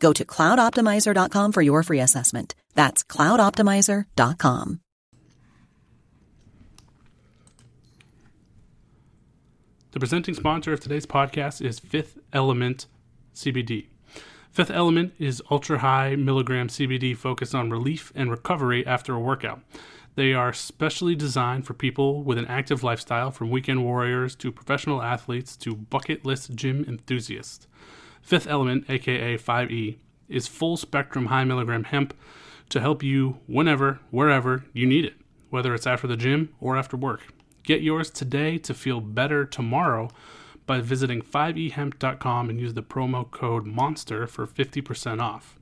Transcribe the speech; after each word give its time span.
Go 0.00 0.12
to 0.12 0.24
cloudoptimizer.com 0.24 1.52
for 1.52 1.62
your 1.62 1.82
free 1.82 2.00
assessment. 2.00 2.54
That's 2.74 3.02
cloudoptimizer.com. 3.04 4.80
The 9.92 10.00
presenting 10.00 10.34
sponsor 10.34 10.74
of 10.74 10.80
today's 10.80 11.06
podcast 11.06 11.64
is 11.64 11.78
Fifth 11.78 12.18
Element 12.30 12.84
CBD. 13.34 13.86
Fifth 14.50 14.70
Element 14.70 15.14
is 15.18 15.42
ultra 15.50 15.78
high 15.78 16.16
milligram 16.16 16.68
CBD 16.68 17.16
focused 17.16 17.54
on 17.54 17.70
relief 17.70 18.12
and 18.14 18.30
recovery 18.30 18.86
after 18.86 19.14
a 19.14 19.20
workout. 19.20 19.60
They 20.14 20.32
are 20.32 20.52
specially 20.52 21.14
designed 21.14 21.66
for 21.66 21.74
people 21.74 22.22
with 22.22 22.38
an 22.38 22.46
active 22.46 22.82
lifestyle, 22.82 23.30
from 23.30 23.50
weekend 23.50 23.84
warriors 23.84 24.34
to 24.36 24.50
professional 24.52 25.02
athletes 25.02 25.56
to 25.58 25.74
bucket 25.74 26.24
list 26.24 26.54
gym 26.54 26.84
enthusiasts. 26.88 27.66
Fifth 28.26 28.48
Element, 28.48 28.90
aka 28.90 29.38
5E, 29.38 29.98
is 30.28 30.48
full 30.48 30.76
spectrum 30.76 31.26
high 31.26 31.44
milligram 31.44 31.84
hemp 31.84 32.12
to 32.68 32.80
help 32.80 33.00
you 33.00 33.38
whenever, 33.46 34.00
wherever 34.10 34.64
you 34.72 34.84
need 34.84 35.04
it, 35.04 35.14
whether 35.48 35.72
it's 35.72 35.86
after 35.86 36.08
the 36.08 36.16
gym 36.16 36.52
or 36.60 36.76
after 36.76 36.96
work. 36.96 37.28
Get 37.62 37.82
yours 37.82 38.10
today 38.10 38.58
to 38.58 38.74
feel 38.74 39.00
better 39.00 39.44
tomorrow 39.44 40.10
by 40.66 40.80
visiting 40.80 41.22
5ehemp.com 41.22 42.50
and 42.50 42.60
use 42.60 42.74
the 42.74 42.82
promo 42.82 43.30
code 43.30 43.64
MONSTER 43.64 44.26
for 44.26 44.44
50% 44.44 45.22
off. 45.22 45.56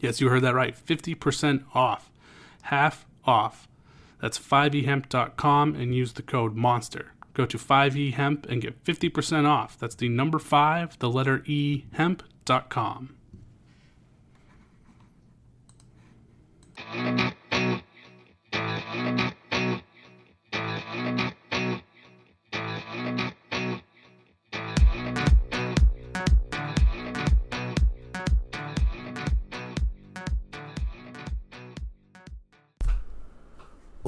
Yes, 0.00 0.22
you 0.22 0.30
heard 0.30 0.40
that 0.44 0.54
right 0.54 0.74
50% 0.74 1.64
off. 1.74 2.10
Half 2.62 3.04
off. 3.26 3.68
That's 4.22 4.38
5ehemp.com 4.38 5.74
and 5.74 5.94
use 5.94 6.14
the 6.14 6.22
code 6.22 6.56
MONSTER. 6.56 7.12
Go 7.40 7.46
to 7.46 7.56
5ehemp 7.56 8.50
and 8.50 8.60
get 8.60 8.84
50% 8.84 9.48
off. 9.48 9.78
That's 9.78 9.94
the 9.94 10.10
number 10.10 10.38
5, 10.38 10.98
the 10.98 11.08
letter 11.08 11.42
E, 11.46 11.86
hemp.com. 11.94 13.16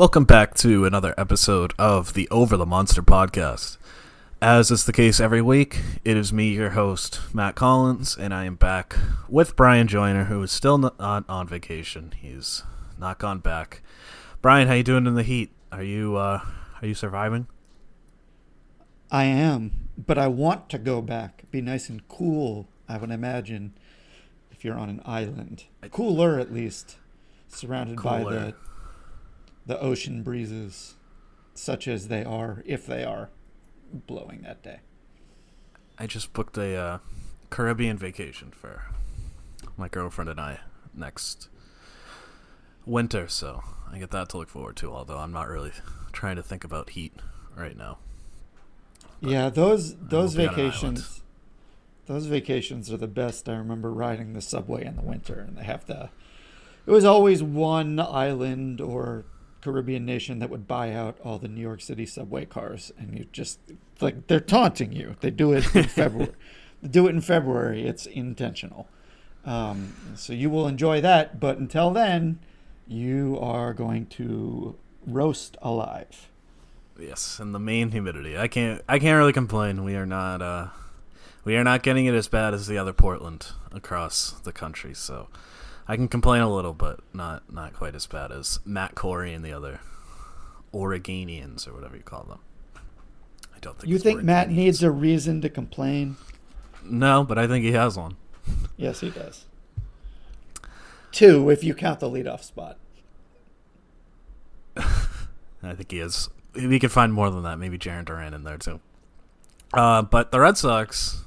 Welcome 0.02 0.24
back 0.24 0.54
to 0.54 0.84
another 0.84 1.14
episode 1.16 1.74
of 1.78 2.14
the 2.14 2.28
Over 2.28 2.56
the 2.56 2.66
Monster 2.66 3.04
podcast. 3.04 3.76
As 4.40 4.72
is 4.72 4.84
the 4.84 4.92
case 4.92 5.20
every 5.20 5.40
week, 5.40 5.80
it 6.04 6.16
is 6.16 6.32
me, 6.32 6.48
your 6.48 6.70
host, 6.70 7.20
Matt 7.32 7.54
Collins, 7.54 8.16
and 8.16 8.34
I 8.34 8.44
am 8.44 8.56
back 8.56 8.96
with 9.28 9.54
Bryan 9.54 9.86
Joiner, 9.86 10.24
who 10.24 10.42
is 10.42 10.50
still 10.50 10.76
not 10.76 10.96
on 11.00 11.46
vacation. 11.46 12.14
He's 12.20 12.64
not 12.98 13.20
gone 13.20 13.38
back. 13.38 13.80
Bryan, 14.40 14.66
how 14.66 14.74
you 14.74 14.82
doing 14.82 15.06
in 15.06 15.14
the 15.14 15.22
heat? 15.22 15.52
Are 15.70 15.84
you 15.84 16.16
uh, 16.16 16.40
are 16.82 16.86
you 16.88 16.94
surviving? 16.94 17.46
I 19.08 19.22
am, 19.26 19.88
but 19.96 20.19
I 20.19 20.26
want 20.26 20.69
to 20.70 20.78
go 20.78 21.00
back. 21.00 21.44
Be 21.52 21.60
nice 21.60 21.88
and 21.88 22.08
cool. 22.08 22.66
I 22.88 22.96
would 22.96 23.12
imagine 23.12 23.74
if 24.50 24.64
you're 24.64 24.76
on 24.76 24.88
an 24.88 25.00
island, 25.04 25.66
cooler 25.92 26.40
at 26.40 26.52
least, 26.52 26.96
surrounded 27.46 28.02
by 28.02 28.24
the 28.24 28.54
the 29.67 29.81
ocean 29.81 30.23
breezes, 30.23 30.95
such 31.55 31.87
as 31.87 32.09
they 32.09 32.25
are, 32.25 32.62
if 32.67 32.87
they 32.87 33.05
are 33.05 33.31
blowing 33.93 34.43
that 34.43 34.62
day. 34.62 34.81
I 35.99 36.06
just 36.06 36.33
booked 36.33 36.56
a 36.56 36.75
uh, 36.75 36.99
Caribbean 37.50 37.99
vacation 37.99 38.50
for 38.50 38.87
my 39.77 39.89
girlfriend 39.89 40.31
and 40.31 40.41
I 40.41 40.61
next 40.95 41.49
winter, 42.87 43.28
so 43.28 43.62
I 43.91 43.99
get 43.99 44.11
that 44.11 44.28
to 44.31 44.39
look 44.39 44.49
forward 44.49 44.77
to. 44.77 44.93
Although 44.93 45.19
I'm 45.19 45.33
not 45.33 45.49
really 45.49 45.73
trying 46.12 46.37
to 46.37 46.43
think 46.43 46.65
about 46.65 46.91
heat 46.91 47.12
right 47.56 47.77
now. 47.77 47.99
yeah, 49.21 49.49
those 49.49 49.97
those 49.97 50.34
be 50.34 50.47
on 50.47 50.55
an 50.55 50.55
island. 50.55 50.73
vacations, 50.73 51.23
those 52.06 52.27
vacations 52.27 52.93
are 52.93 52.97
the 52.97 53.06
best. 53.06 53.49
I 53.49 53.55
remember 53.55 53.93
riding 53.93 54.33
the 54.33 54.41
subway 54.41 54.84
in 54.84 54.97
the 54.97 55.03
winter, 55.03 55.39
and 55.41 55.56
they 55.56 55.65
have 55.65 55.87
the. 55.87 56.11
It 56.84 56.91
was 56.91 57.05
always 57.05 57.43
one 57.43 58.00
island 58.00 58.81
or 58.81 59.25
Caribbean 59.62 60.05
nation 60.05 60.39
that 60.41 60.50
would 60.50 60.67
buy 60.67 60.93
out 60.93 61.17
all 61.25 61.39
the 61.39 61.49
New 61.49 61.61
York 61.61 61.81
City 61.81 62.05
subway 62.05 62.45
cars, 62.45 62.93
and 62.99 63.17
you 63.17 63.27
just 63.33 63.61
like 64.00 64.27
they're 64.27 64.41
taunting 64.41 64.93
you. 64.93 65.17
They 65.21 65.31
do 65.31 65.53
it 65.53 65.75
in 65.75 65.84
February. 65.89 66.33
they 66.83 66.89
do 66.89 67.06
it 67.06 67.11
in 67.11 67.21
February. 67.21 67.87
It's 67.87 68.06
intentional. 68.06 68.89
Um, 69.45 69.95
so 70.15 70.33
you 70.33 70.50
will 70.50 70.67
enjoy 70.69 71.00
that, 71.00 71.41
but 71.41 71.59
until 71.59 71.91
then, 71.91 72.39
you 72.87 73.39
are 73.41 73.73
going 73.73 74.06
to 74.06 74.77
roast 75.06 75.56
alive. 75.62 76.29
Yes, 76.99 77.39
and 77.41 77.55
the 77.55 77.59
main 77.59 77.91
humidity. 77.91 78.37
I 78.37 78.49
can't. 78.49 78.83
I 78.89 78.99
can't 78.99 79.17
really 79.17 79.33
complain. 79.33 79.84
We 79.84 79.97
are 79.97 80.06
not. 80.06 80.43
Uh, 80.43 80.69
we 81.44 81.56
are 81.56 81.65
not 81.65 81.83
getting 81.83 82.06
it 82.06 82.15
as 82.15 82.29
bad 82.29 82.55
as 82.55 82.67
the 82.67 82.79
other 82.79 82.93
Portland 82.93 83.49
across 83.73 84.33
the 84.43 84.53
country. 84.53 84.94
So 84.94 85.29
I 85.88 85.97
can 85.97 86.09
complain 86.09 86.43
a 86.43 86.53
little, 86.53 86.72
but 86.72 87.00
not 87.12 87.53
not 87.53 87.75
quite 87.75 87.94
as 87.94 88.06
bad 88.06 88.32
as 88.32 88.60
Matt 88.65 88.94
Kory 88.94 89.32
and 89.34 89.44
the 89.44 89.53
other 89.53 89.81
Oregonians 90.72 91.66
or 91.66 91.75
whatever 91.75 91.97
you 91.97 92.03
call 92.03 92.25
them. 92.25 92.38
I 93.54 93.59
don't 93.60 93.78
think 93.78 93.91
You 93.91 93.98
think 93.98 94.22
Matt 94.22 94.50
needs 94.50 94.82
a 94.82 94.91
reason 94.91 95.41
to 95.43 95.48
complain? 95.48 96.16
No, 96.84 97.25
but 97.25 97.38
I 97.38 97.47
think 97.47 97.65
he 97.65 97.72
has 97.72 97.97
one. 97.97 98.16
Yes, 98.76 99.00
he 99.00 99.10
does. 99.10 99.44
Two, 101.12 101.50
if 101.50 101.62
you 101.62 101.75
count 101.75 102.00
the 102.00 102.09
leadoff 102.09 102.43
spot. 102.43 102.78
I 104.76 105.75
think 105.75 105.91
he 105.91 106.00
is. 106.00 106.28
We 106.54 106.78
could 106.78 106.93
find 106.93 107.12
more 107.12 107.31
than 107.31 107.43
that. 107.44 107.59
Maybe 107.59 107.78
Jarren 107.78 108.04
Duran 108.04 108.34
in 108.34 108.44
there 108.44 108.56
too. 108.56 108.81
Uh, 109.72 110.03
but 110.03 110.32
the 110.32 110.41
Red 110.41 110.59
Sox, 110.59 111.22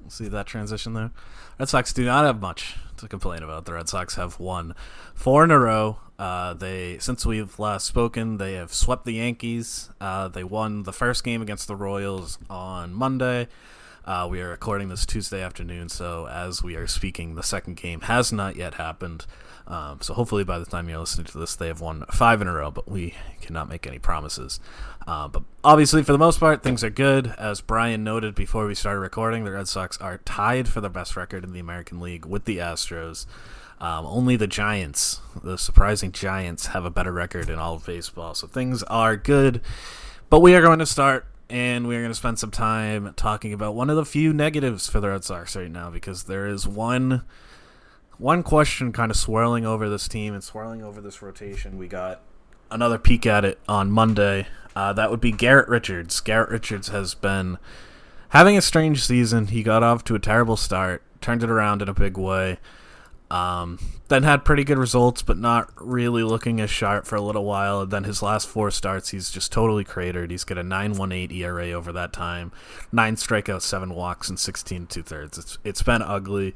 we'll 0.00 0.10
see 0.10 0.28
that 0.28 0.46
transition 0.46 0.94
there. 0.94 1.10
Red 1.58 1.68
Sox 1.68 1.92
do 1.92 2.04
not 2.04 2.24
have 2.24 2.40
much 2.40 2.76
to 3.02 3.08
complain 3.08 3.42
about. 3.42 3.66
The 3.66 3.74
Red 3.74 3.88
Sox 3.88 4.14
have 4.14 4.40
won 4.40 4.74
four 5.14 5.44
in 5.44 5.50
a 5.50 5.58
row. 5.58 5.98
Uh, 6.18 6.54
they 6.54 6.98
since 6.98 7.26
we've 7.26 7.58
last 7.58 7.86
spoken, 7.86 8.38
they 8.38 8.54
have 8.54 8.72
swept 8.72 9.04
the 9.04 9.14
Yankees. 9.14 9.90
Uh, 10.00 10.28
they 10.28 10.44
won 10.44 10.84
the 10.84 10.92
first 10.92 11.22
game 11.22 11.42
against 11.42 11.68
the 11.68 11.76
Royals 11.76 12.38
on 12.48 12.94
Monday. 12.94 13.48
Uh, 14.04 14.26
we 14.28 14.40
are 14.40 14.48
recording 14.48 14.88
this 14.88 15.06
Tuesday 15.06 15.40
afternoon, 15.40 15.88
so 15.88 16.26
as 16.26 16.60
we 16.60 16.74
are 16.74 16.88
speaking, 16.88 17.36
the 17.36 17.42
second 17.42 17.76
game 17.76 18.00
has 18.02 18.32
not 18.32 18.56
yet 18.56 18.74
happened. 18.74 19.26
Um, 19.68 20.00
so 20.00 20.12
hopefully, 20.14 20.42
by 20.42 20.58
the 20.58 20.64
time 20.64 20.88
you're 20.88 20.98
listening 20.98 21.26
to 21.26 21.38
this, 21.38 21.54
they 21.54 21.68
have 21.68 21.80
won 21.80 22.04
five 22.10 22.42
in 22.42 22.48
a 22.48 22.52
row. 22.52 22.72
But 22.72 22.90
we 22.90 23.14
cannot 23.40 23.68
make 23.68 23.86
any 23.86 24.00
promises. 24.00 24.58
Uh, 25.06 25.28
but 25.28 25.44
obviously, 25.62 26.02
for 26.02 26.10
the 26.10 26.18
most 26.18 26.40
part, 26.40 26.64
things 26.64 26.82
are 26.82 26.90
good. 26.90 27.32
As 27.38 27.60
Bryan 27.60 28.02
noted 28.02 28.34
before 28.34 28.66
we 28.66 28.74
started 28.74 28.98
recording, 28.98 29.44
the 29.44 29.52
Red 29.52 29.68
Sox 29.68 29.96
are 29.98 30.18
tied 30.18 30.66
for 30.66 30.80
the 30.80 30.90
best 30.90 31.16
record 31.16 31.44
in 31.44 31.52
the 31.52 31.60
American 31.60 32.00
League 32.00 32.26
with 32.26 32.44
the 32.44 32.58
Astros. 32.58 33.26
Um, 33.80 34.04
only 34.04 34.34
the 34.34 34.48
Giants, 34.48 35.20
the 35.44 35.56
surprising 35.56 36.10
Giants, 36.10 36.66
have 36.66 36.84
a 36.84 36.90
better 36.90 37.12
record 37.12 37.48
in 37.48 37.60
all 37.60 37.74
of 37.74 37.86
baseball. 37.86 38.34
So 38.34 38.48
things 38.48 38.82
are 38.84 39.16
good. 39.16 39.60
But 40.28 40.40
we 40.40 40.56
are 40.56 40.62
going 40.62 40.80
to 40.80 40.86
start, 40.86 41.26
and 41.52 41.86
we 41.86 41.94
are 41.94 42.00
going 42.00 42.10
to 42.10 42.14
spend 42.14 42.38
some 42.38 42.50
time 42.50 43.12
talking 43.14 43.52
about 43.52 43.74
one 43.74 43.90
of 43.90 43.96
the 43.96 44.06
few 44.06 44.32
negatives 44.32 44.88
for 44.88 45.00
the 45.00 45.10
Red 45.10 45.22
Sox 45.22 45.54
right 45.54 45.70
now 45.70 45.90
because 45.90 46.22
there 46.22 46.46
is 46.46 46.66
one 46.66 47.24
one 48.16 48.42
question 48.42 48.90
kind 48.90 49.10
of 49.10 49.18
swirling 49.18 49.66
over 49.66 49.90
this 49.90 50.08
team 50.08 50.32
and 50.32 50.42
swirling 50.42 50.82
over 50.82 51.02
this 51.02 51.20
rotation. 51.20 51.76
We 51.76 51.88
got 51.88 52.22
another 52.70 52.96
peek 52.96 53.26
at 53.26 53.44
it 53.44 53.58
on 53.68 53.90
Monday. 53.90 54.46
Uh, 54.74 54.94
that 54.94 55.10
would 55.10 55.20
be 55.20 55.30
Garrett 55.30 55.68
Richards. 55.68 56.20
Garrett 56.20 56.48
Richards 56.48 56.88
has 56.88 57.14
been 57.14 57.58
having 58.30 58.56
a 58.56 58.62
strange 58.62 59.04
season. 59.04 59.48
He 59.48 59.62
got 59.62 59.82
off 59.82 60.04
to 60.04 60.14
a 60.14 60.18
terrible 60.18 60.56
start, 60.56 61.02
turned 61.20 61.42
it 61.42 61.50
around 61.50 61.82
in 61.82 61.88
a 61.88 61.94
big 61.94 62.16
way. 62.16 62.58
Um, 63.32 63.78
then 64.08 64.24
had 64.24 64.44
pretty 64.44 64.62
good 64.62 64.76
results, 64.76 65.22
but 65.22 65.38
not 65.38 65.70
really 65.76 66.22
looking 66.22 66.60
as 66.60 66.68
sharp 66.68 67.06
for 67.06 67.16
a 67.16 67.20
little 67.22 67.46
while. 67.46 67.80
And 67.80 67.90
then 67.90 68.04
his 68.04 68.22
last 68.22 68.46
four 68.46 68.70
starts, 68.70 69.08
he's 69.08 69.30
just 69.30 69.50
totally 69.50 69.84
cratered. 69.84 70.30
He's 70.30 70.44
got 70.44 70.58
a 70.58 70.62
9.18 70.62 71.32
ERA 71.32 71.70
over 71.70 71.92
that 71.92 72.12
time, 72.12 72.52
nine 72.92 73.16
strikeouts, 73.16 73.62
seven 73.62 73.94
walks, 73.94 74.28
and 74.28 74.38
16 74.38 74.86
two 74.86 75.02
thirds. 75.02 75.38
It's 75.38 75.58
it's 75.64 75.82
been 75.82 76.02
ugly, 76.02 76.54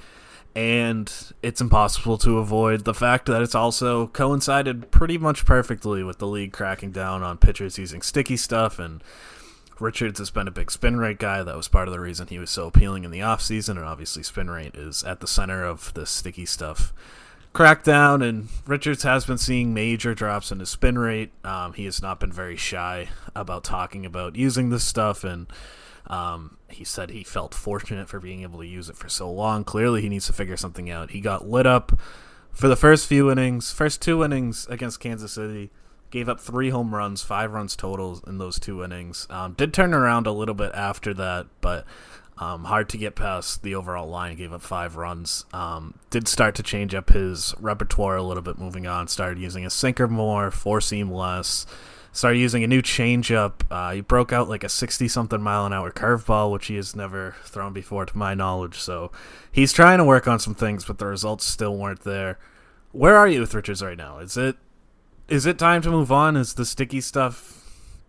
and 0.55 1.11
it's 1.43 1.62
impossible 1.62 2.19
to 2.19 2.37
avoid 2.37 2.84
the 2.84 2.93
fact 2.93 3.25
that 3.25 3.40
it's 3.40 3.55
also 3.55 4.08
coincided 4.08 4.90
pretty 4.90 5.17
much 5.17 5.46
perfectly 5.46 6.02
with 6.02 6.19
the 6.19 6.26
league 6.26 6.52
cracking 6.52 6.90
down 6.90 7.22
on 7.22 7.38
pitchers 7.38 7.79
using 7.79 8.02
sticky 8.02 8.37
stuff 8.37 8.79
and 8.79 9.02
Richards 9.78 10.19
has 10.19 10.31
been 10.31 10.49
a 10.49 10.52
big 10.52 10.70
spin 10.70 10.96
rate 10.96 11.19
guy. 11.19 11.43
That 11.43 11.56
was 11.56 11.69
part 11.69 11.88
of 11.88 11.93
the 11.93 12.00
reason 12.00 12.28
he 12.28 12.38
was 12.38 12.50
so 12.50 12.67
appealing 12.67 13.05
in 13.05 13.11
the 13.11 13.20
offseason. 13.20 13.70
And 13.70 13.81
obviously, 13.81 14.23
spin 14.23 14.50
rate 14.50 14.75
is 14.75 15.05
at 15.05 15.20
the 15.20 15.26
center 15.26 15.64
of 15.64 15.93
the 15.94 16.06
sticky 16.06 16.46
stuff 16.46 16.93
crackdown. 17.55 18.26
And 18.26 18.49
Richards 18.67 19.02
has 19.02 19.26
been 19.26 19.38
seeing 19.38 19.75
major 19.75 20.14
drops 20.14 20.50
in 20.50 20.61
his 20.61 20.70
spin 20.70 20.99
rate. 20.99 21.32
Um, 21.44 21.75
he 21.75 21.84
has 21.84 22.00
not 22.00 22.20
been 22.20 22.32
very 22.32 22.56
shy 22.56 23.08
about 23.34 23.64
talking 23.64 24.06
about 24.06 24.37
using 24.37 24.70
this 24.70 24.84
stuff. 24.84 25.25
And 25.25 25.46
um, 26.06 26.56
he 26.69 26.84
said 26.84 27.11
he 27.11 27.22
felt 27.25 27.55
fortunate 27.55 28.08
for 28.08 28.20
being 28.20 28.43
able 28.43 28.61
to 28.61 28.67
use 28.67 28.88
it 28.88 28.96
for 28.96 29.08
so 29.08 29.31
long. 29.31 29.62
Clearly, 29.64 30.00
he 30.00 30.08
needs 30.08 30.26
to 30.26 30.32
figure 30.32 30.56
something 30.56 30.90
out. 30.90 31.11
He 31.11 31.20
got 31.20 31.49
lit 31.49 31.67
up 31.67 31.99
for 32.50 32.69
the 32.69 32.76
first 32.76 33.06
few 33.06 33.31
innings, 33.31 33.72
first 33.72 34.00
two 34.00 34.25
innings 34.25 34.67
against 34.69 35.00
Kansas 35.00 35.32
City 35.32 35.70
gave 36.11 36.29
up 36.29 36.41
three 36.41 36.70
home 36.70 36.94
runs, 36.94 37.23
five 37.23 37.53
runs 37.53 37.76
total 37.76 38.23
in 38.26 38.38
those 38.38 38.58
two 38.58 38.82
innings. 38.82 39.26
Um, 39.31 39.53
did 39.55 39.75
turn 39.75 39.94
around 39.94 40.26
a 40.26 40.32
little 40.32 40.55
bit 40.55 40.73
after 40.75 41.12
that, 41.14 41.47
but 41.61 41.85
um, 42.38 42.64
hard 42.64 42.88
to 42.91 42.99
get 42.99 43.14
past 43.14 43.62
the 43.62 43.75
overall 43.75 44.08
line. 44.08 44.37
Gave 44.37 44.53
up 44.53 44.62
five 44.62 44.97
runs. 44.97 45.47
Um, 45.53 45.94
did 46.11 46.29
start 46.29 46.55
to 46.56 46.62
change 46.62 46.94
up 46.94 47.11
his 47.11 47.55
repertoire 47.58 48.17
a 48.17 48.23
little 48.23 48.43
bit 48.43 48.58
moving 48.58 48.87
on. 48.87 49.08
Started 49.08 49.38
using 49.38 49.64
a 49.64 49.70
sinker 49.70 50.06
more, 50.06 50.50
four 50.50 50.81
seam 50.81 51.11
less. 51.11 51.67
Started 52.12 52.38
using 52.38 52.64
a 52.64 52.67
new 52.67 52.82
changeup. 52.82 53.53
Uh, 53.70 53.93
he 53.93 54.00
broke 54.00 54.32
out 54.32 54.49
like 54.49 54.64
a 54.64 54.69
60 54.69 55.08
something 55.08 55.41
mile 55.41 55.67
an 55.67 55.73
hour 55.73 55.91
curveball, 55.91 56.50
which 56.53 56.67
he 56.67 56.76
has 56.76 56.97
never 56.97 57.37
thrown 57.44 57.73
before 57.73 58.06
to 58.06 58.17
my 58.17 58.35
knowledge. 58.35 58.79
So 58.79 59.12
he's 59.50 59.73
trying 59.73 59.99
to 59.99 60.05
work 60.05 60.26
on 60.26 60.38
some 60.38 60.55
things, 60.55 60.85
but 60.85 60.99
the 60.99 61.06
results 61.06 61.47
still 61.47 61.76
weren't 61.76 62.05
there. 62.05 62.38
Where 62.93 63.17
are 63.17 63.29
you 63.29 63.41
with 63.41 63.55
Richards 63.55 63.82
right 63.82 63.99
now? 63.99 64.19
Is 64.19 64.37
it 64.38 64.56
is 65.28 65.46
it 65.46 65.58
time 65.58 65.82
to 65.82 65.90
move 65.90 66.12
on? 66.12 66.37
Is 66.37 66.55
the 66.55 66.64
sticky 66.64 67.00
stuff 67.00 67.64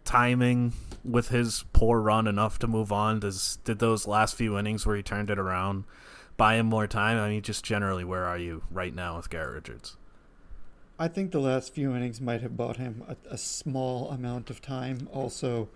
timing 0.06 0.74
with 1.04 1.30
his 1.30 1.66
poor 1.74 2.00
run 2.00 2.28
enough 2.28 2.60
to 2.60 2.68
move 2.68 2.92
on? 2.92 3.20
Does 3.20 3.58
did 3.64 3.80
those 3.80 4.08
last 4.08 4.36
few 4.36 4.58
innings 4.58 4.86
where 4.86 4.96
he 4.96 5.04
turned 5.04 5.30
it 5.30 5.40
around 5.40 5.86
buy 6.36 6.56
him 6.56 6.68
more 6.68 6.88
time? 6.88 7.18
I 7.18 7.30
mean, 7.30 7.42
just 7.42 7.66
generally, 7.66 8.04
where 8.04 8.26
are 8.26 8.38
you 8.38 8.64
right 8.70 8.94
now 8.94 9.18
with 9.18 9.30
Garrett 9.30 9.56
Richards? 9.56 9.98
I 11.00 11.08
think 11.08 11.32
the 11.32 11.40
last 11.40 11.74
few 11.74 11.96
innings 11.96 12.20
might 12.20 12.42
have 12.42 12.58
bought 12.58 12.78
him 12.78 13.04
a, 13.08 13.34
a 13.34 13.38
small 13.38 14.10
amount 14.10 14.50
of 14.50 14.62
time. 14.62 15.08
Also, 15.12 15.70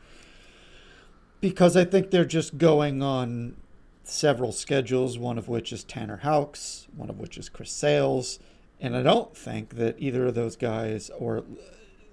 because 1.40 1.76
I 1.76 1.86
think 1.86 2.10
they're 2.10 2.26
just 2.26 2.58
going 2.58 3.04
on 3.04 3.56
several 4.04 4.52
schedules, 4.52 5.18
one 5.18 5.38
of 5.38 5.48
which 5.48 5.72
is 5.72 5.84
Tanner 5.84 6.18
Houck's, 6.18 6.88
one 6.96 7.10
of 7.10 7.20
which 7.20 7.38
is 7.38 7.50
Chris 7.50 7.72
Sale's 7.72 8.40
and 8.82 8.98
I 8.98 9.04
don't 9.04 9.38
think 9.38 9.76
that 9.76 9.96
either 10.00 10.26
of 10.26 10.36
those 10.36 10.56
guys, 10.56 11.12
or 11.18 11.44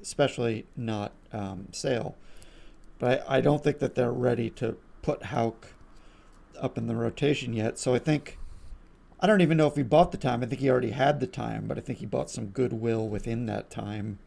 especially 0.03 0.67
not 0.77 1.13
um, 1.33 1.69
Sale, 1.73 2.15
but 2.99 3.25
I, 3.27 3.39
I 3.39 3.41
don't 3.41 3.65
think 3.65 3.79
that 3.79 3.95
they're 3.95 4.13
ready 4.13 4.51
to 4.51 4.77
put 5.01 5.25
Houck 5.25 5.69
up 6.61 6.77
in 6.77 6.87
the 6.87 6.95
rotation 6.95 7.55
yet. 7.55 7.79
So 7.79 7.95
I 7.95 7.99
think 7.99 8.39
I 9.19 9.27
don't 9.27 9.41
even 9.41 9.57
know 9.57 9.67
if 9.67 9.77
he 9.77 9.83
bought 9.83 10.13
the 10.13 10.19
time. 10.19 10.43
I 10.43 10.47
think 10.47 10.61
he 10.61 10.71
already 10.71 10.91
had 10.91 11.21
the 11.21 11.27
time, 11.27 11.67
but 11.67 11.79
I 11.79 11.81
think 11.81 12.01
he 12.01 12.07
bought 12.07 12.31
some 12.31 12.49
goodwill 12.49 13.09
within 13.09 13.47
that 13.47 13.71
time, 13.71 14.19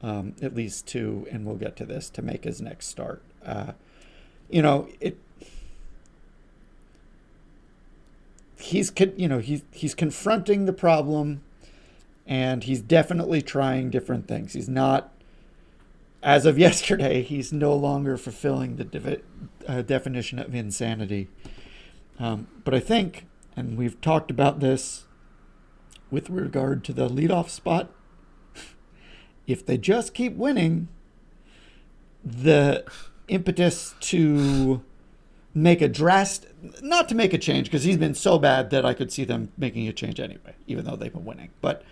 um, 0.00 0.34
at 0.40 0.54
least 0.54 0.86
to, 0.88 1.26
and 1.30 1.44
we'll 1.44 1.56
get 1.56 1.76
to 1.76 1.84
this 1.84 2.08
to 2.10 2.22
make 2.22 2.44
his 2.44 2.60
next 2.60 2.86
start. 2.86 3.22
Uh, 3.44 3.72
you 4.48 4.62
know, 4.62 4.88
it. 5.00 5.18
He's 8.58 8.92
you 9.16 9.26
know 9.26 9.38
he's 9.38 9.62
he's 9.72 9.94
confronting 9.94 10.66
the 10.66 10.72
problem 10.72 11.40
and 12.30 12.62
he's 12.62 12.80
definitely 12.80 13.42
trying 13.42 13.90
different 13.90 14.28
things. 14.28 14.52
He's 14.52 14.68
not, 14.68 15.12
as 16.22 16.46
of 16.46 16.58
yesterday, 16.66 17.22
he's 17.22 17.52
no 17.52 17.74
longer 17.74 18.16
fulfilling 18.16 18.76
the 18.76 19.20
uh, 19.66 19.82
definition 19.82 20.38
of 20.38 20.54
insanity. 20.54 21.28
Um, 22.20 22.46
but 22.64 22.72
I 22.72 22.78
think, 22.78 23.26
and 23.56 23.76
we've 23.76 24.00
talked 24.00 24.30
about 24.30 24.60
this 24.60 25.04
with 26.10 26.30
regard 26.30 26.84
to 26.84 26.92
the 26.92 27.08
leadoff 27.08 27.48
spot, 27.48 27.90
if 29.48 29.66
they 29.66 29.76
just 29.76 30.14
keep 30.14 30.36
winning, 30.36 30.88
the 32.24 32.84
impetus 33.26 33.94
to 34.00 34.82
make 35.52 35.82
a 35.82 35.88
drastic, 35.88 36.50
not 36.80 37.08
to 37.08 37.16
make 37.16 37.32
a 37.32 37.38
change, 37.38 37.66
because 37.66 37.82
he's 37.82 37.96
been 37.96 38.14
so 38.14 38.38
bad 38.38 38.70
that 38.70 38.86
I 38.86 38.94
could 38.94 39.10
see 39.10 39.24
them 39.24 39.50
making 39.58 39.88
a 39.88 39.92
change 39.92 40.20
anyway, 40.20 40.54
even 40.68 40.84
though 40.84 40.94
they've 40.94 41.12
been 41.12 41.24
winning. 41.24 41.50
But 41.60 41.82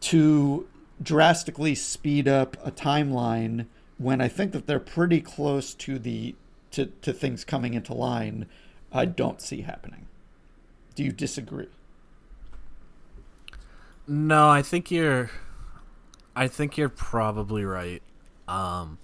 to 0.00 0.66
drastically 1.02 1.74
speed 1.74 2.26
up 2.28 2.56
a 2.64 2.70
timeline 2.70 3.66
when 3.98 4.20
I 4.20 4.28
think 4.28 4.52
that 4.52 4.66
they're 4.66 4.80
pretty 4.80 5.20
close 5.20 5.74
to 5.74 5.98
the 5.98 6.34
to, 6.70 6.86
to 6.86 7.12
things 7.12 7.44
coming 7.44 7.74
into 7.74 7.94
line, 7.94 8.46
I 8.92 9.06
don't 9.06 9.40
see 9.40 9.62
happening. 9.62 10.06
Do 10.94 11.02
you 11.02 11.12
disagree? 11.12 11.68
No, 14.06 14.48
I 14.48 14.62
think 14.62 14.90
you're 14.90 15.30
I 16.34 16.48
think 16.48 16.76
you're 16.76 16.88
probably 16.88 17.64
right. 17.64 18.02
Um 18.46 18.98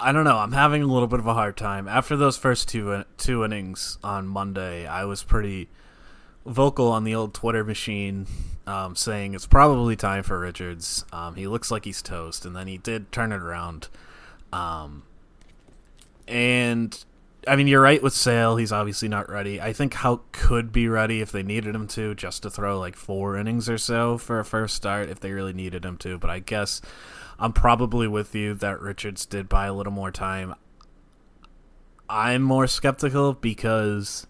I 0.00 0.10
don't 0.10 0.24
know. 0.24 0.38
I'm 0.38 0.52
having 0.52 0.82
a 0.82 0.86
little 0.86 1.06
bit 1.06 1.20
of 1.20 1.28
a 1.28 1.34
hard 1.34 1.56
time. 1.56 1.86
After 1.86 2.16
those 2.16 2.36
first 2.36 2.68
two 2.68 3.04
two 3.18 3.44
innings 3.44 3.98
on 4.02 4.26
Monday, 4.26 4.86
I 4.86 5.04
was 5.04 5.22
pretty 5.22 5.68
vocal 6.46 6.88
on 6.88 7.04
the 7.04 7.14
old 7.14 7.34
Twitter 7.34 7.64
machine, 7.64 8.26
um, 8.66 8.96
saying 8.96 9.34
it's 9.34 9.46
probably 9.46 9.96
time 9.96 10.22
for 10.22 10.38
Richards. 10.38 11.04
Um, 11.12 11.34
he 11.34 11.46
looks 11.46 11.70
like 11.70 11.84
he's 11.84 12.02
toast, 12.02 12.44
and 12.44 12.54
then 12.54 12.66
he 12.66 12.78
did 12.78 13.12
turn 13.12 13.32
it 13.32 13.40
around. 13.40 13.88
Um, 14.52 15.04
and 16.28 17.04
I 17.46 17.56
mean, 17.56 17.66
you're 17.66 17.80
right 17.80 18.02
with 18.02 18.12
Sale. 18.12 18.56
He's 18.56 18.72
obviously 18.72 19.08
not 19.08 19.28
ready. 19.28 19.60
I 19.60 19.72
think 19.72 19.94
Houck 19.94 20.30
could 20.32 20.72
be 20.72 20.88
ready 20.88 21.20
if 21.20 21.32
they 21.32 21.42
needed 21.42 21.74
him 21.74 21.88
to, 21.88 22.14
just 22.14 22.42
to 22.44 22.50
throw 22.50 22.78
like 22.78 22.96
four 22.96 23.36
innings 23.36 23.68
or 23.68 23.78
so 23.78 24.16
for 24.16 24.38
a 24.38 24.44
first 24.44 24.76
start 24.76 25.08
if 25.10 25.18
they 25.18 25.32
really 25.32 25.52
needed 25.52 25.84
him 25.84 25.96
to. 25.98 26.18
But 26.18 26.30
I 26.30 26.38
guess 26.38 26.80
I'm 27.38 27.52
probably 27.52 28.06
with 28.06 28.34
you 28.34 28.54
that 28.54 28.80
Richards 28.80 29.26
did 29.26 29.48
buy 29.48 29.66
a 29.66 29.74
little 29.74 29.92
more 29.92 30.12
time. 30.12 30.54
I'm 32.08 32.42
more 32.42 32.66
skeptical 32.66 33.32
because 33.32 34.26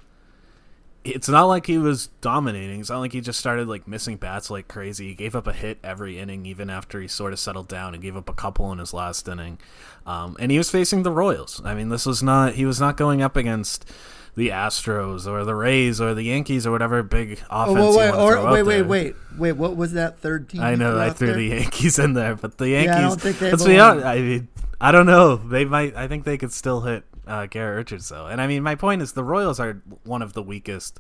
it's 1.05 1.29
not 1.29 1.45
like 1.45 1.67
he 1.67 1.79
was 1.79 2.09
dominating. 2.21 2.81
It's 2.81 2.91
not 2.91 3.01
like 3.01 3.13
he 3.13 3.21
just 3.21 3.39
started 3.39 3.67
like 3.69 3.89
missing 3.89 4.17
bats 4.17 4.51
like 4.51 4.69
crazy. 4.69 5.09
He 5.09 5.15
gave 5.15 5.35
up 5.35 5.47
a 5.47 5.53
hit 5.53 5.79
every 5.83 6.19
inning, 6.19 6.47
even 6.47 6.71
after 6.71 7.01
he 7.01 7.09
sort 7.09 7.33
of 7.33 7.39
settled 7.39 7.69
down, 7.69 7.95
and 7.95 8.03
gave 8.03 8.17
up 8.17 8.29
a 8.29 8.33
couple 8.33 8.71
in 8.73 8.79
his 8.79 8.95
last 8.95 9.27
inning. 9.27 9.59
Um, 10.07 10.37
and 10.39 10.53
he 10.53 10.59
was 10.59 10.71
facing 10.71 11.03
the 11.03 11.11
Royals. 11.11 11.61
I 11.65 11.75
mean, 11.75 11.89
this 11.89 12.07
was 12.07 12.23
not 12.23 12.55
he 12.55 12.65
was 12.65 12.81
not 12.81 12.97
going 12.97 13.21
up 13.21 13.37
against 13.37 13.91
the 14.35 14.49
Astros 14.49 15.27
or 15.27 15.45
the 15.45 15.55
Rays 15.55 16.01
or 16.01 16.15
the 16.15 16.23
Yankees 16.23 16.67
or 16.67 16.71
whatever 16.71 17.03
big 17.03 17.33
offense. 17.51 17.79
Oh, 17.79 17.99
wait, 17.99 18.11
or, 18.11 18.53
wait, 18.53 18.63
wait, 18.63 18.83
wait, 18.83 19.17
wait. 19.37 19.53
What 19.53 19.77
was 19.77 19.93
that 19.93 20.21
third 20.21 20.49
team? 20.49 20.63
I 20.63 20.75
know 20.75 20.99
I 20.99 21.11
threw 21.11 21.29
there? 21.29 21.37
the 21.37 21.47
Yankees 21.49 21.99
in 21.99 22.15
there, 22.15 22.37
but 22.37 22.59
the 22.59 22.71
Yankees. 22.71 22.87
Yeah, 22.87 22.99
I 22.99 23.03
don't 23.03 23.21
think 23.21 23.39
they 23.39 23.51
let's 23.51 23.65
be 23.65 23.79
honest. 23.79 24.07
I 24.07 24.21
mean, 24.21 24.49
I 24.81 24.93
don't 24.93 25.07
know. 25.07 25.37
They 25.37 25.65
might. 25.65 25.97
I 25.97 26.09
think 26.09 26.25
they 26.25 26.39
could 26.39 26.53
still 26.53 26.81
hit 26.81 27.05
uh, 27.27 27.47
Garrett 27.47 27.77
Richards 27.77 28.09
though. 28.09 28.27
And 28.27 28.41
I 28.41 28.47
mean, 28.47 28.63
my 28.63 28.75
point 28.75 29.03
is 29.03 29.13
the 29.13 29.25
Royals 29.25 29.61
are 29.61 29.83
one 30.05 30.23
of 30.23 30.33
the 30.33 30.43
weakest 30.43 30.99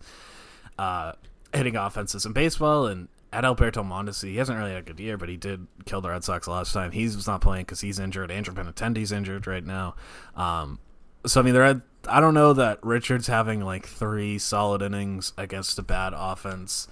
uh, 0.79 1.12
hitting 1.52 1.76
offenses 1.76 2.26
in 2.26 2.33
baseball. 2.33 2.87
And 2.87 3.09
Adalberto 3.33 3.85
Mondesi, 3.85 4.31
he 4.31 4.37
hasn't 4.37 4.59
really 4.59 4.73
had 4.73 4.81
a 4.81 4.87
good 4.87 5.00
year, 5.00 5.17
but 5.17 5.29
he 5.29 5.37
did 5.37 5.67
kill 5.87 6.00
the 6.00 6.11
Red 6.11 6.25
Sox 6.25 6.47
last 6.47 6.73
time. 6.73 6.93
He's 6.93 7.26
not 7.26 7.41
playing 7.41 7.64
because 7.64 7.81
he's 7.81 7.99
injured. 7.99 8.31
Andrew 8.31 8.55
Benintendi's 8.55 9.12
injured 9.12 9.47
right 9.47 9.64
now. 9.64 9.95
Um, 10.37 10.79
so 11.25 11.41
I 11.41 11.45
mean, 11.45 11.55
they're 11.55 11.83
I 12.09 12.21
don't 12.21 12.35
know 12.35 12.52
that 12.52 12.79
Richards 12.83 13.29
having 13.29 13.61
like 13.61 13.87
three 13.87 14.38
solid 14.38 14.83
innings 14.83 15.33
against 15.38 15.79
a 15.79 15.83
bad 15.83 16.12
offense 16.17 16.88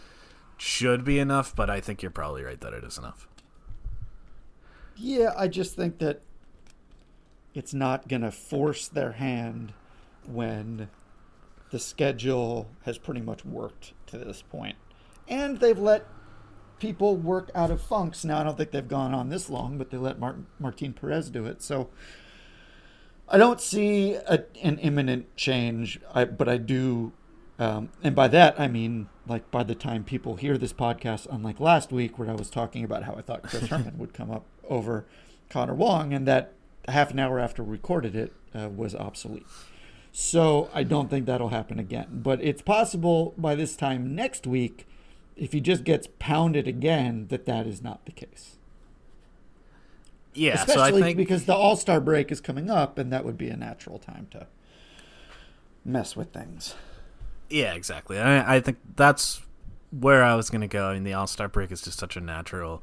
should 0.56 1.04
be 1.04 1.18
enough, 1.18 1.54
but 1.54 1.68
I 1.68 1.80
think 1.80 2.02
you're 2.02 2.10
probably 2.10 2.42
right 2.44 2.60
that 2.60 2.72
it 2.72 2.84
is 2.84 2.96
enough. 2.96 3.26
Yeah, 4.96 5.32
I 5.36 5.48
just 5.48 5.74
think 5.74 5.98
that 5.98 6.20
it's 7.54 7.74
not 7.74 8.08
going 8.08 8.22
to 8.22 8.30
force 8.30 8.88
their 8.88 9.12
hand 9.12 9.72
when 10.26 10.88
the 11.70 11.78
schedule 11.78 12.68
has 12.82 12.98
pretty 12.98 13.20
much 13.20 13.44
worked 13.44 13.92
to 14.06 14.18
this 14.18 14.42
point. 14.42 14.76
And 15.28 15.58
they've 15.58 15.78
let 15.78 16.06
people 16.78 17.16
work 17.16 17.50
out 17.54 17.70
of 17.70 17.80
funks. 17.80 18.24
Now 18.24 18.40
I 18.40 18.44
don't 18.44 18.56
think 18.56 18.72
they've 18.72 18.86
gone 18.86 19.14
on 19.14 19.28
this 19.28 19.48
long, 19.48 19.78
but 19.78 19.90
they 19.90 19.96
let 19.96 20.18
Martin, 20.18 20.46
Martin 20.58 20.92
Perez 20.92 21.30
do 21.30 21.46
it. 21.46 21.62
So 21.62 21.90
I 23.28 23.38
don't 23.38 23.60
see 23.60 24.14
a, 24.14 24.44
an 24.62 24.78
imminent 24.78 25.36
change, 25.36 26.00
I, 26.12 26.24
but 26.24 26.48
I 26.48 26.56
do, 26.56 27.12
um, 27.58 27.90
and 28.02 28.14
by 28.14 28.26
that 28.28 28.58
I 28.58 28.66
mean 28.66 29.08
like 29.26 29.48
by 29.50 29.62
the 29.62 29.76
time 29.76 30.02
people 30.02 30.36
hear 30.36 30.58
this 30.58 30.72
podcast, 30.72 31.28
unlike 31.30 31.60
last 31.60 31.92
week 31.92 32.18
where 32.18 32.28
I 32.28 32.34
was 32.34 32.50
talking 32.50 32.82
about 32.82 33.04
how 33.04 33.14
I 33.14 33.22
thought 33.22 33.42
Chris 33.42 33.66
Herman 33.68 33.98
would 33.98 34.12
come 34.12 34.30
up 34.30 34.44
over 34.68 35.06
Connor 35.48 35.74
Wong, 35.74 36.12
and 36.12 36.26
that 36.26 36.52
half 36.88 37.10
an 37.10 37.18
hour 37.18 37.38
after 37.38 37.62
we 37.62 37.72
recorded 37.72 38.14
it 38.14 38.32
uh, 38.54 38.68
was 38.68 38.94
obsolete. 38.94 39.46
So 40.12 40.70
I 40.74 40.82
don't 40.82 41.08
think 41.08 41.26
that'll 41.26 41.50
happen 41.50 41.78
again. 41.78 42.08
But 42.12 42.42
it's 42.42 42.62
possible 42.62 43.34
by 43.38 43.54
this 43.54 43.76
time 43.76 44.14
next 44.14 44.46
week, 44.46 44.86
if 45.36 45.52
he 45.52 45.60
just 45.60 45.84
gets 45.84 46.08
pounded 46.18 46.66
again, 46.66 47.26
that 47.28 47.46
that 47.46 47.66
is 47.66 47.82
not 47.82 48.04
the 48.06 48.12
case. 48.12 48.56
Yeah, 50.34 50.54
Especially 50.54 50.74
so 50.74 50.96
I 50.98 51.00
think 51.00 51.16
because 51.16 51.44
the 51.44 51.54
All 51.54 51.76
Star 51.76 52.00
break 52.00 52.30
is 52.30 52.40
coming 52.40 52.70
up, 52.70 52.98
and 52.98 53.12
that 53.12 53.24
would 53.24 53.36
be 53.36 53.48
a 53.48 53.56
natural 53.56 53.98
time 53.98 54.28
to 54.30 54.46
mess 55.84 56.14
with 56.14 56.32
things. 56.32 56.74
Yeah, 57.48 57.74
exactly. 57.74 58.18
I, 58.18 58.56
I 58.56 58.60
think 58.60 58.78
that's 58.94 59.40
where 59.90 60.22
I 60.22 60.36
was 60.36 60.50
going 60.50 60.60
to 60.60 60.68
go. 60.68 60.86
I 60.86 60.94
mean, 60.94 61.04
the 61.04 61.14
All 61.14 61.26
Star 61.26 61.48
break 61.48 61.72
is 61.72 61.82
just 61.82 61.98
such 61.98 62.16
a 62.16 62.20
natural 62.20 62.82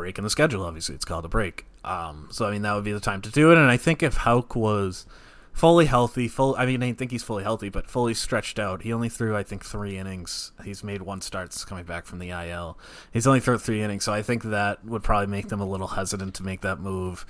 break 0.00 0.16
in 0.16 0.24
the 0.24 0.30
schedule. 0.30 0.64
Obviously, 0.64 0.94
it's 0.94 1.04
called 1.04 1.26
a 1.26 1.28
break. 1.28 1.66
Um, 1.84 2.28
so 2.32 2.46
I 2.46 2.50
mean, 2.50 2.62
that 2.62 2.74
would 2.74 2.84
be 2.84 2.92
the 2.92 3.00
time 3.00 3.20
to 3.20 3.30
do 3.30 3.52
it. 3.52 3.58
And 3.58 3.70
I 3.70 3.76
think 3.76 4.02
if 4.02 4.16
Houck 4.18 4.56
was 4.56 5.04
fully 5.52 5.84
healthy, 5.84 6.26
full. 6.26 6.56
I 6.56 6.64
mean, 6.64 6.82
I 6.82 6.94
think 6.94 7.10
he's 7.10 7.22
fully 7.22 7.42
healthy, 7.42 7.68
but 7.68 7.86
fully 7.86 8.14
stretched 8.14 8.58
out. 8.58 8.80
He 8.80 8.94
only 8.94 9.10
threw, 9.10 9.36
I 9.36 9.42
think, 9.42 9.62
three 9.62 9.98
innings. 9.98 10.52
He's 10.64 10.82
made 10.82 11.02
one 11.02 11.20
start 11.20 11.52
since 11.52 11.66
coming 11.66 11.84
back 11.84 12.06
from 12.06 12.18
the 12.18 12.30
IL. 12.30 12.78
He's 13.12 13.26
only 13.26 13.40
thrown 13.40 13.58
three 13.58 13.82
innings, 13.82 14.04
so 14.04 14.12
I 14.12 14.22
think 14.22 14.42
that 14.44 14.84
would 14.86 15.02
probably 15.02 15.26
make 15.26 15.48
them 15.48 15.60
a 15.60 15.68
little 15.68 15.88
hesitant 15.88 16.34
to 16.36 16.42
make 16.42 16.62
that 16.62 16.80
move. 16.80 17.26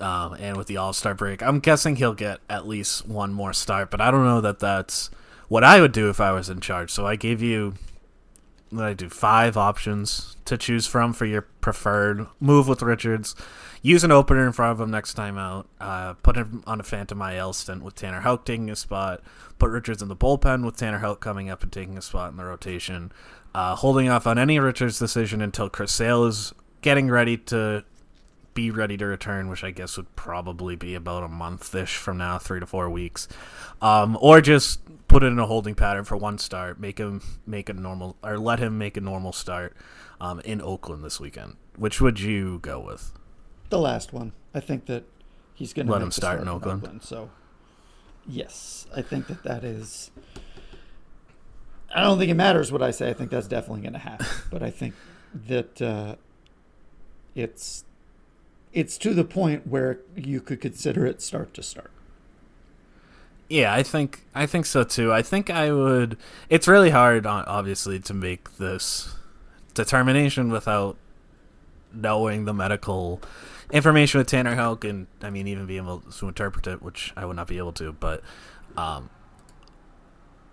Um, 0.00 0.34
and 0.34 0.56
with 0.56 0.66
the 0.66 0.76
All 0.76 0.92
Star 0.92 1.14
break, 1.14 1.40
I'm 1.40 1.60
guessing 1.60 1.96
he'll 1.96 2.14
get 2.14 2.40
at 2.50 2.66
least 2.66 3.06
one 3.06 3.32
more 3.32 3.52
start, 3.52 3.92
but 3.92 4.00
I 4.00 4.10
don't 4.10 4.24
know 4.24 4.40
that 4.40 4.58
that's 4.58 5.10
what 5.46 5.62
I 5.62 5.80
would 5.80 5.92
do 5.92 6.10
if 6.10 6.20
I 6.20 6.32
was 6.32 6.50
in 6.50 6.60
charge. 6.60 6.90
So 6.90 7.06
I 7.06 7.14
gave 7.14 7.42
you 7.42 7.74
what 8.70 8.84
I 8.84 8.94
do 8.94 9.08
five 9.08 9.56
options 9.56 10.36
to 10.44 10.56
choose 10.56 10.86
from 10.86 11.12
for 11.12 11.26
your 11.26 11.42
preferred 11.42 12.26
move 12.40 12.68
with 12.68 12.82
Richards. 12.82 13.34
Use 13.82 14.02
an 14.04 14.10
opener 14.10 14.46
in 14.46 14.52
front 14.52 14.72
of 14.72 14.80
him 14.80 14.90
next 14.90 15.14
time 15.14 15.38
out. 15.38 15.68
Uh, 15.80 16.14
put 16.14 16.36
him 16.36 16.62
on 16.66 16.80
a 16.80 16.82
Phantom 16.82 17.20
IL 17.22 17.52
stint 17.52 17.82
with 17.82 17.94
Tanner 17.94 18.20
Houck 18.20 18.44
taking 18.44 18.70
a 18.70 18.76
spot. 18.76 19.22
Put 19.58 19.70
Richards 19.70 20.02
in 20.02 20.08
the 20.08 20.16
bullpen 20.16 20.64
with 20.64 20.76
Tanner 20.76 20.98
Houck 20.98 21.20
coming 21.20 21.48
up 21.48 21.62
and 21.62 21.72
taking 21.72 21.96
a 21.96 22.02
spot 22.02 22.30
in 22.30 22.36
the 22.36 22.44
rotation. 22.44 23.12
Uh, 23.54 23.74
holding 23.76 24.08
off 24.08 24.26
on 24.26 24.38
any 24.38 24.58
Richards 24.58 24.98
decision 24.98 25.40
until 25.40 25.68
Chris 25.68 25.92
Sale 25.92 26.24
is 26.24 26.52
getting 26.82 27.08
ready 27.08 27.36
to 27.36 27.84
be 28.58 28.72
ready 28.72 28.96
to 28.96 29.06
return, 29.06 29.48
which 29.48 29.62
I 29.62 29.70
guess 29.70 29.96
would 29.96 30.16
probably 30.16 30.74
be 30.74 30.96
about 30.96 31.22
a 31.22 31.28
month 31.28 31.72
ish 31.76 31.96
from 31.96 32.18
now, 32.18 32.38
three 32.38 32.58
to 32.58 32.66
four 32.66 32.90
weeks. 32.90 33.28
Um, 33.80 34.18
or 34.20 34.40
just 34.40 34.80
put 35.06 35.22
it 35.22 35.26
in 35.26 35.38
a 35.38 35.46
holding 35.46 35.76
pattern 35.76 36.02
for 36.02 36.16
one 36.16 36.38
start, 36.38 36.80
make 36.80 36.98
him 36.98 37.22
make 37.46 37.68
a 37.68 37.72
normal, 37.72 38.16
or 38.20 38.36
let 38.36 38.58
him 38.58 38.76
make 38.76 38.96
a 38.96 39.00
normal 39.00 39.32
start 39.32 39.76
um, 40.20 40.40
in 40.40 40.60
Oakland 40.60 41.04
this 41.04 41.20
weekend. 41.20 41.54
Which 41.76 42.00
would 42.00 42.18
you 42.18 42.58
go 42.58 42.80
with? 42.80 43.12
The 43.68 43.78
last 43.78 44.12
one. 44.12 44.32
I 44.52 44.58
think 44.58 44.86
that 44.86 45.04
he's 45.54 45.72
going 45.72 45.86
to 45.86 45.92
Let 45.92 46.02
him 46.02 46.10
start 46.10 46.40
in 46.40 46.48
Oakland. 46.48 46.82
Oakland. 46.82 47.04
So, 47.04 47.30
yes, 48.26 48.88
I 48.92 49.02
think 49.02 49.28
that 49.28 49.44
that 49.44 49.62
is. 49.62 50.10
I 51.94 52.02
don't 52.02 52.18
think 52.18 52.32
it 52.32 52.34
matters 52.34 52.72
what 52.72 52.82
I 52.82 52.90
say. 52.90 53.08
I 53.08 53.12
think 53.12 53.30
that's 53.30 53.46
definitely 53.46 53.82
going 53.82 53.92
to 53.92 54.00
happen. 54.00 54.26
but 54.50 54.64
I 54.64 54.70
think 54.70 54.94
that 55.46 55.80
uh, 55.80 56.16
it's 57.36 57.84
it's 58.72 58.98
to 58.98 59.14
the 59.14 59.24
point 59.24 59.66
where 59.66 60.00
you 60.16 60.40
could 60.40 60.60
consider 60.60 61.06
it 61.06 61.22
start 61.22 61.54
to 61.54 61.62
start. 61.62 61.90
Yeah, 63.48 63.72
I 63.72 63.82
think 63.82 64.24
I 64.34 64.46
think 64.46 64.66
so 64.66 64.84
too. 64.84 65.12
I 65.12 65.22
think 65.22 65.48
I 65.48 65.72
would. 65.72 66.18
It's 66.50 66.68
really 66.68 66.90
hard, 66.90 67.26
obviously, 67.26 67.98
to 68.00 68.14
make 68.14 68.58
this 68.58 69.14
determination 69.74 70.50
without 70.50 70.96
knowing 71.92 72.44
the 72.44 72.52
medical 72.52 73.22
information 73.72 74.18
with 74.18 74.26
Tanner 74.26 74.54
Houck, 74.54 74.84
and 74.84 75.06
I 75.22 75.30
mean, 75.30 75.46
even 75.46 75.66
being 75.66 75.82
able 75.82 76.00
to 76.00 76.28
interpret 76.28 76.66
it, 76.66 76.82
which 76.82 77.12
I 77.16 77.24
would 77.24 77.36
not 77.36 77.46
be 77.46 77.58
able 77.58 77.72
to. 77.74 77.92
But 77.92 78.22
um, 78.76 79.08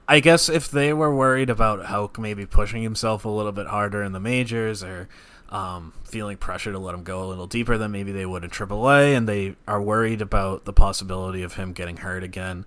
I 0.07 0.19
guess 0.19 0.49
if 0.49 0.69
they 0.69 0.93
were 0.93 1.13
worried 1.13 1.49
about 1.49 1.85
Houck 1.85 2.17
maybe 2.19 2.45
pushing 2.45 2.83
himself 2.83 3.25
a 3.25 3.29
little 3.29 3.51
bit 3.51 3.67
harder 3.67 4.03
in 4.03 4.11
the 4.11 4.19
majors 4.19 4.83
or 4.83 5.09
um, 5.49 5.93
feeling 6.03 6.37
pressure 6.37 6.71
to 6.71 6.79
let 6.79 6.95
him 6.95 7.03
go 7.03 7.23
a 7.23 7.27
little 7.27 7.47
deeper 7.47 7.77
than 7.77 7.91
maybe 7.91 8.11
they 8.11 8.25
would 8.25 8.43
in 8.43 8.49
AAA, 8.49 9.15
and 9.15 9.27
they 9.27 9.55
are 9.67 9.81
worried 9.81 10.21
about 10.21 10.65
the 10.65 10.73
possibility 10.73 11.43
of 11.43 11.53
him 11.53 11.73
getting 11.73 11.97
hurt 11.97 12.23
again. 12.23 12.65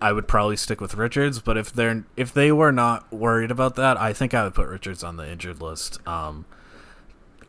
I 0.00 0.12
would 0.12 0.28
probably 0.28 0.56
stick 0.56 0.80
with 0.80 0.94
Richards, 0.94 1.40
but 1.40 1.56
if 1.56 1.72
they're 1.72 2.04
if 2.16 2.32
they 2.34 2.52
were 2.52 2.72
not 2.72 3.10
worried 3.12 3.50
about 3.50 3.76
that, 3.76 3.98
I 3.98 4.12
think 4.12 4.34
I 4.34 4.44
would 4.44 4.54
put 4.54 4.68
Richards 4.68 5.02
on 5.02 5.16
the 5.16 5.28
injured 5.30 5.62
list. 5.62 6.06
Um, 6.06 6.44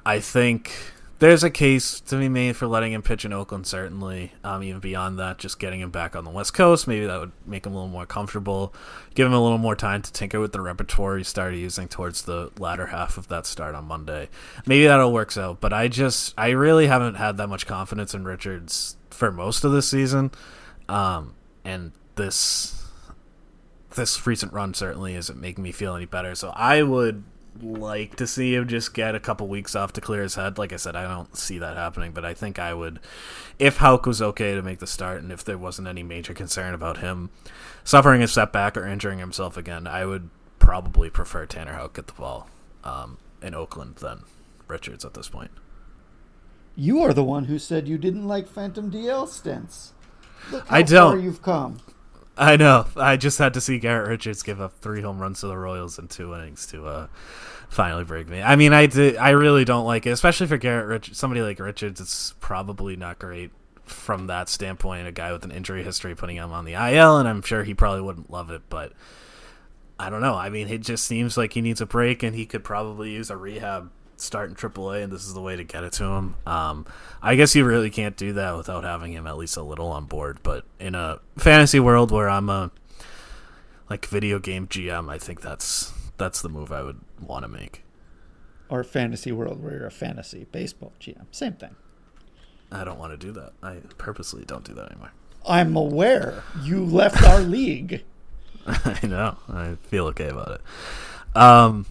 I 0.06 0.22
think 0.22 0.72
there's 1.20 1.44
a 1.44 1.50
case 1.50 2.00
to 2.02 2.18
be 2.18 2.30
made 2.30 2.56
for 2.56 2.68
letting 2.68 2.94
him 2.94 3.02
pitch 3.02 3.26
in 3.26 3.34
Oakland, 3.34 3.66
certainly. 3.66 4.34
Um, 4.44 4.62
even 4.62 4.80
beyond 4.80 5.18
that, 5.18 5.40
just 5.40 5.60
getting 5.60 5.82
him 5.82 5.90
back 5.90 6.16
on 6.16 6.24
the 6.24 6.30
West 6.30 6.54
Coast, 6.54 6.88
maybe 6.88 7.08
that 7.08 7.20
would 7.20 7.32
make 7.46 7.66
him 7.66 7.74
a 7.74 7.76
little 7.76 7.90
more 7.90 8.06
comfortable, 8.06 8.74
give 9.16 9.26
him 9.26 9.34
a 9.34 9.42
little 9.42 9.58
more 9.58 9.76
time 9.76 10.04
to 10.04 10.14
tinker 10.14 10.40
with 10.40 10.52
the 10.52 10.62
repertoire 10.62 11.18
he 11.18 11.24
started 11.24 11.58
using 11.58 11.88
towards 11.88 12.24
the 12.24 12.52
latter 12.60 12.88
half 12.88 13.18
of 13.18 13.28
that 13.30 13.48
start 13.48 13.74
on 13.74 13.86
Monday. 13.86 14.30
Maybe 14.66 14.86
that'll 14.86 15.12
work 15.12 15.36
out, 15.38 15.60
but 15.60 15.74
I 15.74 15.88
just, 15.88 16.34
I 16.38 16.50
really 16.50 16.88
haven't 16.88 17.16
had 17.16 17.38
that 17.38 17.48
much 17.48 17.66
confidence 17.66 18.14
in 18.14 18.24
Richards 18.24 18.96
for 19.10 19.32
most 19.32 19.64
of 19.64 19.72
this 19.72 19.90
season. 19.90 20.32
Um, 20.88 21.34
and 21.66 21.92
this, 22.16 22.86
this 23.96 24.26
recent 24.28 24.54
run 24.54 24.74
certainly 24.74 25.16
isn't 25.16 25.42
making 25.42 25.64
me 25.64 25.72
feel 25.72 25.96
any 25.96 26.06
better. 26.06 26.36
So 26.36 26.52
I 26.56 26.84
would 26.84 27.24
like 27.64 28.16
to 28.18 28.28
see 28.28 28.56
him 28.56 28.68
just 28.68 28.94
get 28.94 29.16
a 29.16 29.20
couple 29.20 29.48
weeks 29.48 29.76
off 29.76 29.94
to 29.94 30.02
clear 30.02 30.22
his 30.22 30.36
head. 30.36 30.58
Like 30.58 30.74
I 30.74 30.78
said, 30.78 30.96
I 30.96 31.04
don't 31.08 31.36
see 31.36 31.60
that 31.60 31.78
happening, 31.78 32.12
but 32.12 32.26
I 32.26 32.34
think 32.34 32.60
I 32.60 32.74
would, 32.74 33.00
if 33.60 33.78
Houck 33.78 34.06
was 34.06 34.22
okay 34.22 34.56
to 34.56 34.62
make 34.62 34.80
the 34.80 34.88
start, 34.88 35.22
and 35.22 35.32
if 35.32 35.44
there 35.44 35.58
wasn't 35.58 35.88
any 35.88 36.04
major 36.04 36.34
concern 36.34 36.74
about 36.74 36.98
him 36.98 37.30
suffering 37.84 38.22
a 38.22 38.28
setback 38.28 38.78
or 38.78 38.86
injuring 38.86 39.20
himself 39.20 39.58
again, 39.58 39.88
I 39.88 40.06
would 40.06 40.30
probably 40.60 41.10
prefer 41.10 41.46
Tanner 41.46 41.74
Houck 41.74 41.96
get 41.96 42.08
the 42.08 42.14
ball 42.14 42.50
um, 42.84 43.18
in 43.42 43.54
Oakland 43.54 43.98
than 43.98 44.24
Richards 44.68 45.06
at 45.06 45.14
this 45.14 45.30
point. 45.30 45.52
You 46.76 47.02
are 47.02 47.14
the 47.14 47.24
one 47.24 47.46
who 47.46 47.58
said 47.58 47.88
you 47.88 47.98
didn't 47.98 48.28
like 48.28 48.48
Phantom 48.48 48.92
DL 48.92 49.28
stints. 49.28 49.94
Look 50.52 50.68
how 50.68 50.76
I 50.76 50.82
don't. 50.84 51.14
Far 51.14 51.20
you've 51.20 51.42
come. 51.42 51.80
I 52.38 52.56
know. 52.56 52.86
I 52.96 53.17
just 53.17 53.39
had 53.39 53.56
to 53.56 53.62
see 53.62 53.79
Garrett 53.79 54.08
Richards 54.08 54.44
give 54.44 54.62
up 54.62 54.74
three 54.79 55.01
home 55.01 55.20
runs 55.20 55.41
to 55.41 55.48
the 55.48 55.58
Royals 55.58 55.98
in 55.98 56.08
two 56.08 56.36
innings 56.36 56.67
to 56.67 56.86
uh, 56.86 57.08
finally 57.70 58.03
break 58.03 58.27
me. 58.29 58.41
I 58.41 58.56
mean, 58.56 58.74
I 58.74 58.86
did. 58.86 59.17
I 59.17 59.32
really 59.32 59.65
don't 59.65 59.86
like 59.86 60.06
it, 60.06 60.12
especially 60.12 60.48
for 60.48 60.58
Garrett 60.58 60.88
Richards. 60.88 61.17
Somebody 61.17 61.41
like 61.41 61.60
Richards, 61.60 62.00
it's 62.00 62.36
probably 62.39 62.96
not 62.96 63.17
great 63.17 63.51
from 63.86 64.27
that 64.27 64.50
standpoint. 64.50 65.08
A 65.08 65.12
guy 65.12 65.32
with 65.32 65.46
an 65.46 65.51
injury 65.51 65.84
history 65.84 66.15
putting 66.15 66.36
him 66.36 66.51
on 66.51 66.65
the 66.65 66.74
IL, 66.74 67.17
and 67.17 67.27
I'm 67.27 67.41
sure 67.41 67.63
he 67.63 67.74
probably 67.74 68.01
wouldn't 68.01 68.29
love 68.29 68.51
it, 68.51 68.62
but 68.70 68.94
I 70.00 70.12
don't 70.12 70.22
know. 70.22 70.36
I 70.36 70.50
mean, 70.50 70.70
it 70.70 70.82
just 70.82 71.06
seems 71.06 71.38
like 71.38 71.53
he 71.53 71.62
needs 71.62 71.82
a 71.82 71.88
break, 71.88 72.22
and 72.22 72.36
he 72.36 72.46
could 72.46 72.63
probably 72.63 73.12
use 73.12 73.32
a 73.32 73.38
rehab 73.38 73.89
start 74.18 74.50
in 74.50 74.56
AAA, 74.56 75.04
and 75.04 75.12
this 75.12 75.26
is 75.26 75.34
the 75.34 75.42
way 75.42 75.56
to 75.56 75.64
get 75.64 75.84
it 75.84 75.94
to 75.94 76.06
him. 76.06 76.36
Um, 76.46 76.86
I 77.22 77.36
guess 77.36 77.56
you 77.56 77.66
really 77.66 77.90
can't 77.90 78.18
do 78.18 78.34
that 78.34 78.56
without 78.58 78.84
having 78.84 79.14
him 79.14 79.28
at 79.28 79.38
least 79.38 79.58
a 79.58 79.62
little 79.64 79.88
on 79.88 80.06
board. 80.06 80.40
But 80.44 80.66
in 80.80 80.96
a 80.96 81.20
fantasy 81.38 81.80
world 81.80 82.12
where 82.12 82.30
I'm 82.30 82.50
a 82.50 82.72
like 83.90 84.06
video 84.06 84.40
game 84.40 84.68
GM, 84.68 85.10
I 85.10 85.18
think 85.18 85.42
that's 85.42 85.94
that's 86.18 86.42
the 86.42 86.50
move 86.50 86.72
I 86.72 86.84
would 86.84 87.00
want 87.22 87.44
to 87.44 87.48
make. 87.48 87.84
Or 88.70 88.84
fantasy 88.84 89.32
world 89.32 89.64
where 89.64 89.74
you're 89.74 89.88
a 89.88 89.92
fantasy 89.92 90.46
baseball 90.52 90.92
GM. 91.00 91.26
Same 91.32 91.54
thing. 91.54 91.76
I 92.72 92.84
don't 92.84 93.00
want 93.00 93.14
to 93.14 93.18
do 93.18 93.32
that. 93.34 93.54
I 93.64 93.78
purposely 93.98 94.44
don't 94.44 94.66
do 94.66 94.74
that 94.74 94.92
anymore. 94.92 95.12
I'm 95.48 95.78
aware. 95.78 96.44
You 96.62 96.84
left 96.84 97.24
our 97.24 97.40
league. 97.40 98.04
I 98.68 99.00
know. 99.04 99.38
I 99.48 99.76
feel 99.84 100.08
okay 100.08 100.28
about 100.28 100.60
it. 100.60 101.38
Um, 101.38 101.86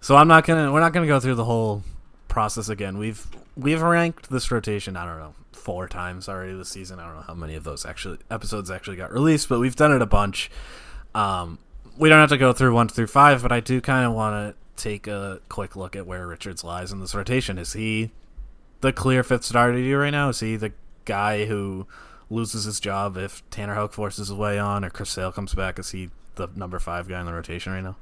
so 0.00 0.16
I'm 0.16 0.28
not 0.28 0.46
gonna. 0.46 0.72
We're 0.72 0.80
not 0.80 0.92
gonna 0.92 1.06
go 1.06 1.20
through 1.20 1.36
the 1.36 1.44
whole 1.44 1.82
process 2.28 2.68
again. 2.68 2.98
We've 2.98 3.26
we've 3.56 3.82
ranked 3.82 4.30
this 4.30 4.50
rotation. 4.50 4.96
I 4.96 5.04
don't 5.04 5.18
know 5.18 5.34
four 5.52 5.88
times 5.88 6.28
already 6.28 6.54
this 6.54 6.70
season. 6.70 6.98
I 6.98 7.06
don't 7.06 7.16
know 7.16 7.22
how 7.22 7.34
many 7.34 7.54
of 7.54 7.64
those 7.64 7.84
actually 7.84 8.18
episodes 8.30 8.70
actually 8.70 8.96
got 8.96 9.12
released, 9.12 9.48
but 9.48 9.60
we've 9.60 9.76
done 9.76 9.92
it 9.92 10.02
a 10.02 10.06
bunch. 10.06 10.50
Um, 11.14 11.58
we 11.98 12.08
don't 12.08 12.20
have 12.20 12.30
to 12.30 12.38
go 12.38 12.52
through 12.52 12.74
one 12.74 12.88
through 12.88 13.08
five, 13.08 13.42
but 13.42 13.52
I 13.52 13.60
do 13.60 13.80
kind 13.80 14.06
of 14.06 14.14
want 14.14 14.56
to 14.56 14.82
take 14.82 15.06
a 15.06 15.40
quick 15.48 15.76
look 15.76 15.94
at 15.94 16.06
where 16.06 16.26
Richards 16.26 16.64
lies 16.64 16.92
in 16.92 17.00
this 17.00 17.14
rotation. 17.14 17.58
Is 17.58 17.74
he 17.74 18.10
the 18.80 18.92
clear 18.92 19.22
fifth 19.22 19.44
starter 19.44 19.78
you 19.78 19.98
right 19.98 20.10
now? 20.10 20.30
Is 20.30 20.40
he 20.40 20.56
the 20.56 20.72
guy 21.04 21.44
who 21.44 21.86
loses 22.30 22.64
his 22.64 22.80
job 22.80 23.16
if 23.16 23.48
Tanner 23.50 23.74
Houck 23.74 23.92
forces 23.92 24.28
his 24.28 24.36
way 24.36 24.58
on 24.58 24.84
or 24.84 24.90
Chris 24.90 25.10
Sale 25.10 25.32
comes 25.32 25.52
back? 25.54 25.78
Is 25.78 25.90
he 25.90 26.10
the 26.36 26.48
number 26.54 26.78
five 26.78 27.08
guy 27.08 27.20
in 27.20 27.26
the 27.26 27.34
rotation 27.34 27.72
right 27.72 27.84
now? 27.84 27.96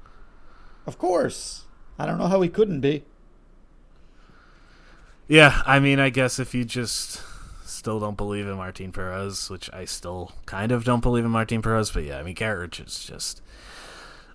Of 0.86 0.98
course. 0.98 1.64
I 1.98 2.06
don't 2.06 2.18
know 2.18 2.28
how 2.28 2.40
he 2.40 2.48
couldn't 2.48 2.80
be. 2.80 3.04
Yeah, 5.26 5.62
I 5.66 5.78
mean, 5.78 5.98
I 5.98 6.10
guess 6.10 6.38
if 6.38 6.54
you 6.54 6.64
just 6.64 7.20
still 7.66 8.00
don't 8.00 8.16
believe 8.16 8.46
in 8.46 8.56
Martin 8.56 8.92
Perez, 8.92 9.50
which 9.50 9.70
I 9.72 9.84
still 9.84 10.32
kind 10.46 10.72
of 10.72 10.84
don't 10.84 11.02
believe 11.02 11.24
in 11.24 11.30
Martin 11.30 11.60
Perez, 11.60 11.90
but 11.90 12.04
yeah, 12.04 12.18
I 12.18 12.22
mean, 12.22 12.34
Garrett 12.34 12.80
is 12.80 13.04
just 13.04 13.42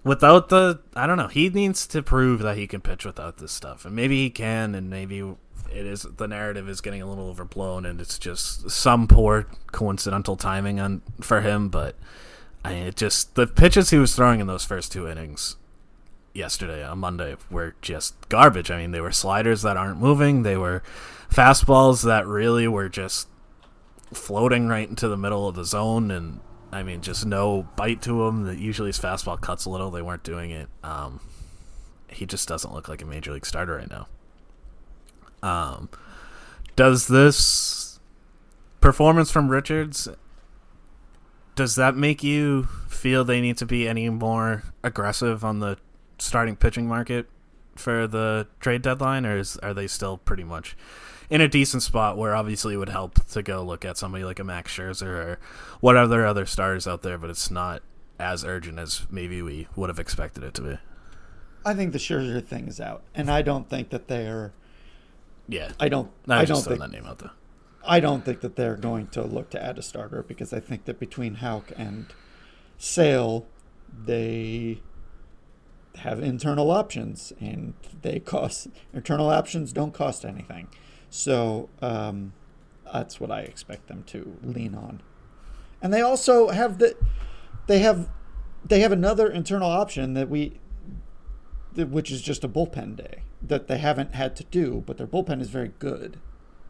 without 0.04 0.50
the 0.50 0.82
I 0.96 1.08
don't 1.08 1.18
know, 1.18 1.28
he 1.28 1.50
needs 1.50 1.88
to 1.88 2.04
prove 2.04 2.42
that 2.42 2.58
he 2.58 2.68
can 2.68 2.82
pitch 2.82 3.06
without 3.06 3.38
this 3.38 3.52
stuff, 3.52 3.86
and 3.86 3.96
maybe 3.96 4.18
he 4.24 4.30
can, 4.30 4.76
and 4.76 4.90
maybe 4.90 5.20
it 5.20 5.86
is 5.86 6.04
the 6.04 6.28
narrative 6.28 6.70
is 6.70 6.82
getting 6.82 7.02
a 7.02 7.08
little 7.08 7.30
overblown, 7.30 7.86
and 7.86 8.00
it's 8.00 8.20
just 8.20 8.70
some 8.70 9.08
poor 9.08 9.48
coincidental 9.72 10.36
timing 10.36 10.80
on 10.80 11.02
for 11.22 11.42
him, 11.42 11.70
but. 11.70 11.96
I 12.66 12.76
mean, 12.76 12.84
it 12.88 12.96
just 12.96 13.36
the 13.36 13.46
pitches 13.46 13.90
he 13.90 13.98
was 13.98 14.16
throwing 14.16 14.40
in 14.40 14.48
those 14.48 14.64
first 14.64 14.94
two 14.94 15.06
innings 15.06 15.58
yesterday 16.34 16.84
on 16.84 17.00
Monday 17.00 17.36
were 17.50 17.76
just 17.82 18.30
garbage. 18.30 18.72
I 18.72 18.78
mean, 18.78 18.92
they 18.92 19.02
were 19.02 19.12
sliders 19.12 19.62
that 19.62 19.78
aren't 19.78 20.00
moving. 20.00 20.44
They 20.44 20.58
were 20.58 20.84
fastballs 21.30 22.04
that 22.04 22.28
really 22.28 22.68
were 22.68 22.90
just 22.90 23.28
floating 24.14 24.68
right 24.68 24.88
into 24.88 25.08
the 25.08 25.18
middle 25.18 25.48
of 25.48 25.56
the 25.56 25.66
zone, 25.66 26.12
and 26.12 26.40
I 26.72 26.84
mean, 26.84 27.02
just 27.02 27.26
no 27.26 27.68
bite 27.76 28.02
to 28.04 28.26
them. 28.26 28.44
That 28.44 28.58
usually 28.58 28.90
his 28.90 29.00
fastball 29.00 29.40
cuts 29.40 29.66
a 29.66 29.70
little. 29.70 29.92
They 29.92 30.02
weren't 30.02 30.24
doing 30.24 30.52
it. 30.52 30.70
Um, 30.84 31.20
he 32.10 32.26
just 32.26 32.48
doesn't 32.48 32.74
look 32.74 32.88
like 32.88 33.02
a 33.02 33.06
major 33.06 33.32
league 33.34 33.46
starter 33.46 33.76
right 33.76 33.90
now. 33.90 34.08
Um, 35.42 35.90
does 36.76 37.08
this 37.08 38.00
performance 38.80 39.32
from 39.32 39.50
Richards 39.50 40.08
does 41.56 41.76
that 41.76 41.96
make 41.96 42.24
you 42.24 42.64
feel 42.88 43.24
they 43.24 43.42
need 43.42 43.58
to 43.58 43.66
be 43.66 43.88
any 43.88 44.10
more 44.10 44.64
aggressive 44.84 45.46
on 45.46 45.60
the 45.60 45.78
starting 46.24 46.56
pitching 46.56 46.88
market 46.88 47.28
for 47.76 48.08
the 48.08 48.48
trade 48.60 48.82
deadline, 48.82 49.26
or 49.26 49.38
is, 49.38 49.58
are 49.58 49.74
they 49.74 49.88
still 49.88 50.18
pretty 50.18 50.44
much 50.44 50.76
in 51.30 51.42
a 51.42 51.48
decent 51.48 51.84
spot 51.84 52.18
where 52.18 52.36
obviously 52.36 52.76
it 52.76 52.78
would 52.78 52.90
help 52.90 53.26
to 53.28 53.42
go 53.42 53.64
look 53.64 53.84
at 53.84 53.98
somebody 53.98 54.24
like 54.24 54.40
a 54.40 54.44
Max 54.44 54.72
Scherzer 54.76 55.08
or 55.08 55.40
what 55.80 55.96
other 55.96 56.26
other 56.26 56.46
stars 56.46 56.88
out 56.88 57.02
there, 57.02 57.18
but 57.18 57.30
it's 57.30 57.52
not 57.52 57.82
as 58.20 58.44
urgent 58.46 58.80
as 58.80 59.06
maybe 59.10 59.42
we 59.42 59.68
would 59.76 59.90
have 59.90 60.00
expected 60.00 60.44
it 60.44 60.54
to 60.54 60.62
be. 60.62 60.78
I 61.66 61.74
think 61.74 61.94
the 61.94 62.00
Scherzer 62.00 62.46
thing 62.46 62.68
is 62.68 62.80
out, 62.80 63.04
and 63.16 63.30
I 63.30 63.42
don't 63.42 63.70
think 63.70 63.90
that 63.90 64.08
they're. 64.08 64.54
Yeah, 65.48 65.72
I 65.80 65.90
don't. 65.90 66.12
I, 66.28 66.42
I 66.42 66.46
don't 66.46 66.62
think 66.62 66.80
that 66.80 66.92
name 66.92 67.06
out 67.06 67.20
there. 67.20 67.32
I 67.86 68.00
don't 68.00 68.24
think 68.24 68.40
that 68.42 68.56
they're 68.56 68.78
going 68.78 69.08
to 69.08 69.24
look 69.24 69.50
to 69.52 69.64
add 69.64 69.78
a 69.78 69.82
starter 69.82 70.24
because 70.24 70.54
I 70.54 70.62
think 70.62 70.86
that 70.86 71.00
between 71.00 71.36
Houck 71.36 71.72
and 71.76 72.14
Sale, 72.78 73.46
they 74.06 74.82
have 75.98 76.20
internal 76.20 76.72
options 76.72 77.34
and 77.40 77.74
they 78.02 78.20
cost 78.20 78.68
internal 78.94 79.30
options 79.30 79.72
don't 79.72 79.94
cost 79.94 80.26
anything. 80.26 80.68
So 81.10 81.70
um, 81.82 82.34
that's 82.92 83.20
what 83.20 83.32
I 83.32 83.42
expect 83.42 83.88
them 83.88 84.04
to 84.08 84.38
lean 84.42 84.76
on. 84.76 85.02
And 85.82 85.94
they 85.94 86.02
also 86.02 86.50
have 86.50 86.80
the 86.80 86.96
they 87.68 87.80
have 87.80 88.10
they 88.66 88.80
have 88.80 88.92
another 88.92 89.28
internal 89.28 89.70
option 89.70 90.14
that 90.14 90.30
we 90.30 90.60
which 91.76 92.12
is 92.12 92.22
just 92.22 92.44
a 92.44 92.48
bullpen 92.48 92.96
day 92.96 93.24
that 93.42 93.68
they 93.68 93.78
haven't 93.78 94.16
had 94.16 94.36
to 94.38 94.44
do, 94.46 94.84
but 94.86 94.98
their 94.98 95.08
bullpen 95.08 95.42
is 95.42 95.50
very 95.50 95.72
good 95.80 96.20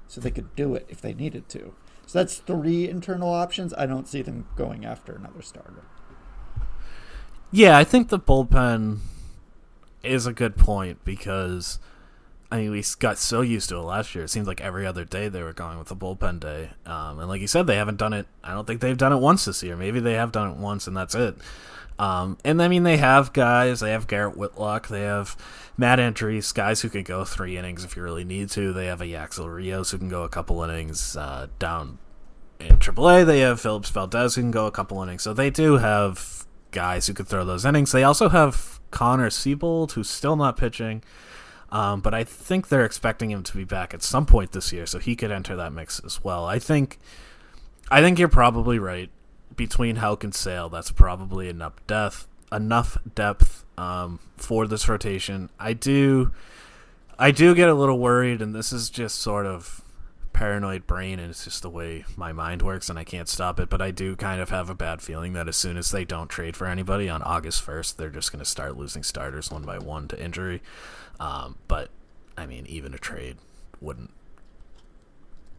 so 0.08 0.20
they 0.20 0.32
could 0.32 0.56
do 0.56 0.76
it 0.76 0.86
if 0.90 1.02
they 1.02 1.14
needed 1.14 1.48
to. 1.50 1.74
So 2.06 2.20
that's 2.20 2.38
three 2.38 2.90
internal 2.90 3.30
options. 3.30 3.74
I 3.76 3.86
don't 3.86 4.08
see 4.08 4.22
them 4.22 4.48
going 4.56 4.86
after 4.86 5.14
another 5.14 5.42
starter. 5.42 5.84
Yeah, 7.52 7.78
I 7.78 7.84
think 7.84 8.10
the 8.10 8.20
bullpen 8.20 8.98
is 10.04 10.26
a 10.26 10.34
good 10.34 10.56
point 10.58 11.04
because 11.06 11.80
I 12.52 12.58
mean 12.58 12.72
we 12.72 12.84
got 13.00 13.18
so 13.18 13.42
used 13.42 13.70
to 13.70 13.78
it 13.78 13.82
last 13.82 14.14
year. 14.14 14.26
It 14.26 14.30
seems 14.30 14.48
like 14.48 14.62
every 14.62 14.86
other 14.86 15.06
day 15.06 15.30
they 15.30 15.42
were 15.42 15.54
going 15.54 15.80
with 15.80 15.88
the 15.88 15.96
bullpen 15.96 16.40
day, 16.40 16.72
um, 16.86 17.20
and 17.20 17.30
like 17.30 17.42
you 17.42 17.48
said, 17.48 17.68
they 17.68 17.78
haven't 17.78 17.98
done 17.98 18.14
it. 18.14 18.28
I 18.44 18.54
don't 18.54 18.68
think 18.68 18.82
they've 18.82 18.98
done 18.98 19.14
it 19.14 19.18
once 19.18 19.46
this 19.46 19.64
year. 19.64 19.76
Maybe 19.76 20.00
they 20.00 20.14
have 20.14 20.32
done 20.32 20.52
it 20.52 20.58
once, 20.58 20.88
and 20.88 20.96
that's 20.96 21.16
it. 21.16 21.36
Um, 22.00 22.38
and 22.44 22.62
I 22.62 22.68
mean, 22.68 22.84
they 22.84 22.98
have 22.98 23.34
guys. 23.34 23.80
They 23.80 23.92
have 23.92 24.08
Garrett 24.08 24.38
Whitlock. 24.38 24.88
They 24.88 25.02
have 25.02 25.38
Matt 25.78 26.00
Andriese, 26.00 26.54
guys 26.54 26.82
who 26.82 26.90
can 26.90 27.04
go 27.04 27.24
three 27.24 27.58
innings 27.58 27.84
if 27.84 27.96
you 27.96 28.04
really 28.04 28.24
need 28.24 28.50
to. 28.52 28.74
They 28.74 28.88
have 28.88 29.02
a 29.02 29.06
Yacksel 29.06 29.50
Rios 29.50 29.92
who 29.92 29.98
can 29.98 30.10
go 30.10 30.24
a 30.24 30.30
couple 30.30 30.62
innings 30.64 31.16
uh, 31.16 31.48
down 31.60 32.00
in 32.60 32.78
AAA. 32.78 33.26
They 33.26 33.42
have 33.42 33.62
Phillips 33.62 33.90
Valdez 33.90 34.36
who 34.36 34.42
can 34.42 34.52
go 34.52 34.66
a 34.66 34.72
couple 34.72 35.02
innings. 35.04 35.24
So 35.24 35.34
they 35.34 35.50
do 35.50 35.78
have 35.78 36.46
guys 36.72 37.08
who 37.08 37.14
could 37.14 37.28
throw 37.28 37.46
those 37.46 37.66
innings. 37.66 37.92
They 37.92 38.04
also 38.04 38.30
have 38.30 38.73
Connor 38.94 39.30
Seabold, 39.30 39.92
who's 39.92 40.10
still 40.10 40.38
not 40.38 40.56
pitching. 40.56 41.04
Um, 41.72 42.02
but 42.02 42.14
I 42.14 42.24
think 42.24 42.70
they're 42.70 42.86
expecting 42.86 43.32
him 43.32 43.42
to 43.44 43.58
be 43.58 43.64
back 43.64 43.96
at 43.96 44.04
some 44.04 44.28
point 44.28 44.52
this 44.52 44.72
year, 44.72 44.86
so 44.86 45.00
he 45.00 45.16
could 45.16 45.32
enter 45.32 45.56
that 45.56 45.74
mix 45.74 46.00
as 46.06 46.24
well. 46.24 46.46
I 46.46 46.60
think, 46.60 47.00
I 47.90 48.00
think 48.00 48.20
you're 48.20 48.30
probably 48.30 48.78
right 48.78 49.10
between 49.56 49.96
Houck 49.98 50.24
and 50.24 50.36
Sale, 50.36 50.70
that's 50.70 50.92
probably 50.92 51.50
enough 51.50 51.74
depth, 51.88 52.28
enough 52.52 52.98
depth 53.16 53.66
um, 53.78 54.20
for 54.38 54.68
this 54.68 54.88
rotation. 54.88 55.50
I 55.60 55.74
do, 55.74 56.32
I 57.18 57.32
do 57.32 57.56
get 57.56 57.70
a 57.70 57.74
little 57.74 57.98
worried, 57.98 58.42
and 58.42 58.54
this 58.54 58.72
is 58.72 58.92
just 58.92 59.20
sort 59.20 59.48
of 59.48 59.83
paranoid 60.34 60.88
brain, 60.88 61.20
and 61.20 61.30
it's 61.30 61.46
just 61.46 61.62
the 61.62 61.70
way 61.70 62.04
my 62.18 62.34
mind 62.34 62.62
works, 62.62 62.90
and 62.90 63.00
I 63.00 63.04
can't 63.04 63.30
stop 63.30 63.60
it. 63.60 63.70
But 63.70 63.82
I 63.82 63.92
do 63.92 64.16
kind 64.16 64.42
of 64.42 64.50
have 64.50 64.70
a 64.70 64.76
bad 64.76 65.02
feeling 65.02 65.34
that 65.34 65.48
as 65.48 65.56
soon 65.56 65.78
as 65.78 65.92
they 65.92 66.04
don't 66.04 66.28
trade 66.28 66.58
for 66.58 66.68
anybody 66.68 67.08
on 67.08 67.22
August 67.22 67.62
first, 67.62 67.98
they're 67.98 68.10
just 68.10 68.32
going 68.32 68.44
to 68.44 68.50
start 68.50 68.78
losing 68.78 69.04
starters 69.04 69.52
one 69.52 69.64
by 69.64 69.78
one 69.78 70.08
to 70.10 70.22
injury. 70.22 70.62
Um, 71.20 71.58
but 71.68 71.90
I 72.38 72.46
mean, 72.46 72.66
even 72.66 72.94
a 72.94 72.98
trade 72.98 73.38
wouldn't 73.80 74.12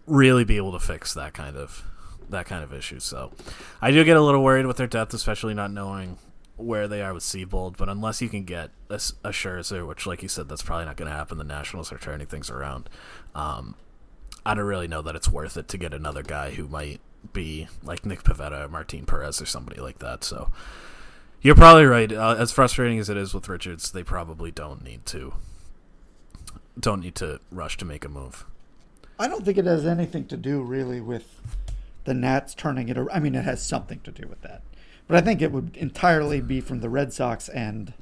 really 0.06 0.44
be 0.44 0.56
able 0.56 0.72
to 0.72 0.78
fix 0.78 1.14
that 1.14 1.32
kind 1.32 1.56
of 1.56 1.84
that 2.28 2.46
kind 2.46 2.64
of 2.64 2.72
issue. 2.72 3.00
So 3.00 3.32
I 3.80 3.90
do 3.90 4.04
get 4.04 4.16
a 4.16 4.22
little 4.22 4.42
worried 4.42 4.66
with 4.66 4.76
their 4.76 4.86
depth, 4.86 5.14
especially 5.14 5.54
not 5.54 5.70
knowing 5.70 6.18
where 6.56 6.88
they 6.88 7.02
are 7.02 7.14
with 7.14 7.22
Seabold. 7.22 7.76
But 7.76 7.88
unless 7.88 8.22
you 8.22 8.28
can 8.28 8.44
get 8.44 8.70
a, 8.88 8.94
a 8.94 9.30
Scherzer, 9.30 9.86
which, 9.86 10.06
like 10.06 10.22
you 10.22 10.28
said, 10.28 10.48
that's 10.48 10.62
probably 10.62 10.86
not 10.86 10.96
going 10.96 11.10
to 11.10 11.16
happen. 11.16 11.38
The 11.38 11.44
Nationals 11.44 11.92
are 11.92 11.98
turning 11.98 12.26
things 12.26 12.50
around. 12.50 12.88
Um, 13.34 13.76
I 14.46 14.54
don't 14.54 14.64
really 14.64 14.88
know 14.88 15.02
that 15.02 15.16
it's 15.16 15.28
worth 15.28 15.56
it 15.56 15.68
to 15.68 15.78
get 15.78 15.94
another 15.94 16.22
guy 16.22 16.50
who 16.50 16.68
might 16.68 17.00
be 17.32 17.68
like 17.82 18.04
Nick 18.04 18.22
Pivetta 18.22 18.66
or 18.66 18.68
Martin 18.68 19.06
Perez 19.06 19.40
or 19.40 19.46
somebody 19.46 19.80
like 19.80 19.98
that. 20.00 20.24
So 20.24 20.50
you're 21.40 21.54
probably 21.54 21.86
right. 21.86 22.12
Uh, 22.12 22.36
as 22.38 22.52
frustrating 22.52 22.98
as 22.98 23.08
it 23.08 23.16
is 23.16 23.34
with 23.34 23.48
Richards, 23.48 23.92
they 23.92 24.02
probably 24.02 24.50
don't 24.50 24.82
need 24.82 25.06
to 25.06 25.34
don't 26.78 27.00
need 27.00 27.14
to 27.14 27.40
rush 27.52 27.76
to 27.76 27.84
make 27.84 28.04
a 28.04 28.08
move. 28.08 28.44
I 29.18 29.28
don't 29.28 29.44
think 29.44 29.58
it 29.58 29.64
has 29.64 29.86
anything 29.86 30.26
to 30.26 30.36
do 30.36 30.60
really 30.60 31.00
with 31.00 31.40
the 32.04 32.14
Nats 32.14 32.54
turning 32.54 32.88
it. 32.88 32.98
I 33.12 33.20
mean, 33.20 33.34
it 33.34 33.44
has 33.44 33.62
something 33.62 34.00
to 34.00 34.10
do 34.10 34.26
with 34.26 34.42
that, 34.42 34.62
but 35.06 35.16
I 35.16 35.20
think 35.20 35.40
it 35.40 35.52
would 35.52 35.76
entirely 35.76 36.40
be 36.40 36.60
from 36.60 36.80
the 36.80 36.88
Red 36.88 37.12
Sox, 37.12 37.48
and 37.48 37.94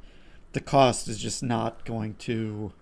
the 0.53 0.61
cost 0.61 1.09
is 1.09 1.19
just 1.19 1.43
not 1.43 1.85
going 1.85 2.15
to. 2.21 2.73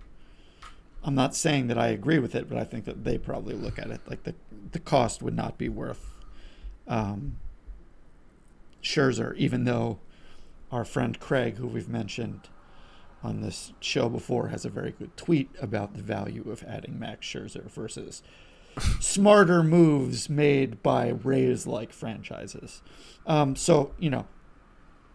I'm 1.03 1.15
not 1.15 1.35
saying 1.35 1.69
that 1.69 1.79
I 1.79 1.89
agree 1.89 2.19
with 2.19 2.35
it, 2.35 2.49
but 2.49 2.59
I 2.59 2.65
think 2.65 2.85
that 2.85 3.05
they 3.05 3.17
probably 3.17 3.55
look 3.55 3.79
at 3.79 3.91
it 3.91 4.01
like 4.07 4.25
the 4.25 4.35
the 4.73 4.79
cost 4.79 5.23
would 5.23 5.35
not 5.35 5.59
be 5.59 5.69
worth 5.69 6.11
um, 6.87 7.37
Scherzer, 8.83 9.35
even 9.37 9.65
though 9.65 9.99
our 10.71 10.85
friend 10.85 11.19
Craig, 11.19 11.57
who 11.57 11.67
we've 11.67 11.89
mentioned 11.89 12.49
on 13.23 13.41
this 13.41 13.73
show 13.81 14.09
before, 14.09 14.49
has 14.49 14.65
a 14.65 14.71
very 14.71 14.93
good 14.93 15.17
tweet 15.17 15.51
about 15.61 15.95
the 15.95 16.03
value 16.03 16.51
of 16.51 16.65
adding 16.65 16.99
Max 16.99 17.27
Scherzer 17.27 17.71
versus 17.71 18.23
smarter 19.01 19.63
moves 19.63 20.29
made 20.29 20.83
by 20.83 21.09
Rays 21.09 21.67
like 21.67 21.93
franchises. 21.93 22.83
Um, 23.27 23.57
so, 23.57 23.93
you 23.99 24.11
know, 24.11 24.27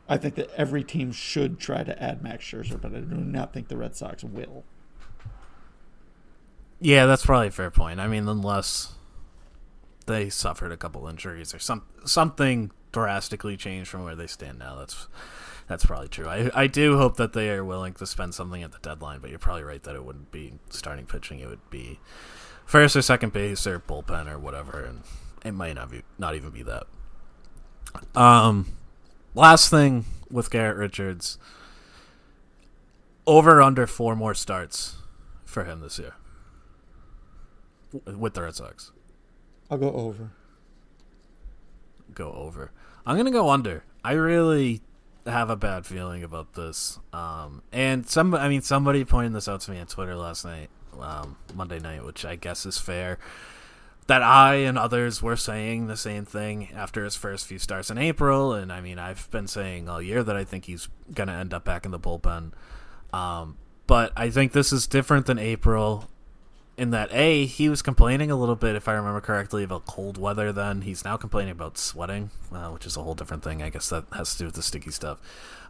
I 0.07 0.17
think 0.17 0.35
that 0.35 0.51
every 0.55 0.83
team 0.83 1.11
should 1.11 1.59
try 1.59 1.83
to 1.83 2.01
add 2.01 2.21
Max 2.21 2.45
Scherzer, 2.45 2.79
but 2.79 2.93
I 2.93 2.99
do 2.99 3.15
not 3.15 3.53
think 3.53 3.67
the 3.67 3.77
Red 3.77 3.95
Sox 3.95 4.23
will. 4.23 4.63
Yeah, 6.79 7.05
that's 7.05 7.25
probably 7.25 7.47
a 7.47 7.51
fair 7.51 7.71
point. 7.71 7.99
I 7.99 8.07
mean, 8.07 8.27
unless 8.27 8.93
they 10.05 10.29
suffered 10.29 10.71
a 10.71 10.77
couple 10.77 11.07
injuries 11.07 11.53
or 11.53 11.59
some 11.59 11.83
something 12.05 12.71
drastically 12.91 13.57
changed 13.57 13.89
from 13.89 14.03
where 14.03 14.15
they 14.15 14.27
stand 14.27 14.59
now, 14.59 14.75
that's 14.75 15.07
that's 15.67 15.85
probably 15.85 16.09
true. 16.09 16.27
I 16.27 16.51
I 16.53 16.67
do 16.67 16.97
hope 16.97 17.17
that 17.17 17.33
they 17.33 17.49
are 17.49 17.63
willing 17.63 17.93
to 17.93 18.05
spend 18.05 18.35
something 18.35 18.61
at 18.61 18.71
the 18.71 18.79
deadline, 18.79 19.19
but 19.19 19.29
you're 19.29 19.39
probably 19.39 19.63
right 19.63 19.81
that 19.83 19.95
it 19.95 20.03
wouldn't 20.03 20.31
be 20.31 20.53
starting 20.69 21.05
pitching. 21.05 21.39
It 21.39 21.47
would 21.47 21.69
be 21.69 21.99
first 22.65 22.95
or 22.95 23.01
second 23.01 23.31
base 23.33 23.65
or 23.65 23.79
bullpen 23.79 24.31
or 24.31 24.37
whatever, 24.37 24.83
and 24.83 25.01
it 25.45 25.53
might 25.53 25.75
not 25.75 25.89
be 25.89 26.01
not 26.17 26.35
even 26.35 26.51
be 26.51 26.63
that. 26.63 26.83
Um, 28.13 28.73
last 29.33 29.69
thing 29.69 30.03
with 30.29 30.49
Garrett 30.49 30.75
Richards, 30.75 31.37
over 33.25 33.61
under 33.61 33.87
four 33.87 34.15
more 34.15 34.33
starts 34.33 34.97
for 35.45 35.63
him 35.63 35.79
this 35.79 35.97
year 35.97 36.15
with 38.05 38.33
the 38.33 38.43
Red 38.43 38.55
Sox. 38.55 38.91
I'll 39.69 39.77
go 39.77 39.91
over. 39.91 40.31
Go 42.13 42.31
over. 42.33 42.71
I'm 43.05 43.17
gonna 43.17 43.31
go 43.31 43.49
under. 43.49 43.83
I 44.03 44.13
really 44.13 44.81
have 45.25 45.49
a 45.49 45.55
bad 45.55 45.85
feeling 45.85 46.23
about 46.23 46.53
this. 46.53 46.99
Um, 47.11 47.63
and 47.71 48.07
some, 48.07 48.35
I 48.35 48.47
mean, 48.47 48.61
somebody 48.61 49.03
pointed 49.03 49.33
this 49.33 49.47
out 49.47 49.61
to 49.61 49.71
me 49.71 49.79
on 49.79 49.87
Twitter 49.87 50.15
last 50.15 50.45
night 50.45 50.69
um, 50.99 51.37
Monday 51.53 51.79
night, 51.79 52.05
which 52.05 52.25
I 52.25 52.35
guess 52.35 52.65
is 52.65 52.77
fair. 52.77 53.17
That 54.07 54.21
I 54.21 54.55
and 54.57 54.77
others 54.77 55.23
were 55.23 55.35
saying 55.35 55.87
the 55.87 55.97
same 55.97 56.25
thing 56.25 56.69
after 56.75 57.03
his 57.03 57.15
first 57.15 57.47
few 57.47 57.57
starts 57.57 57.89
in 57.89 57.97
April, 57.97 58.53
and 58.53 58.71
I 58.71 58.79
mean 58.79 58.99
I've 58.99 59.29
been 59.31 59.47
saying 59.47 59.89
all 59.89 60.01
year 60.01 60.23
that 60.23 60.35
I 60.35 60.43
think 60.43 60.65
he's 60.65 60.87
going 61.11 61.27
to 61.27 61.33
end 61.33 61.55
up 61.55 61.65
back 61.65 61.85
in 61.85 61.91
the 61.91 61.99
bullpen. 61.99 62.51
Um, 63.11 63.57
but 63.87 64.11
I 64.15 64.29
think 64.29 64.51
this 64.51 64.71
is 64.71 64.85
different 64.85 65.25
than 65.25 65.39
April 65.39 66.07
in 66.77 66.91
that 66.91 67.09
a 67.11 67.45
he 67.45 67.69
was 67.69 67.81
complaining 67.81 68.29
a 68.29 68.35
little 68.35 68.55
bit 68.55 68.75
if 68.75 68.87
i 68.87 68.93
remember 68.93 69.21
correctly 69.21 69.63
about 69.63 69.85
cold 69.85 70.17
weather 70.17 70.51
then. 70.51 70.81
He's 70.81 71.05
now 71.05 71.17
complaining 71.17 71.51
about 71.51 71.77
sweating 71.77 72.31
uh, 72.51 72.69
which 72.69 72.85
is 72.85 72.97
a 72.97 73.01
whole 73.03 73.15
different 73.15 73.43
thing 73.43 73.61
i 73.61 73.69
guess 73.69 73.89
that 73.89 74.05
has 74.13 74.33
to 74.33 74.39
do 74.39 74.45
with 74.45 74.55
the 74.55 74.63
sticky 74.63 74.91
stuff. 74.91 75.19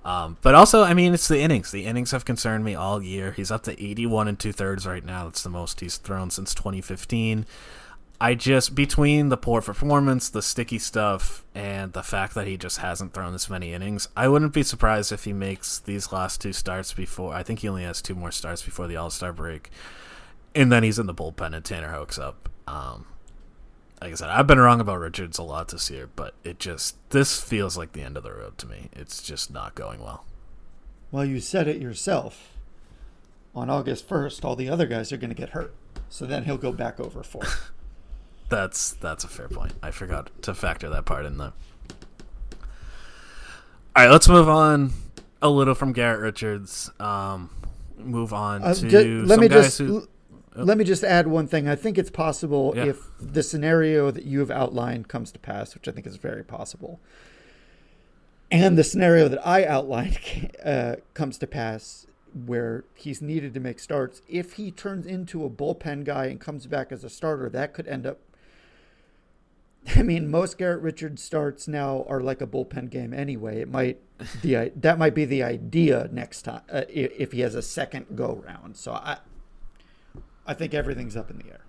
Um, 0.04 0.38
but 0.41 0.56
also 0.56 0.84
i 0.84 0.94
mean 0.94 1.13
it's 1.13 1.28
the 1.28 1.39
innings. 1.39 1.72
The 1.72 1.86
innings 1.86 2.12
have 2.12 2.26
concerned 2.26 2.63
me 2.63 2.76
all 2.76 3.02
year. 3.02 3.32
He's 3.32 3.52
up 3.52 3.63
to 3.63 3.72
81 3.72 4.28
and 4.28 4.39
two 4.39 4.52
thirds 4.52 4.86
right 4.86 5.04
now. 5.04 5.26
That's 5.26 5.44
the 5.44 5.50
most 5.50 5.80
he's 5.80 5.98
thrown 5.98 6.30
since 6.30 6.54
2015 6.54 7.46
i 8.20 8.34
just 8.34 8.76
between 8.76 9.30
the 9.30 9.38
poor 9.38 9.62
performance 9.62 10.30
the 10.30 10.41
sticky 10.41 10.80
stuff 10.80 11.44
and 11.54 11.94
the 11.94 12.04
fact 12.04 12.34
that 12.34 12.48
he 12.48 12.56
just 12.56 12.78
hasn't 12.78 13.13
thrown 13.13 13.34
this 13.34 13.50
many 13.50 13.74
innings 13.74 14.08
i 14.15 14.28
wouldn't 14.28 14.54
be 14.54 14.63
surprised 14.63 15.12
if 15.12 15.26
he 15.26 15.34
makes 15.34 15.80
these 15.80 16.12
last 16.12 16.39
two 16.39 16.54
starts 16.54 16.94
before 16.94 17.34
i 17.34 17.44
think 17.44 17.60
he 17.60 17.68
only 17.68 17.84
has 17.84 18.02
two 18.02 18.15
more 18.15 18.32
starts 18.32 18.63
before 18.63 18.88
the 18.88 18.96
all-star 18.96 19.34
break 19.34 19.70
and 20.56 20.72
then 20.72 20.84
he's 20.84 20.98
in 20.98 21.06
the 21.06 21.13
bullpen 21.13 21.54
and 21.54 21.63
Tanner 21.63 21.89
Houck's 21.89 22.18
up. 22.18 22.50
Um, 22.68 23.06
like 24.02 24.12
I 24.12 24.15
said, 24.15 24.30
I've 24.30 24.48
been 24.48 24.60
wrong 24.60 24.80
about 24.80 25.00
Richards 25.00 25.38
a 25.38 25.44
lot 25.44 25.68
this 25.68 25.89
year, 25.89 26.10
but 26.15 26.34
it 26.44 26.60
just 26.60 26.98
this 27.10 27.41
feels 27.41 27.78
like 27.78 27.91
the 27.91 28.02
end 28.02 28.18
of 28.18 28.24
the 28.24 28.34
road 28.34 28.58
to 28.60 28.68
me. 28.68 28.89
It's 28.94 29.22
just 29.22 29.52
not 29.52 29.76
going 29.76 30.00
well. 30.00 30.26
Well, 31.12 31.26
you 31.26 31.39
said 31.39 31.68
it 31.68 31.82
yourself. 31.82 32.52
On 33.54 33.70
August 33.70 34.08
first, 34.08 34.44
all 34.44 34.56
the 34.56 34.68
other 34.68 34.86
guys 34.86 35.13
are 35.13 35.18
going 35.18 35.30
to 35.30 35.36
get 35.36 35.50
hurt, 35.50 35.74
so 36.10 36.26
then 36.26 36.44
he'll 36.44 36.58
go 36.58 36.74
back 36.74 37.00
over 37.00 37.24
four. 37.24 37.44
that's 38.50 38.94
that's 38.94 39.24
a 39.24 39.28
fair 39.28 39.48
point. 39.48 39.74
I 39.82 39.91
forgot 39.91 40.30
to 40.44 40.54
factor 40.54 40.89
that 40.89 41.06
part 41.06 41.26
in 41.26 41.38
though. 41.38 41.54
All 43.96 44.04
right, 44.04 44.12
let's 44.12 44.28
move 44.28 44.50
on 44.50 44.91
a 45.41 45.50
little 45.50 45.74
from 45.74 45.94
Garrett 45.94 46.20
Richards. 46.20 46.91
Um, 47.00 47.50
move 47.98 48.34
on 48.34 48.62
uh, 48.62 48.74
to 48.74 48.89
just, 48.89 49.30
let 49.30 49.39
me 49.39 49.48
just 49.48 49.78
who, 49.78 50.08
let 50.56 50.78
me 50.78 50.86
just 50.86 51.04
add 51.04 51.28
one 51.28 51.48
thing. 51.48 51.68
I 51.68 51.76
think 51.76 51.98
it's 51.98 52.10
possible 52.10 52.74
yeah. 52.76 52.86
if 52.86 53.10
the 53.20 53.44
scenario 53.44 54.12
that 54.12 54.26
you 54.26 54.39
have 54.39 54.52
outlined 54.52 55.08
comes 55.08 55.32
to 55.34 55.39
pass, 55.39 55.74
which 55.74 55.88
I 55.88 55.91
think 55.91 56.08
is 56.08 56.18
very 56.18 56.44
possible, 56.44 57.00
and 58.52 58.78
the 58.78 58.84
scenario 58.84 59.28
that 59.28 59.46
I 59.46 59.65
outlined 59.65 60.52
uh, 60.65 60.96
comes 61.13 61.38
to 61.39 61.48
pass, 61.48 62.08
where 62.34 62.84
he's 62.94 63.22
needed 63.22 63.54
to 63.54 63.60
make 63.60 63.80
starts. 63.80 64.22
If 64.28 64.54
he 64.54 64.72
turns 64.72 65.06
into 65.06 65.46
a 65.46 65.50
bullpen 65.50 66.04
guy 66.04 66.26
and 66.26 66.39
comes 66.39 66.68
back 66.68 66.91
as 66.91 67.04
a 67.04 67.10
starter, 67.10 67.50
that 67.50 67.74
could 67.74 67.88
end 67.88 68.06
up. 68.06 68.20
I 69.96 70.02
mean, 70.02 70.30
most 70.30 70.58
Garrett 70.58 70.82
Richards 70.82 71.22
starts 71.22 71.68
now 71.68 72.06
are 72.10 72.20
like 72.20 72.41
a 72.41 72.48
bullpen 72.48 72.89
game 72.89 73.13
anyway. 73.13 73.62
It 73.62 73.70
might 73.70 74.00
the 74.41 74.72
that 74.76 74.98
might 74.98 75.15
be 75.15 75.26
the 75.26 75.44
idea 75.44 76.10
next 76.12 76.44
time 76.44 76.62
uh, 76.72 76.84
if 76.89 77.32
he 77.32 77.41
has 77.41 77.56
a 77.56 77.62
second 77.62 78.08
go 78.15 78.44
round. 78.46 78.78
So 78.78 78.94
I 78.94 79.20
I 80.46 80.54
think 80.54 80.74
everything's 80.74 81.16
up 81.16 81.30
in 81.30 81.38
the 81.38 81.46
air. 81.46 81.62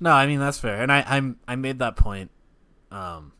No, 0.00 0.12
I 0.12 0.26
mean 0.26 0.38
that's 0.38 0.58
fair, 0.58 0.80
and 0.80 0.92
I 0.92 1.04
I'm, 1.06 1.38
I 1.46 1.56
made 1.56 1.80
that 1.80 1.96
point 1.96 2.30
um, 2.90 3.32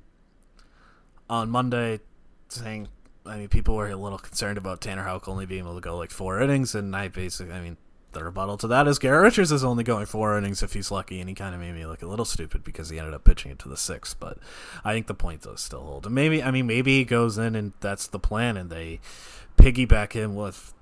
on 1.30 1.50
Monday, 1.50 2.00
saying 2.48 2.88
I 3.24 3.36
mean 3.36 3.48
people 3.48 3.76
were 3.76 3.88
a 3.88 3.96
little 3.96 4.18
concerned 4.18 4.58
about 4.58 4.80
Tanner 4.80 5.04
Houck 5.04 5.28
only 5.28 5.46
being 5.46 5.60
able 5.60 5.76
to 5.76 5.80
go 5.80 5.96
like 5.96 6.10
four 6.10 6.40
innings, 6.40 6.74
and 6.74 6.94
I 6.96 7.08
basically 7.08 7.52
I 7.52 7.60
mean 7.60 7.76
the 8.12 8.24
rebuttal 8.24 8.56
to 8.56 8.66
that 8.68 8.88
is 8.88 8.98
Garrett 8.98 9.22
Richards 9.22 9.52
is 9.52 9.62
only 9.62 9.84
going 9.84 10.06
four 10.06 10.36
innings 10.36 10.62
if 10.62 10.72
he's 10.72 10.90
lucky, 10.90 11.20
and 11.20 11.28
he 11.28 11.34
kind 11.34 11.54
of 11.54 11.60
made 11.60 11.74
me 11.74 11.86
look 11.86 12.02
a 12.02 12.06
little 12.06 12.24
stupid 12.24 12.64
because 12.64 12.88
he 12.88 12.98
ended 12.98 13.14
up 13.14 13.22
pitching 13.22 13.52
it 13.52 13.58
to 13.60 13.68
the 13.68 13.76
sixth. 13.76 14.18
But 14.18 14.38
I 14.84 14.92
think 14.92 15.06
the 15.06 15.14
point 15.14 15.42
does 15.42 15.60
still 15.60 15.82
hold, 15.82 16.06
and 16.06 16.14
maybe 16.14 16.42
I 16.42 16.50
mean 16.50 16.66
maybe 16.66 16.98
he 16.98 17.04
goes 17.04 17.38
in 17.38 17.54
and 17.54 17.72
that's 17.80 18.08
the 18.08 18.18
plan, 18.18 18.56
and 18.56 18.70
they 18.70 19.00
piggyback 19.56 20.12
him 20.12 20.34
with 20.34 20.74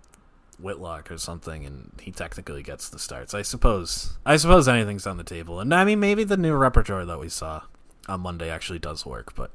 Whitlock 0.59 1.11
or 1.11 1.19
something, 1.19 1.65
and 1.65 1.93
he 2.01 2.11
technically 2.11 2.63
gets 2.63 2.89
the 2.89 2.99
starts. 2.99 3.35
I 3.35 3.43
suppose. 3.43 4.17
I 4.25 4.37
suppose 4.37 4.69
anything's 4.69 5.07
on 5.07 5.17
the 5.17 5.25
table, 5.25 5.61
and 5.61 5.73
I 5.75 5.85
mean 5.85 6.01
maybe 6.01 6.25
the 6.25 6.37
new 6.37 6.55
repertoire 6.55 7.05
that 7.05 7.21
we 7.21 7.29
saw 7.29 7.63
on 8.09 8.21
Monday 8.21 8.51
actually 8.51 8.79
does 8.79 9.05
work, 9.05 9.35
but 9.35 9.51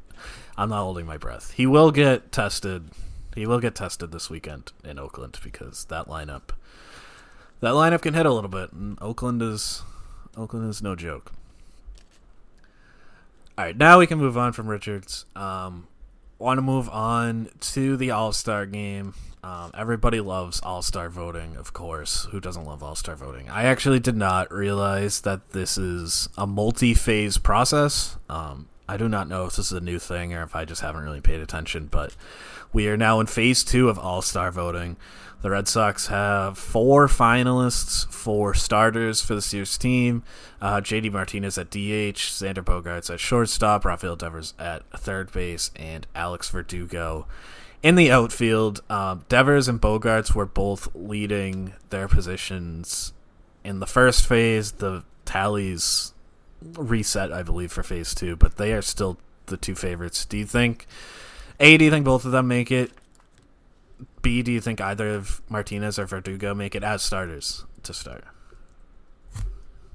I'm 0.58 0.70
not 0.70 0.84
holding 0.84 1.06
my 1.06 1.18
breath. 1.18 1.52
He 1.52 1.66
will 1.66 1.92
get 1.92 2.32
tested. 2.32 2.90
He 3.36 3.46
will 3.46 3.60
get 3.60 3.76
tested 3.76 4.12
this 4.12 4.30
weekend 4.30 4.72
in 4.84 5.00
Oakland 5.00 5.40
because 5.44 5.86
that 5.86 6.08
lineup, 6.08 6.50
that 7.62 7.74
lineup 7.74 8.02
can 8.02 8.14
hit 8.14 8.26
a 8.26 8.34
little 8.34 8.50
bit, 8.50 8.74
and 8.74 8.98
Oakland 9.02 9.42
is 9.42 9.84
Oakland 10.38 10.70
is 10.70 10.82
no 10.82 10.96
joke. 10.96 11.32
All 13.58 13.66
right, 13.66 13.78
now 13.78 14.00
we 14.00 14.08
can 14.08 14.18
move 14.18 14.38
on 14.38 14.54
from 14.54 14.68
Richards. 14.68 15.26
Um, 15.36 15.88
want 16.42 16.58
to 16.58 16.64
move 16.64 16.90
on 16.90 17.50
to 17.60 17.96
the 17.96 18.12
All 18.12 18.34
Star 18.34 18.66
game. 18.66 19.14
Um, 19.44 19.72
everybody 19.76 20.20
loves 20.20 20.60
All 20.62 20.82
Star 20.82 21.10
voting, 21.10 21.56
of 21.56 21.74
course. 21.74 22.26
Who 22.32 22.40
doesn't 22.40 22.66
love 22.66 22.84
All 22.84 22.96
Star 22.96 23.16
voting? 23.16 23.50
I 23.50 23.64
actually 23.64 24.00
did 24.00 24.16
not 24.16 24.52
realize 24.52 25.22
that 25.22 25.52
this 25.52 25.78
is 25.78 26.30
a 26.38 26.46
multi 26.46 26.94
phase 26.94 27.38
process. 27.38 28.18
Um, 28.30 28.68
I 28.90 28.98
do 28.98 29.08
not 29.08 29.28
know 29.28 29.46
if 29.46 29.56
this 29.56 29.68
is 29.68 29.78
a 29.78 29.82
new 29.82 30.00
thing 30.00 30.34
or 30.34 30.44
if 30.44 30.56
I 30.56 30.66
just 30.66 30.82
haven't 30.82 31.04
really 31.04 31.22
paid 31.22 31.40
attention, 31.40 31.88
but 31.90 32.16
we 32.74 32.88
are 32.88 32.98
now 32.98 33.20
in 33.20 33.28
phase 33.28 33.64
two 33.64 33.90
of 33.90 33.98
All 33.98 34.22
Star 34.22 34.52
voting. 34.52 34.98
The 35.42 35.50
Red 35.50 35.68
Sox 35.68 36.08
have 36.08 36.58
four 36.58 37.08
finalists 37.08 38.06
for 38.12 38.54
starters 38.54 39.22
for 39.22 39.34
this 39.34 39.52
year's 39.54 39.76
team. 39.76 40.22
Uh, 40.62 40.82
JD 40.82 41.12
Martinez 41.12 41.58
at 41.58 41.72
DH, 41.72 42.22
Xander 42.30 42.64
Bogaerts 42.64 43.12
at 43.12 43.20
shortstop, 43.20 43.84
Rafael 43.84 44.16
Devers 44.16 44.54
at 44.60 44.84
third 44.92 45.32
base, 45.32 45.72
and 45.76 46.06
Alex 46.14 46.50
Verdugo 46.50 47.26
in 47.82 47.96
the 47.96 48.12
outfield. 48.12 48.82
Um, 48.88 49.26
Devers 49.30 49.68
and 49.68 49.82
Bogaerts 49.82 50.36
were 50.36 50.46
both 50.46 50.90
leading 50.94 51.74
their 51.90 52.08
positions 52.08 53.14
in 53.64 53.80
the 53.80 53.88
first 53.88 54.28
phase. 54.28 54.74
The 54.74 55.04
tallies 55.26 56.14
reset, 56.62 57.32
I 57.32 57.42
believe, 57.42 57.72
for 57.72 57.82
phase 57.82 58.14
two, 58.14 58.36
but 58.36 58.58
they 58.58 58.74
are 58.74 58.84
still 58.84 59.18
the 59.48 59.58
two 59.58 59.74
favorites. 59.74 60.24
Do 60.24 60.38
you 60.38 60.46
think? 60.46 60.86
A, 61.60 61.78
do 61.78 61.86
you 61.86 61.92
think 61.92 62.06
both 62.06 62.26
of 62.26 62.32
them 62.32 62.48
make 62.48 62.72
it? 62.72 62.92
B, 64.22 64.42
do 64.42 64.52
you 64.52 64.62
think 64.62 64.80
either 64.80 65.10
of 65.10 65.42
Martinez 65.50 65.98
or 65.98 66.06
Verdugo 66.06 66.54
make 66.54 66.76
it 66.76 66.84
as 66.84 67.02
starters 67.02 67.66
to 67.84 67.94
start? 67.94 68.24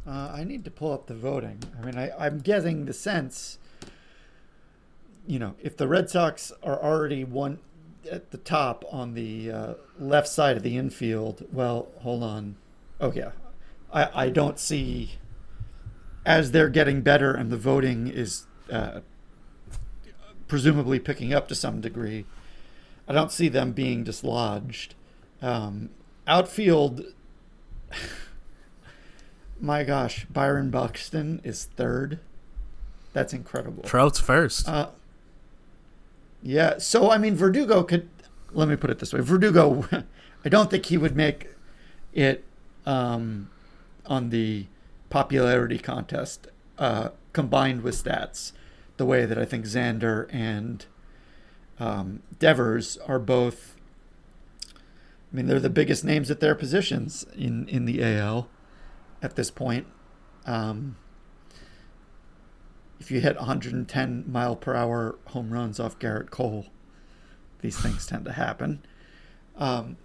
Uh, 0.06 0.32
I 0.32 0.44
need 0.44 0.64
to 0.64 0.70
pull 0.70 0.92
up 0.92 1.06
the 1.06 1.14
voting. 1.14 1.62
I 1.80 1.84
mean, 1.84 1.98
I, 1.98 2.10
I'm 2.18 2.38
getting 2.38 2.84
the 2.84 2.92
sense, 2.92 3.58
you 5.26 5.38
know, 5.38 5.54
if 5.60 5.76
the 5.76 5.88
Red 5.88 6.08
Sox 6.08 6.52
are 6.62 6.80
already 6.80 7.24
one 7.24 7.58
at 8.10 8.30
the 8.30 8.38
top 8.38 8.84
on 8.92 9.14
the 9.14 9.50
uh, 9.50 9.74
left 9.98 10.28
side 10.28 10.56
of 10.56 10.62
the 10.62 10.76
infield, 10.76 11.44
well, 11.52 11.88
hold 12.02 12.22
on. 12.22 12.56
Oh, 13.00 13.12
yeah. 13.12 13.32
I, 13.92 14.26
I 14.26 14.28
don't 14.28 14.60
see, 14.60 15.12
as 16.24 16.52
they're 16.52 16.68
getting 16.68 17.00
better 17.00 17.32
and 17.34 17.50
the 17.50 17.56
voting 17.56 18.06
is 18.06 18.46
uh, 18.70 19.00
presumably 20.46 21.00
picking 21.00 21.34
up 21.34 21.48
to 21.48 21.54
some 21.56 21.80
degree, 21.80 22.26
I 23.08 23.12
don't 23.12 23.30
see 23.30 23.48
them 23.48 23.72
being 23.72 24.04
dislodged. 24.04 24.94
Um, 25.40 25.90
outfield, 26.26 27.02
my 29.60 29.84
gosh, 29.84 30.26
Byron 30.26 30.70
Buxton 30.70 31.40
is 31.44 31.64
third. 31.76 32.18
That's 33.12 33.32
incredible. 33.32 33.84
Trout's 33.84 34.20
first. 34.20 34.68
Uh, 34.68 34.90
yeah. 36.42 36.78
So 36.78 37.10
I 37.10 37.18
mean, 37.18 37.34
Verdugo 37.34 37.82
could. 37.82 38.08
Let 38.52 38.68
me 38.68 38.76
put 38.76 38.90
it 38.90 38.98
this 38.98 39.12
way: 39.12 39.20
Verdugo, 39.20 39.86
I 40.44 40.48
don't 40.48 40.70
think 40.70 40.86
he 40.86 40.98
would 40.98 41.16
make 41.16 41.48
it 42.12 42.44
um, 42.84 43.50
on 44.06 44.30
the 44.30 44.66
popularity 45.10 45.78
contest 45.78 46.48
uh, 46.78 47.10
combined 47.32 47.82
with 47.82 48.02
stats, 48.02 48.52
the 48.96 49.06
way 49.06 49.24
that 49.24 49.38
I 49.38 49.44
think 49.44 49.64
Xander 49.64 50.26
and 50.32 50.84
um, 51.78 52.22
Devers 52.38 52.96
are 53.06 53.18
both. 53.18 53.76
I 54.74 55.36
mean, 55.36 55.46
they're 55.46 55.60
the 55.60 55.70
biggest 55.70 56.04
names 56.04 56.30
at 56.30 56.40
their 56.40 56.54
positions 56.54 57.26
in 57.36 57.68
in 57.68 57.84
the 57.84 58.02
AL 58.02 58.48
at 59.22 59.36
this 59.36 59.50
point. 59.50 59.86
Um, 60.46 60.96
if 63.00 63.10
you 63.10 63.20
hit 63.20 63.36
110 63.36 64.24
mile 64.26 64.56
per 64.56 64.74
hour 64.74 65.16
home 65.26 65.52
runs 65.52 65.78
off 65.78 65.98
Gerrit 65.98 66.30
Cole, 66.30 66.66
these 67.60 67.78
things 67.78 68.06
tend 68.06 68.24
to 68.24 68.32
happen. 68.32 68.84
Um, 69.56 69.96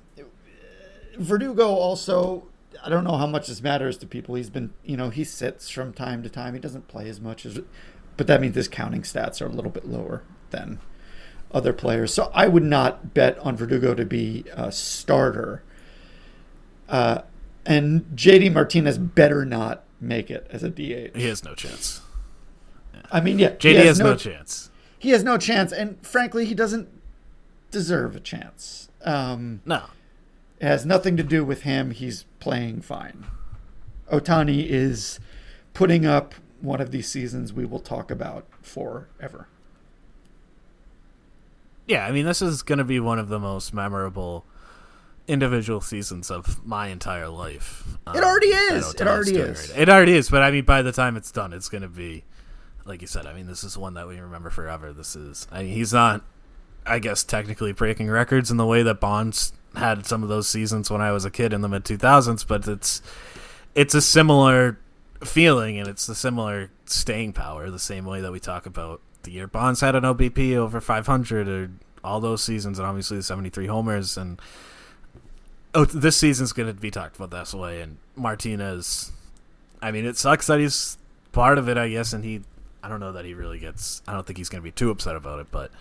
Verdugo 1.17 1.67
also, 1.67 2.47
I 2.83 2.89
don't 2.89 3.03
know 3.03 3.17
how 3.17 3.27
much 3.27 3.47
this 3.47 3.61
matters 3.61 3.97
to 3.99 4.07
people. 4.07 4.35
He's 4.35 4.49
been, 4.49 4.73
you 4.83 4.97
know, 4.97 5.09
he 5.09 5.23
sits 5.23 5.69
from 5.69 5.93
time 5.93 6.23
to 6.23 6.29
time. 6.29 6.53
He 6.53 6.59
doesn't 6.59 6.87
play 6.87 7.09
as 7.09 7.19
much 7.19 7.45
as, 7.45 7.59
but 8.17 8.27
that 8.27 8.41
means 8.41 8.55
his 8.55 8.67
counting 8.67 9.01
stats 9.01 9.41
are 9.41 9.47
a 9.47 9.51
little 9.51 9.71
bit 9.71 9.85
lower 9.85 10.23
than 10.51 10.79
other 11.53 11.73
players. 11.73 12.13
So 12.13 12.31
I 12.33 12.47
would 12.47 12.63
not 12.63 13.13
bet 13.13 13.37
on 13.39 13.55
Verdugo 13.55 13.93
to 13.93 14.05
be 14.05 14.45
a 14.53 14.71
starter. 14.71 15.63
Uh, 16.89 17.21
And 17.65 18.03
JD 18.15 18.51
Martinez 18.53 18.97
better 18.97 19.45
not 19.45 19.83
make 19.99 20.31
it 20.31 20.47
as 20.49 20.63
a 20.63 20.69
DH. 20.69 21.15
He 21.15 21.27
has 21.27 21.43
no 21.43 21.53
chance. 21.53 22.01
I 23.11 23.21
mean, 23.21 23.37
yeah, 23.39 23.51
JD 23.51 23.81
he 23.81 23.85
has 23.87 23.99
no 23.99 24.15
chance. 24.15 24.69
He 24.97 25.09
has 25.11 25.23
no 25.23 25.37
chance, 25.37 25.71
and 25.71 25.97
frankly, 26.05 26.45
he 26.45 26.53
doesn't 26.55 26.87
deserve 27.71 28.15
a 28.15 28.19
chance. 28.19 28.89
Um, 29.03 29.61
No. 29.65 29.83
it 30.59 30.65
has 30.67 30.85
nothing 30.85 31.17
to 31.17 31.23
do 31.23 31.43
with 31.45 31.61
him. 31.63 31.91
He's 31.91 32.23
playing 32.39 32.81
fine. 32.81 33.25
Ohtani 34.11 34.65
is 34.67 35.19
putting 35.73 36.05
up 36.05 36.35
one 36.61 36.81
of 36.81 36.91
these 36.91 37.07
seasons 37.09 37.53
we 37.53 37.65
will 37.65 37.79
talk 37.79 38.11
about 38.11 38.45
forever. 38.61 39.47
Yeah, 41.91 42.05
I 42.05 42.13
mean, 42.13 42.25
this 42.25 42.41
is 42.41 42.63
going 42.63 42.77
to 42.77 42.85
be 42.85 43.01
one 43.01 43.19
of 43.19 43.27
the 43.27 43.37
most 43.37 43.73
memorable 43.73 44.45
individual 45.27 45.81
seasons 45.81 46.31
of 46.31 46.65
my 46.65 46.87
entire 46.87 47.27
life. 47.27 47.83
Um, 48.07 48.15
It 48.15 48.23
already 48.23 48.47
is. 48.47 48.93
It 48.93 49.01
already 49.05 49.35
is. 49.35 49.69
It 49.71 49.89
already 49.89 50.13
is, 50.13 50.29
but 50.29 50.41
I 50.41 50.51
mean, 50.51 50.63
by 50.63 50.83
the 50.83 50.93
time 50.93 51.17
it's 51.17 51.33
done, 51.33 51.51
it's 51.51 51.67
going 51.67 51.81
to 51.81 51.89
be, 51.89 52.23
like 52.85 53.01
you 53.01 53.07
said, 53.07 53.25
I 53.25 53.33
mean, 53.33 53.45
this 53.45 53.65
is 53.65 53.77
one 53.77 53.95
that 53.95 54.07
we 54.07 54.17
remember 54.21 54.49
forever. 54.49 54.93
This 54.93 55.17
is, 55.17 55.49
I 55.51 55.63
mean, 55.63 55.73
he's 55.73 55.91
not, 55.91 56.23
I 56.85 56.99
guess, 56.99 57.25
technically 57.25 57.73
breaking 57.73 58.09
records 58.09 58.49
in 58.51 58.55
the 58.55 58.65
way 58.65 58.83
that 58.83 59.01
Bonds 59.01 59.51
had 59.75 60.05
some 60.05 60.23
of 60.23 60.29
those 60.29 60.47
seasons 60.47 60.89
when 60.89 61.01
I 61.01 61.11
was 61.11 61.25
a 61.25 61.29
kid 61.29 61.51
in 61.51 61.59
the 61.59 61.67
mid 61.67 61.83
2000s, 61.83 62.47
but 62.47 62.65
it's, 62.69 63.01
it's 63.75 63.93
a 63.93 64.01
similar 64.01 64.79
feeling 65.25 65.77
and 65.77 65.89
it's 65.89 66.07
the 66.07 66.15
similar 66.15 66.71
staying 66.85 67.33
power, 67.33 67.69
the 67.69 67.79
same 67.79 68.05
way 68.05 68.21
that 68.21 68.31
we 68.31 68.39
talk 68.39 68.65
about 68.65 69.01
the 69.23 69.31
year 69.31 69.47
Bonds 69.47 69.81
had 69.81 69.95
an 69.95 70.03
OBP 70.03 70.55
over 70.55 70.81
500 70.81 71.47
or 71.47 71.71
all 72.03 72.19
those 72.19 72.43
seasons, 72.43 72.79
and 72.79 72.87
obviously 72.87 73.17
the 73.17 73.23
73 73.23 73.67
homers. 73.67 74.17
And 74.17 74.39
oh, 75.73 75.85
this 75.85 76.17
season's 76.17 76.53
going 76.53 76.67
to 76.67 76.73
be 76.73 76.91
talked 76.91 77.15
about 77.15 77.31
that 77.31 77.53
way. 77.57 77.81
And 77.81 77.97
Martinez, 78.15 79.11
I 79.81 79.91
mean, 79.91 80.05
it 80.05 80.17
sucks 80.17 80.47
that 80.47 80.59
he's 80.59 80.97
part 81.31 81.57
of 81.57 81.69
it, 81.69 81.77
I 81.77 81.89
guess, 81.89 82.13
and 82.13 82.23
he, 82.23 82.41
I 82.83 82.89
don't 82.89 82.99
know 82.99 83.11
that 83.13 83.25
he 83.25 83.33
really 83.33 83.59
gets. 83.59 84.01
I 84.07 84.13
don't 84.13 84.25
think 84.25 84.37
he's 84.37 84.49
going 84.49 84.61
to 84.61 84.63
be 84.63 84.71
too 84.71 84.89
upset 84.89 85.15
about 85.15 85.39
it, 85.39 85.47
but 85.51 85.71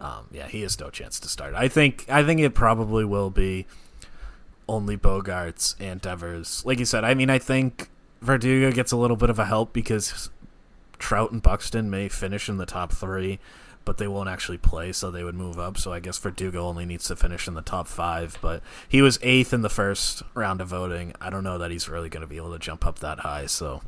um, 0.00 0.26
yeah, 0.30 0.46
he 0.46 0.62
has 0.62 0.78
no 0.78 0.90
chance 0.90 1.18
to 1.20 1.28
start. 1.28 1.54
I 1.54 1.68
think, 1.68 2.06
I 2.08 2.22
think 2.22 2.40
it 2.40 2.54
probably 2.54 3.04
will 3.04 3.30
be 3.30 3.66
only 4.68 4.96
Bogaerts 4.96 5.74
and 5.80 6.00
Devers. 6.00 6.64
Like 6.64 6.78
you 6.78 6.84
said, 6.84 7.04
I 7.04 7.14
mean, 7.14 7.30
I 7.30 7.38
think 7.38 7.88
Verdugo 8.20 8.70
gets 8.70 8.92
a 8.92 8.96
little 8.96 9.16
bit 9.16 9.30
of 9.30 9.38
a 9.38 9.46
help 9.46 9.72
because 9.72 10.30
Trout 10.98 11.32
and 11.32 11.42
Buxton 11.42 11.90
may 11.90 12.08
finish 12.08 12.48
in 12.48 12.58
the 12.58 12.66
top 12.66 12.92
three, 12.92 13.38
but 13.88 13.96
they 13.96 14.06
won't 14.06 14.28
actually 14.28 14.58
play, 14.58 14.92
so 14.92 15.10
they 15.10 15.24
would 15.24 15.34
move 15.34 15.58
up. 15.58 15.78
So 15.78 15.94
I 15.94 15.98
guess 15.98 16.18
Verdugo 16.18 16.68
only 16.68 16.84
needs 16.84 17.06
to 17.06 17.16
finish 17.16 17.48
in 17.48 17.54
the 17.54 17.62
top 17.62 17.88
five. 17.88 18.36
But 18.42 18.62
he 18.86 19.00
was 19.00 19.18
eighth 19.22 19.54
in 19.54 19.62
the 19.62 19.70
first 19.70 20.22
round 20.34 20.60
of 20.60 20.68
voting. 20.68 21.14
I 21.22 21.30
don't 21.30 21.42
know 21.42 21.56
that 21.56 21.70
he's 21.70 21.88
really 21.88 22.10
going 22.10 22.20
to 22.20 22.26
be 22.26 22.36
able 22.36 22.52
to 22.52 22.58
jump 22.58 22.84
up 22.84 22.98
that 22.98 23.20
high. 23.20 23.46
So 23.46 23.80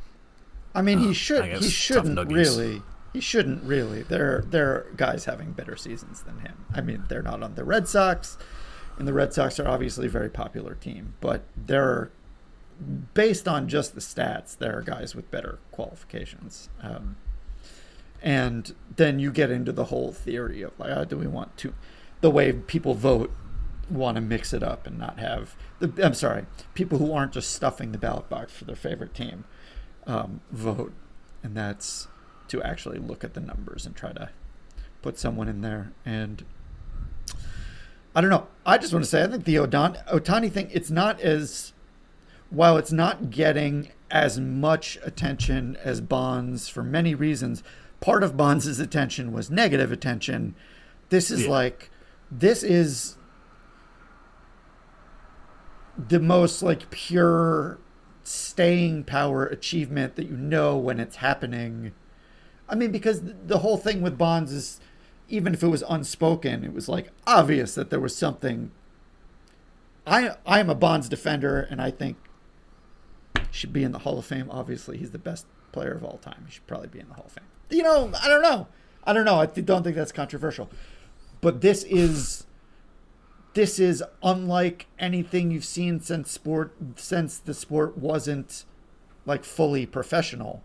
I 0.75 0.81
mean, 0.81 1.01
he 1.01 1.13
should. 1.13 1.45
He 1.45 1.69
shouldn't 1.69 2.33
really. 2.33 2.81
He 3.13 3.21
shouldn't 3.21 3.63
really. 3.63 4.01
There, 4.01 4.43
there 4.49 4.71
are 4.71 4.87
guys 4.97 5.27
having 5.27 5.53
better 5.53 5.77
seasons 5.77 6.23
than 6.23 6.39
him. 6.39 6.65
I 6.75 6.81
mean, 6.81 7.05
they're 7.09 7.21
not 7.21 7.43
on 7.43 7.55
the 7.55 7.65
Red 7.65 7.87
Sox, 7.87 8.39
and 8.99 9.07
the 9.07 9.13
Red 9.13 9.35
Sox 9.35 9.61
are 9.61 9.69
obviously 9.69 10.07
a 10.07 10.11
very 10.11 10.31
popular 10.31 10.77
team. 10.77 11.13
But 11.21 11.43
there 11.55 11.85
are, 11.85 12.11
based 13.13 13.47
on 13.47 13.69
just 13.69 13.95
the 13.95 14.01
stats, 14.01 14.57
there 14.57 14.79
are 14.79 14.81
guys 14.81 15.15
with 15.15 15.31
better 15.31 15.59
qualifications. 15.73 16.71
Um, 16.83 17.17
and 18.23 18.75
then 18.97 19.19
you 19.19 19.31
get 19.31 19.51
into 19.51 19.73
the 19.73 19.87
whole 19.87 20.13
theory 20.13 20.63
of 20.63 20.79
like, 20.79 20.91
oh, 20.91 21.05
do 21.05 21.17
we 21.17 21.27
want 21.27 21.57
to, 21.59 21.75
the 22.21 22.31
way 22.31 22.53
people 22.53 22.95
vote, 22.95 23.33
want 23.89 24.17
to 24.17 24.21
mix 24.21 24.53
it 24.53 24.63
up 24.63 24.87
and 24.87 24.99
not 24.99 25.19
have 25.19 25.57
the. 25.81 25.93
I'm 26.05 26.15
sorry, 26.15 26.47
people 26.75 26.99
who 26.99 27.13
aren't 27.13 27.33
just 27.33 27.51
stuffing 27.51 27.93
the 27.93 27.99
ballot 27.99 28.29
box 28.29 28.53
for 28.53 28.65
their 28.65 28.77
favorite 28.77 29.15
team 29.15 29.45
um, 30.07 30.41
vote, 30.51 30.93
and 31.43 31.57
that's 31.57 32.09
to 32.49 32.63
actually 32.63 32.99
look 32.99 33.25
at 33.25 33.35
the 33.35 33.41
numbers 33.41 33.87
and 33.87 33.97
try 33.97 34.13
to 34.13 34.31
put 35.03 35.19
someone 35.19 35.49
in 35.49 35.61
there. 35.61 35.93
And 36.05 36.45
I 38.15 38.21
don't 38.21 38.31
know. 38.31 38.47
I 38.65 38.79
just 38.79 38.93
want 38.93 39.05
to 39.05 39.11
say 39.11 39.23
I 39.23 39.27
think 39.27 39.45
the 39.45 39.57
Ohtani 39.57 40.53
thing. 40.53 40.69
It's 40.73 40.91
not 40.91 41.21
as 41.21 41.73
while 42.51 42.77
it's 42.77 42.93
not 42.93 43.31
getting 43.31 43.91
as 44.11 44.41
much 44.41 44.99
attention 45.03 45.79
as 45.83 46.01
Bonds 46.01 46.69
for 46.69 46.83
many 46.83 47.15
reasons. 47.15 47.63
Part 48.01 48.23
of 48.23 48.37
Bonds' 48.37 48.79
attention 48.81 49.33
was 49.33 49.51
negative 49.51 49.93
attention. 49.93 50.55
This 51.11 51.31
is 51.31 51.45
Yeah. 51.45 51.51
like 51.51 51.91
this 52.31 52.63
is 52.63 53.17
the 56.09 56.21
most 56.21 56.63
like 56.63 56.91
pure 56.91 57.79
staying 58.23 59.05
power 59.05 59.45
achievement 59.47 60.17
that 60.17 60.27
you 60.27 60.37
know 60.37 60.77
when 60.79 61.01
it's 61.01 61.17
happening. 61.17 61.93
I 62.69 62.75
mean, 62.75 62.93
because 62.93 63.23
the 63.47 63.59
whole 63.59 63.77
thing 63.77 64.01
with 64.01 64.17
Bonds 64.17 64.53
is, 64.53 64.81
even 65.29 65.53
if 65.55 65.63
it 65.63 65.67
was 65.69 65.83
unspoken, 65.89 66.65
it 66.65 66.73
was 66.73 66.89
like 66.89 67.11
obvious 67.27 67.75
that 67.75 67.91
there 67.91 68.01
was 68.01 68.17
something. 68.17 68.71
I 70.07 70.37
I 70.47 70.61
am 70.61 70.71
a 70.71 70.75
Bonds 70.75 71.09
defender, 71.09 71.67
and 71.71 71.83
I 71.83 71.91
think 71.91 72.17
he 73.37 73.43
should 73.51 73.73
be 73.73 73.83
in 73.85 73.93
the 73.93 74.01
Hall 74.01 74.19
of 74.19 74.25
Fame. 74.25 74.49
Obviously, 74.51 74.97
he's 74.99 75.11
the 75.11 75.19
best 75.19 75.47
player 75.73 75.93
of 75.93 76.05
all 76.05 76.19
time. 76.19 76.45
He 76.47 76.53
should 76.53 76.67
probably 76.67 76.89
be 76.89 77.01
in 77.01 77.09
the 77.09 77.15
Hall 77.15 77.27
of 77.27 77.33
Fame. 77.33 77.45
You 77.71 77.83
know, 77.83 78.13
I 78.21 78.29
don't 78.29 78.43
know. 78.43 78.67
I 79.05 79.13
don't 79.13 79.25
know. 79.25 79.41
I 79.41 79.47
don't 79.47 79.83
think 79.83 79.97
that's 79.97 80.13
controversial. 80.13 80.71
But 81.41 81.61
this 81.61 81.85
is 81.85 82.47
this 83.55 83.79
is 83.79 84.03
unlike 84.23 84.87
anything 84.99 85.51
you've 85.51 85.65
seen 85.65 86.01
since 86.01 86.31
sport 86.31 86.75
since 86.97 87.39
the 87.39 87.55
sport 87.55 87.99
wasn't 87.99 88.65
like 89.27 89.45
fully 89.45 89.87
professional 89.87 90.63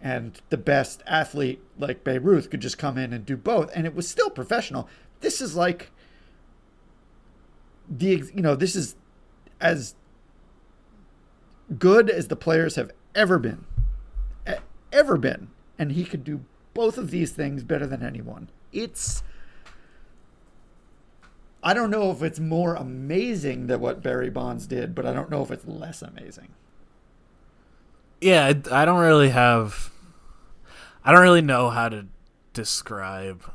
and 0.00 0.40
the 0.48 0.56
best 0.56 1.02
athlete 1.06 1.60
like 1.78 2.04
Babe 2.04 2.24
Ruth 2.24 2.50
could 2.50 2.60
just 2.60 2.78
come 2.78 2.96
in 2.96 3.12
and 3.12 3.26
do 3.26 3.36
both 3.36 3.70
and 3.74 3.86
it 3.86 3.94
was 3.94 4.08
still 4.08 4.30
professional 4.30 4.88
this 5.20 5.40
is 5.40 5.56
like 5.56 5.90
the 7.88 8.24
you 8.34 8.42
know 8.42 8.54
this 8.54 8.76
is 8.76 8.94
as 9.60 9.94
good 11.78 12.08
as 12.08 12.28
the 12.28 12.36
players 12.36 12.76
have 12.76 12.92
ever 13.14 13.38
been 13.38 13.64
ever 14.92 15.16
been 15.16 15.48
and 15.80 15.92
he 15.92 16.04
could 16.04 16.22
do 16.22 16.44
both 16.74 16.96
of 16.96 17.10
these 17.10 17.32
things 17.32 17.64
better 17.64 17.86
than 17.88 18.04
anyone 18.04 18.48
it's 18.72 19.24
I 21.62 21.74
don't 21.74 21.90
know 21.90 22.10
if 22.10 22.22
it's 22.22 22.40
more 22.40 22.74
amazing 22.74 23.66
than 23.66 23.80
what 23.80 24.02
Barry 24.02 24.30
Bonds 24.30 24.66
did, 24.66 24.94
but 24.94 25.04
I 25.04 25.12
don't 25.12 25.30
know 25.30 25.42
if 25.42 25.50
it's 25.50 25.66
less 25.66 26.00
amazing. 26.00 26.48
yeah, 28.20 28.52
I, 28.70 28.84
don't 28.84 29.00
really 29.00 29.28
have. 29.30 29.90
I 31.04 31.12
don't 31.12 31.20
really 31.20 31.42
know 31.42 31.70
how 31.70 31.88
to 31.90 32.06
describe 32.54 33.52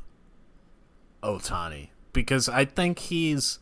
Ohtani 1.23 1.89
because 2.13 2.47
I 2.47 2.65
think 2.65 2.99
he's 2.99 3.59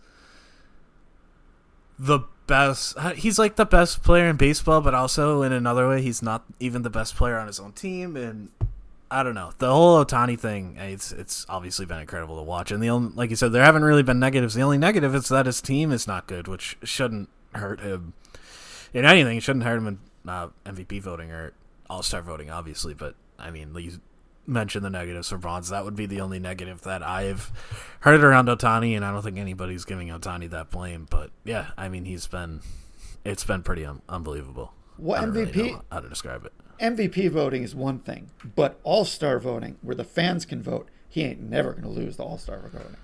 the 1.97 2.21
best. 2.47 2.97
He's 3.15 3.39
like 3.39 3.55
the 3.55 3.65
best 3.65 4.03
player 4.03 4.27
in 4.27 4.35
baseball, 4.35 4.81
but 4.81 4.93
also 4.93 5.41
in 5.41 5.51
another 5.51 5.87
way, 5.87 6.01
he's 6.01 6.21
not 6.21 6.43
even 6.59 6.81
the 6.81 6.89
best 6.89 7.15
player 7.15 7.37
on 7.37 7.47
his 7.47 7.59
own 7.59 7.71
team. 7.73 8.15
And 8.15 8.49
I 9.09 9.23
don't 9.23 9.35
know 9.35 9.51
the 9.57 9.71
whole 9.71 10.03
Ohtani 10.03 10.39
thing. 10.39 10.75
It's 10.77 11.11
it's 11.11 11.45
obviously 11.47 11.85
been 11.85 11.99
incredible 11.99 12.37
to 12.37 12.43
watch, 12.43 12.71
and 12.71 12.81
the 12.81 12.89
only 12.89 13.13
like 13.13 13.29
you 13.29 13.35
said, 13.35 13.51
there 13.51 13.63
haven't 13.63 13.83
really 13.83 14.03
been 14.03 14.19
negatives. 14.19 14.53
The 14.53 14.61
only 14.61 14.77
negative 14.77 15.13
is 15.15 15.29
that 15.29 15.45
his 15.45 15.61
team 15.61 15.91
is 15.91 16.07
not 16.07 16.27
good, 16.27 16.47
which 16.47 16.77
shouldn't 16.83 17.29
hurt 17.53 17.79
him 17.79 18.13
in 18.93 19.05
anything. 19.05 19.37
It 19.37 19.43
shouldn't 19.43 19.65
hurt 19.65 19.77
him 19.77 19.87
in 19.87 19.99
uh, 20.27 20.47
MVP 20.65 21.01
voting 21.01 21.31
or 21.31 21.53
All 21.89 22.03
Star 22.03 22.21
voting, 22.21 22.49
obviously. 22.49 22.93
But 22.93 23.15
I 23.37 23.51
mean, 23.51 23.73
you 24.45 24.53
mentioned 24.53 24.85
the 24.85 24.89
negatives 24.89 25.29
for 25.29 25.37
Bonds. 25.37 25.69
That 25.69 25.85
would 25.85 25.95
be 25.95 26.05
the 26.05 26.21
only 26.21 26.39
negative 26.39 26.81
that 26.81 27.03
I've 27.03 27.51
heard 28.01 28.23
around 28.23 28.47
Ohtani, 28.47 28.95
and 28.95 29.05
I 29.05 29.11
don't 29.11 29.21
think 29.21 29.37
anybody's 29.37 29.85
giving 29.85 30.09
Ohtani 30.09 30.49
that 30.49 30.69
blame. 30.69 31.07
But 31.09 31.31
yeah, 31.43 31.67
I 31.77 31.89
mean, 31.89 32.05
he's 32.05 32.27
been 32.27 32.61
it's 33.25 33.43
been 33.43 33.63
pretty 33.63 33.85
un- 33.85 34.01
unbelievable. 34.09 34.73
What 34.97 35.19
I 35.19 35.25
don't 35.25 35.33
really 35.33 35.51
MVP 35.51 35.71
know 35.71 35.81
how 35.91 35.99
to 36.01 36.09
describe 36.09 36.45
it? 36.45 36.53
MVP 36.79 37.29
voting 37.31 37.63
is 37.63 37.73
one 37.75 37.99
thing, 37.99 38.29
but 38.55 38.79
All 38.83 39.05
Star 39.05 39.39
voting, 39.39 39.77
where 39.81 39.95
the 39.95 40.03
fans 40.03 40.45
can 40.45 40.61
vote, 40.61 40.89
he 41.07 41.23
ain't 41.23 41.41
never 41.41 41.71
going 41.71 41.83
to 41.83 41.89
lose 41.89 42.17
the 42.17 42.23
All 42.23 42.37
Star 42.37 42.59
voting. 42.59 42.97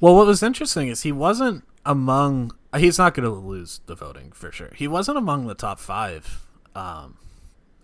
Well, 0.00 0.16
what 0.16 0.26
was 0.26 0.42
interesting 0.42 0.88
is 0.88 1.02
he 1.02 1.12
wasn't 1.12 1.64
among. 1.86 2.52
He's 2.76 2.98
not 2.98 3.14
going 3.14 3.28
to 3.28 3.34
lose 3.34 3.80
the 3.86 3.94
voting 3.94 4.32
for 4.32 4.50
sure. 4.50 4.70
He 4.74 4.88
wasn't 4.88 5.18
among 5.18 5.46
the 5.46 5.54
top 5.54 5.78
five 5.78 6.46
um, 6.74 7.16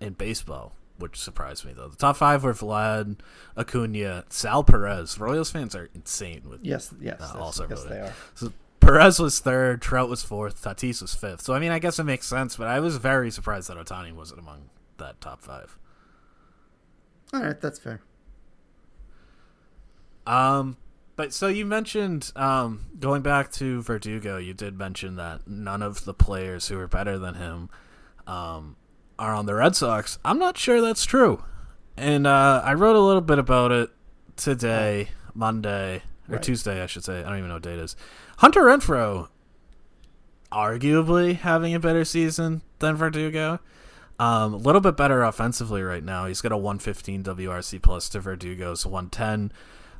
in 0.00 0.14
baseball, 0.14 0.72
which 0.98 1.16
surprised 1.16 1.64
me 1.64 1.72
though. 1.72 1.88
The 1.88 1.96
top 1.96 2.16
five 2.16 2.44
were 2.44 2.52
Vlad, 2.54 3.16
Acuna, 3.56 4.24
Sal 4.28 4.64
Perez. 4.64 5.18
Royals 5.18 5.50
fans 5.50 5.74
are 5.74 5.88
insane 5.94 6.42
with 6.48 6.64
Yes, 6.64 6.92
yes, 7.00 7.20
uh, 7.20 7.24
yes, 7.24 7.34
All-Star 7.36 7.66
yes, 7.70 7.84
they 7.84 8.00
are. 8.00 8.12
So 8.34 8.52
Perez 8.80 9.18
was 9.18 9.40
third, 9.40 9.82
Trout 9.82 10.08
was 10.08 10.22
fourth, 10.22 10.62
Tatis 10.62 11.02
was 11.02 11.14
fifth. 11.14 11.42
So 11.42 11.54
I 11.54 11.58
mean, 11.58 11.72
I 11.72 11.78
guess 11.78 11.98
it 11.98 12.04
makes 12.04 12.26
sense, 12.26 12.56
but 12.56 12.66
I 12.66 12.80
was 12.80 12.96
very 12.96 13.30
surprised 13.30 13.68
that 13.68 13.76
Ohtani 13.76 14.12
wasn't 14.12 14.40
among 14.40 14.70
that 14.98 15.20
top 15.20 15.40
five. 15.42 15.76
All 17.32 17.42
right, 17.42 17.60
that's 17.60 17.78
fair. 17.78 18.00
Um, 20.26 20.76
But 21.16 21.32
so 21.32 21.48
you 21.48 21.66
mentioned 21.66 22.32
um, 22.36 22.86
going 23.00 23.22
back 23.22 23.50
to 23.52 23.82
Verdugo, 23.82 24.36
you 24.38 24.54
did 24.54 24.78
mention 24.78 25.16
that 25.16 25.48
none 25.48 25.82
of 25.82 26.04
the 26.04 26.14
players 26.14 26.68
who 26.68 26.78
are 26.78 26.86
better 26.88 27.18
than 27.18 27.34
him 27.34 27.70
um, 28.26 28.76
are 29.18 29.34
on 29.34 29.46
the 29.46 29.54
Red 29.54 29.74
Sox. 29.76 30.18
I'm 30.24 30.38
not 30.38 30.56
sure 30.56 30.80
that's 30.80 31.04
true, 31.04 31.42
and 31.96 32.26
uh, 32.26 32.62
I 32.64 32.74
wrote 32.74 32.96
a 32.96 33.00
little 33.00 33.20
bit 33.20 33.38
about 33.38 33.72
it 33.72 33.90
today, 34.36 35.08
Monday 35.34 36.02
or 36.28 36.34
Right. 36.34 36.42
Tuesday, 36.42 36.82
I 36.82 36.86
should 36.86 37.04
say. 37.04 37.20
I 37.20 37.28
don't 37.28 37.38
even 37.38 37.48
know 37.48 37.54
what 37.54 37.62
date 37.62 37.78
it 37.78 37.84
is. 37.84 37.96
Hunter 38.38 38.60
Renfroe, 38.62 39.28
arguably 40.52 41.36
having 41.36 41.74
a 41.74 41.80
better 41.80 42.04
season 42.04 42.62
than 42.78 42.96
Verdugo. 42.96 43.60
Um, 44.20 44.54
a 44.54 44.56
little 44.56 44.80
bit 44.80 44.96
better 44.96 45.22
offensively 45.22 45.82
right 45.82 46.02
now. 46.02 46.26
He's 46.26 46.40
got 46.40 46.50
a 46.52 46.56
115 46.56 47.22
WRC 47.22 47.80
plus 47.80 48.08
to 48.10 48.20
Verdugo's 48.20 48.84
110. 48.84 49.52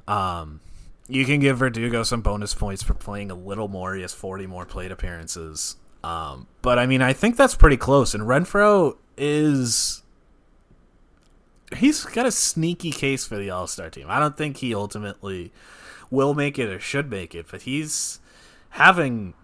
Um, 0.09 0.61
you 1.09 1.25
can 1.25 1.41
give 1.41 1.59
Verdugo 1.59 2.03
some 2.03 2.21
bonus 2.21 2.53
points 2.53 2.83
for 2.83 2.95
playing 2.95 3.31
a 3.31 3.35
little 3.35 3.69
more. 3.69 3.95
He 3.95 4.03
has 4.03 4.13
40 4.13 4.47
more 4.47 4.67
plate 4.67 4.91
appearances. 4.91 5.77
Um, 6.03 6.49
but 6.63 6.79
I 6.79 6.87
mean, 6.87 7.01
I 7.01 7.13
think 7.13 7.37
that's 7.37 7.55
pretty 7.55 7.77
close. 7.77 8.13
And 8.15 8.25
Renfroe 8.25 8.97
is. 9.19 10.03
He's 11.77 12.05
got 12.05 12.25
a 12.25 12.33
sneaky 12.33 12.91
case 12.91 13.27
for 13.27 13.37
the 13.37 13.51
All 13.51 13.67
Star 13.67 13.91
team. 13.91 14.07
I 14.09 14.19
don't 14.19 14.37
think 14.37 14.59
he 14.59 14.75
ultimately 14.75 15.53
will 16.11 16.35
make 16.35 16.59
it 16.59 16.69
or 16.69 16.81
should 16.81 17.11
make 17.11 17.35
it, 17.35 17.47
but 17.51 17.63
he's 17.63 18.21
having 18.71 19.35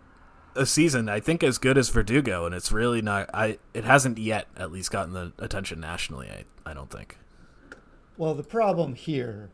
a 0.57 0.67
season 0.67 1.09
I 1.09 1.21
think 1.21 1.43
as 1.43 1.59
good 1.59 1.77
as 1.77 1.89
Verdugo, 1.89 2.47
and 2.47 2.55
it's 2.55 2.73
really 2.73 3.03
not. 3.03 3.29
I 3.35 3.59
it 3.73 3.85
hasn't 3.85 4.19
yet 4.19 4.47
at 4.57 4.73
least 4.73 4.91
gotten 4.91 5.13
the 5.13 5.33
attention 5.39 5.81
nationally. 5.81 6.29
I 6.31 6.71
I 6.71 6.75
don't 6.75 6.91
think. 6.91 7.19
Well, 8.17 8.35
the 8.35 8.45
problem 8.45 8.95
here 8.95 9.51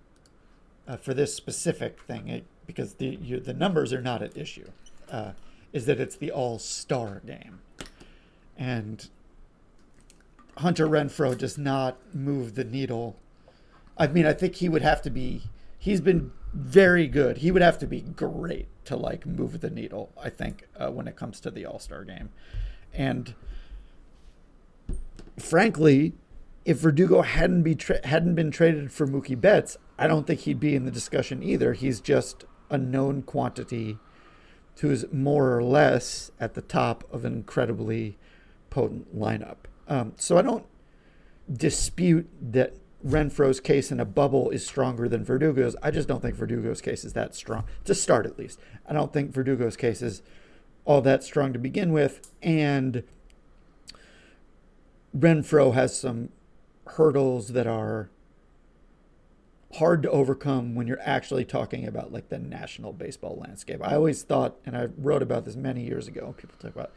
uh, 0.86 0.96
for 0.96 1.14
this 1.14 1.34
specific 1.34 2.00
thing, 2.02 2.28
it, 2.28 2.44
because 2.66 2.94
the 2.94 3.18
you, 3.20 3.40
the 3.40 3.54
numbers 3.54 3.92
are 3.92 4.02
not 4.02 4.22
at 4.22 4.36
issue, 4.36 4.68
uh, 5.10 5.32
is 5.72 5.86
that 5.86 5.98
it's 6.00 6.16
the 6.16 6.30
All 6.30 6.58
Star 6.58 7.22
game, 7.26 7.60
and 8.56 9.08
Hunter 10.60 10.86
Renfroe 10.86 11.36
does 11.36 11.56
not 11.56 11.96
move 12.14 12.54
the 12.54 12.64
needle. 12.64 13.16
I 13.96 14.06
mean, 14.08 14.26
I 14.26 14.34
think 14.34 14.56
he 14.56 14.68
would 14.68 14.82
have 14.82 15.00
to 15.02 15.10
be. 15.10 15.44
He's 15.78 16.02
been 16.02 16.32
very 16.52 17.06
good. 17.06 17.38
He 17.38 17.50
would 17.50 17.62
have 17.62 17.78
to 17.78 17.86
be 17.86 18.02
great 18.02 18.66
to 18.84 18.94
like 18.94 19.24
move 19.24 19.60
the 19.60 19.70
needle. 19.70 20.12
I 20.22 20.28
think 20.28 20.68
uh, 20.76 20.90
when 20.90 21.08
it 21.08 21.16
comes 21.16 21.40
to 21.40 21.50
the 21.50 21.64
All 21.64 21.78
Star 21.78 22.04
game, 22.04 22.28
and 22.92 23.34
frankly, 25.38 26.12
if 26.66 26.76
Verdugo 26.76 27.22
hadn't 27.22 27.62
be 27.62 27.74
tra- 27.74 28.06
hadn't 28.06 28.34
been 28.34 28.50
traded 28.50 28.92
for 28.92 29.06
Mookie 29.06 29.40
Betts, 29.40 29.78
I 29.98 30.06
don't 30.06 30.26
think 30.26 30.40
he'd 30.40 30.60
be 30.60 30.74
in 30.74 30.84
the 30.84 30.90
discussion 30.90 31.42
either. 31.42 31.72
He's 31.72 32.00
just 32.00 32.44
a 32.68 32.76
known 32.76 33.22
quantity 33.22 33.96
who's 34.80 35.10
more 35.10 35.56
or 35.56 35.62
less 35.62 36.30
at 36.38 36.52
the 36.52 36.62
top 36.62 37.04
of 37.10 37.24
an 37.24 37.32
incredibly 37.32 38.18
potent 38.68 39.18
lineup. 39.18 39.56
Um, 39.90 40.12
so 40.16 40.38
I 40.38 40.42
don't 40.42 40.64
dispute 41.52 42.30
that 42.40 42.76
Renfroe's 43.04 43.60
case 43.60 43.90
in 43.90 43.98
a 43.98 44.04
bubble 44.04 44.50
is 44.50 44.64
stronger 44.64 45.08
than 45.08 45.24
Verdugo's. 45.24 45.74
I 45.82 45.90
just 45.90 46.06
don't 46.06 46.22
think 46.22 46.36
Verdugo's 46.36 46.80
case 46.80 47.04
is 47.04 47.12
that 47.14 47.34
strong 47.34 47.64
to 47.84 47.94
start 47.94 48.24
at 48.24 48.38
least. 48.38 48.60
I 48.86 48.92
don't 48.92 49.12
think 49.12 49.32
Verdugo's 49.32 49.76
case 49.76 50.00
is 50.00 50.22
all 50.84 51.00
that 51.02 51.24
strong 51.24 51.52
to 51.52 51.58
begin 51.58 51.92
with, 51.92 52.30
and 52.40 53.02
Renfroe 55.16 55.74
has 55.74 55.98
some 55.98 56.30
hurdles 56.86 57.48
that 57.48 57.66
are 57.66 58.10
hard 59.74 60.02
to 60.02 60.10
overcome 60.10 60.74
when 60.74 60.86
you're 60.86 61.00
actually 61.02 61.44
talking 61.44 61.86
about 61.86 62.12
like 62.12 62.28
the 62.28 62.38
national 62.38 62.92
baseball 62.92 63.36
landscape. 63.40 63.80
I 63.82 63.94
always 63.94 64.22
thought, 64.22 64.56
and 64.64 64.76
I 64.76 64.88
wrote 64.98 65.22
about 65.22 65.44
this 65.44 65.56
many 65.56 65.84
years 65.84 66.06
ago. 66.06 66.34
People 66.36 66.56
talk 66.58 66.74
about 66.74 66.92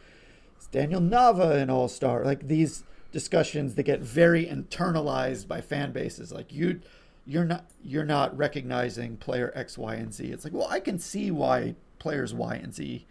is 0.63 0.67
Daniel 0.67 1.01
Nava 1.01 1.55
an 1.61 1.69
All 1.69 1.87
Star? 1.87 2.23
Like 2.23 2.47
these 2.47 2.83
discussions 3.11 3.75
that 3.75 3.83
get 3.83 4.01
very 4.01 4.45
internalized 4.45 5.47
by 5.47 5.61
fan 5.61 5.91
bases. 5.91 6.31
Like 6.31 6.51
you, 6.53 6.79
you're 7.25 7.45
not 7.45 7.65
you're 7.83 8.05
not 8.05 8.35
recognizing 8.37 9.17
player 9.17 9.51
X, 9.55 9.77
Y, 9.77 9.95
and 9.95 10.13
Z. 10.13 10.25
It's 10.25 10.43
like, 10.43 10.53
well, 10.53 10.67
I 10.69 10.79
can 10.79 10.99
see 10.99 11.31
why 11.31 11.75
players 11.99 12.33
Y 12.33 12.55
and 12.55 12.73
Z 12.73 13.05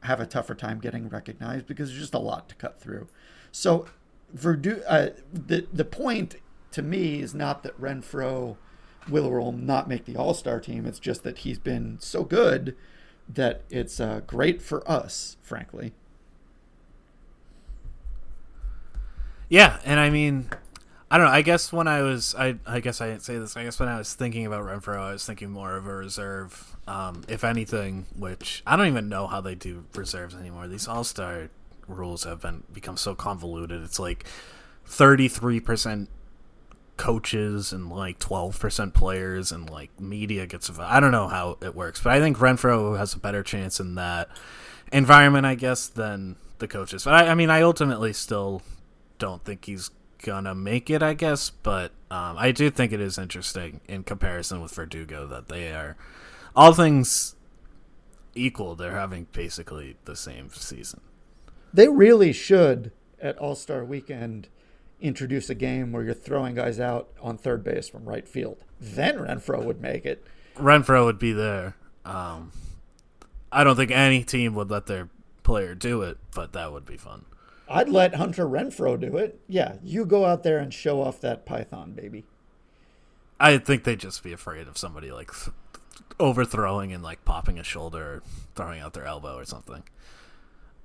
have 0.00 0.20
a 0.20 0.26
tougher 0.26 0.54
time 0.54 0.80
getting 0.80 1.08
recognized 1.08 1.66
because 1.66 1.90
there's 1.90 2.00
just 2.00 2.14
a 2.14 2.18
lot 2.18 2.48
to 2.48 2.54
cut 2.56 2.80
through. 2.80 3.08
So, 3.52 3.86
Verdu, 4.36 4.82
uh, 4.86 5.10
the 5.32 5.66
the 5.72 5.84
point 5.84 6.36
to 6.72 6.82
me 6.82 7.20
is 7.20 7.34
not 7.34 7.62
that 7.62 7.80
Renfroe 7.80 8.56
will 9.08 9.26
or 9.26 9.40
will 9.40 9.52
not 9.52 9.88
make 9.88 10.06
the 10.06 10.16
All 10.16 10.34
Star 10.34 10.58
team. 10.58 10.86
It's 10.86 10.98
just 10.98 11.22
that 11.22 11.38
he's 11.38 11.58
been 11.58 11.98
so 12.00 12.24
good 12.24 12.74
that 13.28 13.62
it's 13.70 14.00
uh, 14.00 14.20
great 14.26 14.60
for 14.60 14.88
us, 14.90 15.36
frankly. 15.42 15.92
Yeah, 19.54 19.78
and 19.84 20.00
I 20.00 20.10
mean, 20.10 20.48
I 21.08 21.16
don't 21.16 21.28
know. 21.28 21.32
I 21.32 21.42
guess 21.42 21.72
when 21.72 21.86
I 21.86 22.02
was, 22.02 22.34
I 22.36 22.56
I 22.66 22.80
guess 22.80 23.00
I 23.00 23.06
didn't 23.06 23.22
say 23.22 23.38
this. 23.38 23.56
I 23.56 23.62
guess 23.62 23.78
when 23.78 23.88
I 23.88 23.98
was 23.98 24.12
thinking 24.12 24.46
about 24.46 24.64
Renfroe, 24.64 24.98
I 24.98 25.12
was 25.12 25.24
thinking 25.24 25.52
more 25.52 25.76
of 25.76 25.86
a 25.86 25.94
reserve, 25.94 26.74
um, 26.88 27.22
if 27.28 27.44
anything. 27.44 28.06
Which 28.18 28.64
I 28.66 28.74
don't 28.74 28.88
even 28.88 29.08
know 29.08 29.28
how 29.28 29.40
they 29.40 29.54
do 29.54 29.84
reserves 29.94 30.34
anymore. 30.34 30.66
These 30.66 30.88
All 30.88 31.04
Star 31.04 31.50
rules 31.86 32.24
have 32.24 32.40
been 32.40 32.64
become 32.72 32.96
so 32.96 33.14
convoluted. 33.14 33.80
It's 33.84 34.00
like 34.00 34.24
thirty 34.86 35.28
three 35.28 35.60
percent 35.60 36.08
coaches 36.96 37.72
and 37.72 37.90
like 37.90 38.20
12% 38.20 38.94
players 38.94 39.52
and 39.52 39.70
like 39.70 40.00
media 40.00 40.46
gets. 40.46 40.68
I 40.80 40.98
don't 40.98 41.12
know 41.12 41.28
how 41.28 41.58
it 41.60 41.76
works, 41.76 42.00
but 42.02 42.12
I 42.12 42.18
think 42.18 42.38
Renfroe 42.38 42.98
has 42.98 43.14
a 43.14 43.20
better 43.20 43.44
chance 43.44 43.78
in 43.78 43.94
that 43.94 44.30
environment, 44.92 45.46
I 45.46 45.54
guess, 45.54 45.86
than 45.86 46.34
the 46.58 46.66
coaches. 46.66 47.04
But 47.04 47.14
I, 47.14 47.28
I 47.28 47.34
mean, 47.36 47.50
I 47.50 47.62
ultimately 47.62 48.12
still 48.12 48.62
don't 49.24 49.42
think 49.42 49.64
he's 49.64 49.90
gonna 50.22 50.54
make 50.54 50.90
it, 50.90 51.02
I 51.02 51.14
guess, 51.14 51.48
but 51.48 51.92
um, 52.10 52.36
I 52.38 52.52
do 52.52 52.68
think 52.68 52.92
it 52.92 53.00
is 53.00 53.16
interesting 53.16 53.80
in 53.88 54.04
comparison 54.04 54.60
with 54.60 54.74
Verdugo 54.74 55.26
that 55.28 55.48
they 55.48 55.72
are 55.72 55.96
all 56.54 56.74
things 56.74 57.34
equal. 58.34 58.74
They're 58.74 58.92
having 58.92 59.26
basically 59.32 59.96
the 60.04 60.14
same 60.14 60.50
season. 60.50 61.00
They 61.72 61.88
really 61.88 62.34
should 62.34 62.92
at 63.18 63.38
All 63.38 63.54
Star 63.54 63.82
Weekend 63.82 64.48
introduce 65.00 65.48
a 65.48 65.54
game 65.54 65.90
where 65.90 66.04
you're 66.04 66.12
throwing 66.12 66.54
guys 66.54 66.78
out 66.78 67.08
on 67.22 67.38
third 67.38 67.64
base 67.64 67.88
from 67.88 68.04
right 68.04 68.28
field. 68.28 68.58
Then 68.78 69.16
Renfroe 69.16 69.64
would 69.64 69.80
make 69.80 70.04
it. 70.04 70.22
Renfroe 70.56 71.06
would 71.06 71.18
be 71.18 71.32
there. 71.32 71.76
Um, 72.04 72.52
I 73.50 73.64
don't 73.64 73.76
think 73.76 73.90
any 73.90 74.22
team 74.22 74.54
would 74.54 74.70
let 74.70 74.84
their 74.84 75.08
player 75.44 75.74
do 75.74 76.02
it, 76.02 76.18
but 76.34 76.52
that 76.52 76.72
would 76.72 76.84
be 76.84 76.98
fun. 76.98 77.24
I'd 77.68 77.88
let 77.88 78.16
Hunter 78.16 78.46
Renfroe 78.46 79.00
do 79.00 79.16
it. 79.16 79.40
Yeah, 79.48 79.76
you 79.82 80.04
go 80.04 80.24
out 80.24 80.42
there 80.42 80.58
and 80.58 80.72
show 80.72 81.00
off 81.00 81.20
that 81.22 81.46
python, 81.46 81.92
baby. 81.92 82.24
I 83.40 83.58
think 83.58 83.84
they'd 83.84 83.98
just 83.98 84.22
be 84.22 84.32
afraid 84.32 84.68
of 84.68 84.78
somebody 84.78 85.10
like 85.10 85.30
overthrowing 86.20 86.92
and 86.92 87.02
like 87.02 87.24
popping 87.24 87.58
a 87.58 87.64
shoulder, 87.64 88.02
or 88.02 88.22
throwing 88.54 88.80
out 88.80 88.92
their 88.92 89.04
elbow 89.04 89.36
or 89.36 89.44
something. 89.44 89.82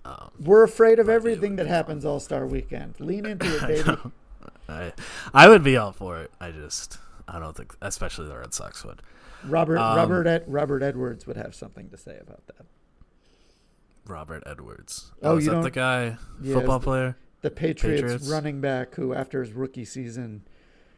Um, 0.06 0.32
We're 0.40 0.64
afraid 0.64 1.00
of 1.00 1.10
everything 1.10 1.58
that 1.58 1.68
happens 1.68 2.06
All 2.06 2.20
Star 2.20 2.46
Weekend. 2.46 3.00
Lean 3.00 3.26
into 3.26 3.46
it, 3.56 3.86
baby. 3.86 3.98
I, 4.68 4.94
I 5.34 5.50
would 5.50 5.64
be 5.64 5.78
all 5.78 5.92
for 5.92 6.20
it. 6.20 6.32
I 6.40 6.52
just, 6.52 6.98
I 7.28 7.40
don't 7.40 7.56
think, 7.56 7.76
especially 7.82 8.28
the 8.28 8.38
Red 8.38 8.54
Sox 8.54 8.84
would. 8.86 9.02
Robert 9.46 9.78
Um, 9.78 9.98
Robert 9.98 10.28
Ed, 10.28 10.44
Robert 10.48 10.82
Edwards 10.84 11.28
would 11.28 11.38
have 11.38 11.54
something 11.56 11.90
to 11.90 11.98
say 11.98 12.18
about 12.22 12.46
that. 12.48 12.66
Robert 14.10 14.44
Edwards. 14.46 15.12
Oh, 15.22 15.38
is 15.38 15.46
you 15.46 15.52
that 15.52 15.62
the 15.64 15.72
guy, 15.72 16.18
Yeah, 16.42 16.54
football 16.56 16.80
the- 16.80 16.84
player? 16.86 17.18
The 17.42 17.52
Patriots, 17.52 18.02
Patriots. 18.02 18.28
running 18.30 18.60
back 18.60 18.96
who, 18.96 19.14
after 19.14 19.42
his 19.42 19.54
rookie 19.54 19.86
season, 19.86 20.44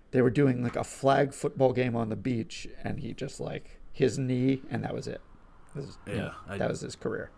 they 0.10 0.21
were 0.24 0.32
doing 0.32 0.63
like 0.63 0.76
a 0.76 0.84
flag 0.84 1.34
football 1.34 1.71
game 1.71 1.95
on 1.95 2.10
the 2.10 2.15
beach, 2.15 2.67
and 2.84 3.00
he 3.00 3.13
just 3.13 3.39
like 3.39 3.80
his 3.91 4.17
knee, 4.17 4.62
and 4.71 4.84
that 4.84 4.93
was 4.95 5.08
it. 5.08 5.21
This 5.76 5.86
is- 5.86 5.97
you 6.08 6.13
Yeah, 6.13 6.19
know, 6.21 6.34
I- 6.50 6.58
that 6.58 6.70
was 6.70 6.82
his 6.82 6.95
career. 6.95 7.30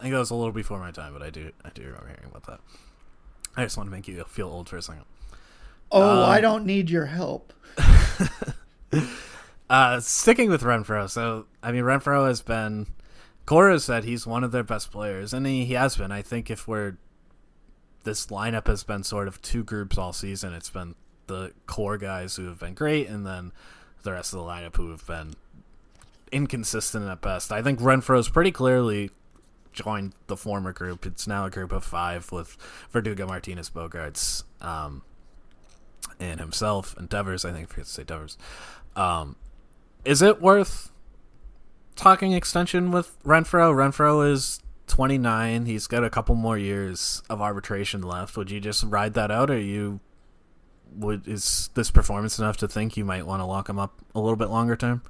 I 0.00 0.02
think 0.02 0.12
that 0.12 0.18
was 0.18 0.30
a 0.30 0.34
little 0.34 0.52
before 0.52 0.78
my 0.80 0.90
time, 0.90 1.12
but 1.12 1.22
I 1.22 1.30
do, 1.30 1.52
I 1.64 1.70
do 1.70 1.82
remember 1.82 2.08
hearing 2.08 2.24
about 2.30 2.46
that. 2.48 2.60
I 3.56 3.62
just 3.62 3.76
want 3.76 3.86
to 3.88 3.90
make 3.92 4.08
you 4.08 4.22
feel 4.24 4.48
old 4.48 4.68
for 4.68 4.76
a 4.76 4.82
second. 4.82 5.04
Oh, 5.92 6.24
Um, 6.24 6.28
I 6.28 6.40
don't 6.40 6.66
need 6.66 6.90
your 6.90 7.06
help. 7.06 7.52
Uh, 9.68 9.98
sticking 9.98 10.48
with 10.48 10.62
Renfroe, 10.62 11.10
so 11.10 11.46
I 11.60 11.72
mean 11.72 11.82
Renfroe 11.82 12.28
has 12.28 12.40
been. 12.40 12.86
Cora 13.46 13.78
said 13.78 14.04
he's 14.04 14.26
one 14.26 14.44
of 14.44 14.52
their 14.52 14.64
best 14.64 14.90
players, 14.90 15.32
and 15.32 15.46
he, 15.46 15.64
he 15.64 15.74
has 15.74 15.96
been. 15.96 16.12
I 16.12 16.22
think 16.22 16.50
if 16.50 16.66
we're 16.66 16.96
this 18.06 18.26
lineup 18.26 18.68
has 18.68 18.84
been 18.84 19.02
sort 19.02 19.26
of 19.28 19.42
two 19.42 19.64
groups 19.64 19.98
all 19.98 20.12
season. 20.12 20.54
It's 20.54 20.70
been 20.70 20.94
the 21.26 21.52
core 21.66 21.98
guys 21.98 22.36
who 22.36 22.46
have 22.46 22.60
been 22.60 22.72
great, 22.72 23.08
and 23.08 23.26
then 23.26 23.52
the 24.04 24.12
rest 24.12 24.32
of 24.32 24.38
the 24.38 24.46
lineup 24.46 24.76
who 24.76 24.90
have 24.90 25.04
been 25.06 25.34
inconsistent 26.30 27.04
at 27.08 27.20
best. 27.20 27.50
I 27.50 27.62
think 27.62 27.80
Renfroe's 27.80 28.28
pretty 28.28 28.52
clearly 28.52 29.10
joined 29.72 30.14
the 30.28 30.36
former 30.36 30.72
group. 30.72 31.04
It's 31.04 31.26
now 31.26 31.46
a 31.46 31.50
group 31.50 31.72
of 31.72 31.84
five 31.84 32.30
with 32.30 32.56
Verdugo, 32.92 33.26
Martinez, 33.26 33.70
Bogaerts, 33.70 34.44
um, 34.60 35.02
and 36.20 36.38
himself 36.38 36.96
and 36.96 37.08
Devers. 37.08 37.44
I 37.44 37.52
think 37.52 37.64
I 37.64 37.66
forget 37.66 37.86
to 37.86 37.90
say 37.90 38.04
Devers. 38.04 38.38
Um, 38.94 39.34
is 40.04 40.22
it 40.22 40.40
worth 40.40 40.92
talking 41.96 42.32
extension 42.32 42.90
with 42.90 43.22
Renfroe. 43.24 43.74
Renfroe 43.74 44.30
is 44.30 44.60
29. 44.86 45.66
He's 45.66 45.86
got 45.86 46.04
a 46.04 46.10
couple 46.10 46.34
more 46.34 46.56
years 46.56 47.22
of 47.28 47.40
arbitration 47.40 48.02
left. 48.02 48.36
Would 48.36 48.50
you 48.50 48.60
just 48.60 48.84
ride 48.84 49.14
that 49.14 49.30
out, 49.30 49.50
or 49.50 49.58
you 49.58 50.00
would 50.94 51.26
is 51.26 51.70
this 51.74 51.90
performance 51.90 52.38
enough 52.38 52.56
to 52.58 52.68
think 52.68 52.96
you 52.96 53.04
might 53.04 53.26
want 53.26 53.40
to 53.40 53.44
lock 53.44 53.68
him 53.68 53.78
up 53.78 54.00
a 54.14 54.20
little 54.20 54.36
bit 54.36 54.48
longer 54.48 54.76
term? 54.76 55.02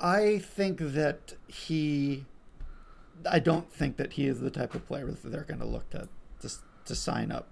I 0.00 0.38
think 0.38 0.78
that 0.78 1.34
he. 1.46 2.24
I 3.30 3.38
don't 3.38 3.72
think 3.72 3.96
that 3.96 4.12
he 4.14 4.26
is 4.26 4.40
the 4.40 4.50
type 4.50 4.74
of 4.74 4.86
player 4.86 5.06
that 5.10 5.30
they're 5.30 5.44
going 5.44 5.60
to 5.60 5.66
look 5.66 5.88
to, 5.90 6.08
to 6.40 6.50
to 6.84 6.94
sign 6.94 7.32
up 7.32 7.48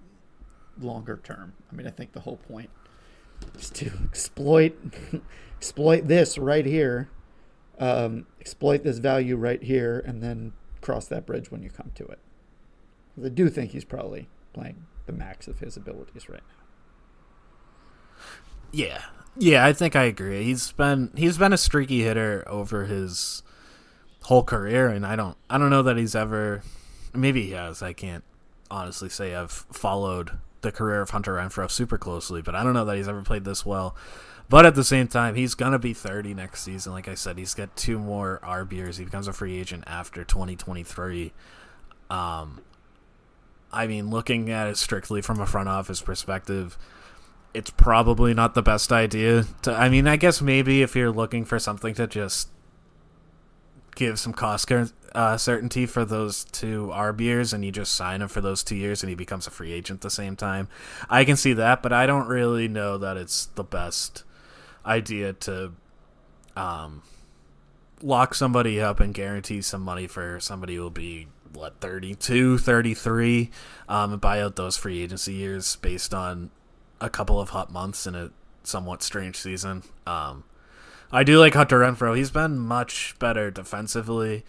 longer 0.80 1.20
term. 1.22 1.54
I 1.70 1.74
mean, 1.74 1.86
I 1.86 1.90
think 1.90 2.12
the 2.12 2.20
whole 2.20 2.36
point 2.36 2.70
is 3.58 3.70
to 3.70 3.90
exploit 4.04 4.76
exploit 5.64 6.06
this 6.08 6.36
right 6.36 6.66
here, 6.66 7.08
um, 7.78 8.26
exploit 8.38 8.82
this 8.82 8.98
value 8.98 9.34
right 9.34 9.62
here, 9.62 10.02
and 10.06 10.22
then 10.22 10.52
cross 10.82 11.06
that 11.06 11.24
bridge 11.24 11.50
when 11.50 11.62
you 11.62 11.70
come 11.70 11.90
to 11.94 12.04
it. 12.04 12.18
I 13.24 13.30
do 13.30 13.48
think 13.48 13.70
he's 13.70 13.86
probably 13.86 14.28
playing 14.52 14.84
the 15.06 15.12
max 15.12 15.48
of 15.48 15.60
his 15.60 15.78
abilities 15.78 16.28
right 16.28 16.42
now. 16.46 18.26
Yeah, 18.72 19.04
yeah, 19.38 19.64
I 19.64 19.72
think 19.72 19.96
I 19.96 20.02
agree. 20.02 20.44
He's 20.44 20.70
been 20.72 21.10
he's 21.16 21.38
been 21.38 21.54
a 21.54 21.58
streaky 21.58 22.02
hitter 22.02 22.44
over 22.46 22.84
his 22.84 23.42
whole 24.24 24.44
career, 24.44 24.88
and 24.88 25.06
I 25.06 25.16
don't 25.16 25.38
I 25.48 25.56
don't 25.56 25.70
know 25.70 25.82
that 25.82 25.96
he's 25.96 26.14
ever. 26.14 26.62
Maybe 27.14 27.44
he 27.44 27.52
has. 27.52 27.82
I 27.82 27.94
can't 27.94 28.24
honestly 28.70 29.08
say 29.08 29.34
I've 29.34 29.50
followed 29.50 30.32
the 30.60 30.72
career 30.72 31.00
of 31.00 31.10
Hunter 31.10 31.36
Renfroe 31.36 31.70
super 31.70 31.96
closely, 31.96 32.42
but 32.42 32.54
I 32.54 32.62
don't 32.62 32.74
know 32.74 32.84
that 32.84 32.96
he's 32.98 33.08
ever 33.08 33.22
played 33.22 33.44
this 33.44 33.64
well. 33.64 33.96
But 34.48 34.66
at 34.66 34.74
the 34.74 34.84
same 34.84 35.08
time, 35.08 35.34
he's 35.34 35.54
gonna 35.54 35.78
be 35.78 35.94
30 35.94 36.34
next 36.34 36.62
season. 36.62 36.92
Like 36.92 37.08
I 37.08 37.14
said, 37.14 37.38
he's 37.38 37.54
got 37.54 37.74
two 37.76 37.98
more 37.98 38.40
arb 38.44 38.72
years. 38.72 38.98
He 38.98 39.04
becomes 39.04 39.26
a 39.26 39.32
free 39.32 39.58
agent 39.58 39.84
after 39.86 40.22
2023. 40.22 41.32
Um, 42.10 42.60
I 43.72 43.86
mean, 43.86 44.10
looking 44.10 44.50
at 44.50 44.68
it 44.68 44.76
strictly 44.76 45.20
from 45.22 45.40
a 45.40 45.46
front 45.46 45.68
office 45.68 46.00
perspective, 46.00 46.78
it's 47.54 47.70
probably 47.70 48.34
not 48.34 48.54
the 48.54 48.62
best 48.62 48.92
idea. 48.92 49.46
To, 49.62 49.74
I 49.74 49.88
mean, 49.88 50.06
I 50.06 50.16
guess 50.16 50.42
maybe 50.42 50.82
if 50.82 50.94
you're 50.94 51.10
looking 51.10 51.44
for 51.44 51.58
something 51.58 51.94
to 51.94 52.06
just 52.06 52.48
give 53.94 54.18
some 54.18 54.32
cost 54.32 54.70
uh, 55.14 55.36
certainty 55.36 55.86
for 55.86 56.04
those 56.04 56.44
two 56.44 56.90
arb 56.92 57.20
years, 57.20 57.52
and 57.52 57.64
you 57.64 57.72
just 57.72 57.94
sign 57.94 58.22
him 58.22 58.28
for 58.28 58.40
those 58.40 58.62
two 58.62 58.76
years, 58.76 59.02
and 59.02 59.08
he 59.08 59.14
becomes 59.14 59.46
a 59.46 59.50
free 59.50 59.72
agent 59.72 59.98
at 59.98 60.02
the 60.02 60.10
same 60.10 60.36
time. 60.36 60.68
I 61.08 61.24
can 61.24 61.36
see 61.36 61.52
that, 61.54 61.82
but 61.82 61.92
I 61.92 62.06
don't 62.06 62.26
really 62.26 62.68
know 62.68 62.98
that 62.98 63.16
it's 63.16 63.46
the 63.46 63.64
best 63.64 64.24
idea 64.86 65.32
to 65.32 65.72
um, 66.56 67.02
lock 68.02 68.34
somebody 68.34 68.80
up 68.80 69.00
and 69.00 69.14
guarantee 69.14 69.62
some 69.62 69.82
money 69.82 70.06
for 70.06 70.38
somebody 70.40 70.76
who 70.76 70.82
will 70.82 70.90
be 70.90 71.28
what 71.52 71.80
32 71.80 72.58
33 72.58 73.50
um, 73.88 74.12
and 74.12 74.20
buy 74.20 74.40
out 74.40 74.56
those 74.56 74.76
free 74.76 75.02
agency 75.02 75.34
years 75.34 75.76
based 75.76 76.12
on 76.12 76.50
a 77.00 77.08
couple 77.08 77.40
of 77.40 77.50
hot 77.50 77.72
months 77.72 78.06
in 78.06 78.14
a 78.14 78.30
somewhat 78.62 79.02
strange 79.02 79.36
season. 79.36 79.82
Um, 80.06 80.44
i 81.12 81.22
do 81.22 81.38
like 81.38 81.54
hunter 81.54 81.80
renfroe. 81.80 82.16
He's 82.16 82.30
been 82.30 82.58
much 82.58 83.14
better 83.18 83.50
defensively 83.50 84.44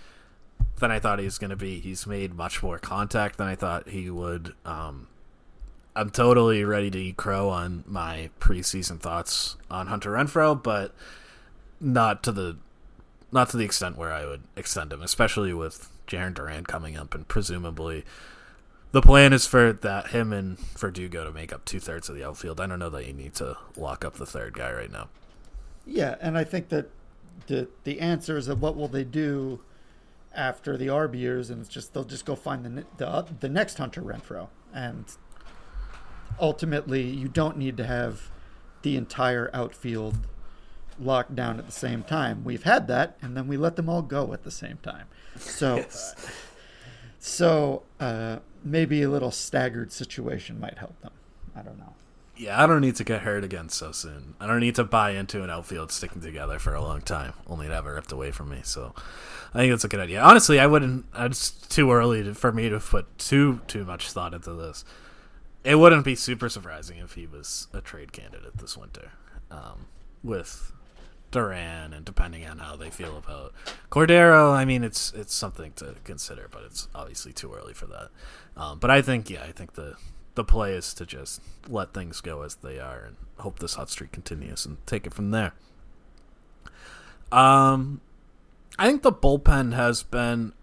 than 0.79 0.89
i 0.89 0.99
thought 0.99 1.19
he 1.19 1.25
was 1.25 1.37
going 1.37 1.49
to 1.49 1.55
be. 1.55 1.79
He's 1.79 2.07
made 2.07 2.33
much 2.33 2.63
more 2.63 2.79
contact 2.79 3.37
than 3.37 3.47
i 3.47 3.55
thought 3.55 3.89
he 3.89 4.09
would 4.09 4.53
um, 4.65 5.07
i'm 5.95 6.09
totally 6.09 6.63
ready 6.63 6.89
to 6.91 6.97
eat 6.97 7.17
crow 7.17 7.49
on 7.49 7.83
my 7.87 8.29
preseason 8.39 8.99
thoughts 8.99 9.55
on 9.69 9.87
hunter 9.87 10.11
Renfroe, 10.11 10.61
but 10.61 10.93
not 11.79 12.23
to 12.23 12.31
the 12.31 12.57
not 13.31 13.49
to 13.49 13.57
the 13.57 13.65
extent 13.65 13.97
where 13.97 14.11
i 14.11 14.25
would 14.25 14.43
extend 14.55 14.91
him 14.93 15.01
especially 15.01 15.53
with 15.53 15.89
Jarren 16.07 16.33
Duran 16.33 16.65
coming 16.65 16.97
up, 16.97 17.13
and 17.15 17.27
presumably 17.27 18.05
the 18.91 19.01
plan 19.01 19.33
is 19.33 19.45
for 19.45 19.73
that 19.73 20.07
him 20.07 20.31
and 20.31 20.57
Verdugo 20.57 21.25
to 21.25 21.31
make 21.31 21.51
up 21.51 21.65
two 21.65 21.79
thirds 21.79 22.07
of 22.09 22.15
the 22.15 22.23
outfield. 22.23 22.61
I 22.61 22.67
don't 22.67 22.79
know 22.79 22.89
that 22.89 23.05
you 23.05 23.13
need 23.13 23.33
to 23.35 23.57
lock 23.75 24.05
up 24.05 24.15
the 24.15 24.25
third 24.25 24.53
guy 24.53 24.71
right 24.71 24.91
now. 24.91 25.09
Yeah, 25.85 26.15
and 26.21 26.37
I 26.37 26.43
think 26.43 26.69
that 26.69 26.89
the 27.47 27.67
the 27.83 27.99
answer 27.99 28.37
is 28.37 28.45
that 28.47 28.57
what 28.57 28.75
will 28.75 28.87
they 28.87 29.03
do 29.03 29.61
after 30.33 30.77
the 30.77 30.87
arb 30.87 31.17
years, 31.17 31.49
and 31.49 31.61
it's 31.61 31.69
just 31.69 31.93
they'll 31.93 32.03
just 32.03 32.25
go 32.25 32.35
find 32.35 32.65
the 32.65 32.85
the, 32.97 33.25
the 33.39 33.49
next 33.49 33.77
Hunter 33.77 34.01
Renfroe, 34.01 34.47
and 34.73 35.05
ultimately 36.39 37.01
you 37.01 37.27
don't 37.27 37.57
need 37.57 37.77
to 37.77 37.85
have 37.85 38.29
the 38.81 38.95
entire 38.95 39.49
outfield 39.53 40.15
locked 40.99 41.35
down 41.35 41.59
at 41.59 41.65
the 41.65 41.71
same 41.71 42.03
time. 42.03 42.43
We've 42.43 42.63
had 42.63 42.87
that, 42.87 43.17
and 43.21 43.35
then 43.35 43.47
we 43.47 43.57
let 43.57 43.75
them 43.75 43.89
all 43.89 44.01
go 44.01 44.33
at 44.33 44.43
the 44.43 44.51
same 44.51 44.77
time. 44.83 45.07
So, 45.37 45.75
yes. 45.77 46.13
uh, 46.17 46.29
so 47.19 47.83
uh, 47.99 48.37
maybe 48.63 49.01
a 49.01 49.09
little 49.09 49.31
staggered 49.31 49.91
situation 49.91 50.59
might 50.59 50.77
help 50.77 50.99
them. 51.01 51.11
I 51.55 51.61
don't 51.61 51.77
know. 51.77 51.93
Yeah, 52.37 52.61
I 52.61 52.67
don't 52.67 52.81
need 52.81 52.97
to 52.97 53.05
get 53.05 53.21
hurt 53.21 53.45
again 53.45 53.69
so 53.69 53.93
soon. 53.93 54.35
I 54.41 54.47
don't 54.47 54.59
need 54.59 54.75
to 54.75 54.83
buy 54.83 55.11
into 55.11 55.41
an 55.41 55.49
outfield 55.49 55.91
sticking 55.91 56.21
together 56.21 56.59
for 56.59 56.75
a 56.75 56.81
long 56.81 57.01
time, 57.01 57.33
only 57.47 57.67
to 57.67 57.73
have 57.73 57.85
it 57.85 57.89
ripped 57.89 58.11
away 58.11 58.31
from 58.31 58.49
me. 58.49 58.59
So, 58.63 58.93
I 59.53 59.59
think 59.59 59.71
that's 59.71 59.85
a 59.85 59.87
good 59.87 60.01
idea. 60.01 60.21
Honestly, 60.21 60.59
I 60.59 60.67
wouldn't. 60.67 61.05
It's 61.17 61.51
too 61.51 61.89
early 61.93 62.23
to, 62.23 62.35
for 62.35 62.51
me 62.51 62.67
to 62.67 62.79
put 62.79 63.17
too 63.17 63.61
too 63.67 63.85
much 63.85 64.11
thought 64.11 64.33
into 64.33 64.53
this. 64.53 64.83
It 65.65 65.75
wouldn't 65.79 66.05
be 66.05 66.13
super 66.13 66.47
surprising 66.47 66.99
if 66.99 67.13
he 67.13 67.25
was 67.25 67.67
a 67.73 67.81
trade 67.81 68.13
candidate 68.13 68.57
this 68.57 68.77
winter, 68.77 69.11
um, 69.49 69.87
with 70.23 70.71
Duran, 71.31 71.91
and 71.91 72.05
depending 72.05 72.45
on 72.45 72.59
how 72.59 72.75
they 72.75 72.91
feel 72.91 73.17
about 73.17 73.51
Cordero, 73.89 74.53
I 74.53 74.63
mean, 74.63 74.83
it's 74.83 75.11
it's 75.13 75.33
something 75.33 75.73
to 75.77 75.95
consider, 76.03 76.47
but 76.51 76.61
it's 76.63 76.87
obviously 76.93 77.33
too 77.33 77.51
early 77.51 77.73
for 77.73 77.87
that. 77.87 78.09
Um, 78.55 78.77
but 78.77 78.91
I 78.91 79.01
think, 79.01 79.29
yeah, 79.29 79.41
I 79.41 79.51
think 79.51 79.73
the 79.73 79.95
the 80.35 80.43
play 80.43 80.73
is 80.73 80.93
to 80.93 81.05
just 81.05 81.41
let 81.67 81.93
things 81.93 82.21
go 82.21 82.43
as 82.43 82.55
they 82.55 82.79
are 82.79 82.99
and 82.99 83.15
hope 83.39 83.57
this 83.57 83.73
hot 83.73 83.89
streak 83.89 84.11
continues 84.11 84.67
and 84.67 84.77
take 84.85 85.07
it 85.07 85.13
from 85.15 85.31
there. 85.31 85.53
Um, 87.31 88.01
I 88.77 88.87
think 88.87 89.01
the 89.01 89.11
bullpen 89.11 89.73
has 89.73 90.03
been 90.03 90.53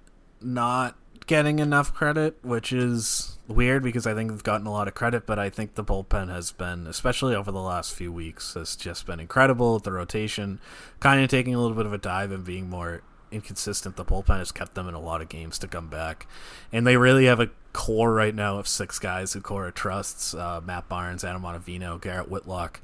not 0.40 0.96
getting 1.26 1.58
enough 1.58 1.92
credit, 1.92 2.36
which 2.42 2.72
is 2.72 3.38
weird 3.48 3.82
because 3.82 4.06
I 4.06 4.14
think 4.14 4.30
they've 4.30 4.42
gotten 4.42 4.66
a 4.66 4.72
lot 4.72 4.88
of 4.88 4.94
credit, 4.94 5.26
but 5.26 5.38
I 5.38 5.50
think 5.50 5.74
the 5.74 5.84
bullpen 5.84 6.28
has 6.30 6.52
been, 6.52 6.86
especially 6.86 7.34
over 7.34 7.50
the 7.50 7.60
last 7.60 7.94
few 7.94 8.12
weeks, 8.12 8.54
has 8.54 8.76
just 8.76 9.06
been 9.06 9.20
incredible. 9.20 9.78
The 9.78 9.92
rotation 9.92 10.60
kind 11.00 11.22
of 11.22 11.28
taking 11.28 11.54
a 11.54 11.60
little 11.60 11.76
bit 11.76 11.86
of 11.86 11.92
a 11.92 11.98
dive 11.98 12.32
and 12.32 12.44
being 12.44 12.68
more 12.68 13.02
inconsistent. 13.30 13.96
The 13.96 14.04
bullpen 14.04 14.38
has 14.38 14.52
kept 14.52 14.74
them 14.74 14.88
in 14.88 14.94
a 14.94 15.00
lot 15.00 15.22
of 15.22 15.28
games 15.28 15.58
to 15.60 15.68
come 15.68 15.88
back, 15.88 16.26
and 16.72 16.86
they 16.86 16.96
really 16.96 17.26
have 17.26 17.40
a 17.40 17.50
core 17.72 18.12
right 18.12 18.34
now 18.34 18.58
of 18.58 18.68
six 18.68 18.98
guys 18.98 19.32
who 19.32 19.40
Cora 19.40 19.72
trusts: 19.72 20.34
uh, 20.34 20.60
Matt 20.64 20.88
Barnes, 20.88 21.24
Adam 21.24 21.42
Ottavino, 21.42 22.00
Garrett 22.00 22.30
Whitlock. 22.30 22.80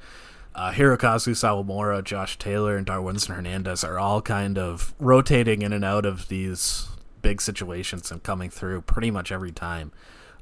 Uh, 0.55 0.73
Hirokazu 0.73 1.37
Sawamura, 1.37 2.03
Josh 2.03 2.37
Taylor, 2.37 2.77
and 2.77 2.85
Darwinzon 2.85 3.37
Hernandez 3.37 3.85
are 3.85 3.97
all 3.97 4.21
kind 4.21 4.59
of 4.59 4.93
rotating 4.99 5.63
in 5.63 5.73
and 5.73 5.85
out 5.85 6.05
of 6.05 6.27
these 6.27 6.89
big 7.23 7.41
situations 7.41 8.11
and 8.11 8.23
coming 8.23 8.51
through 8.51 8.83
pretty 8.83 9.11
much 9.11 9.33
every 9.33 9.53
time. 9.53 9.93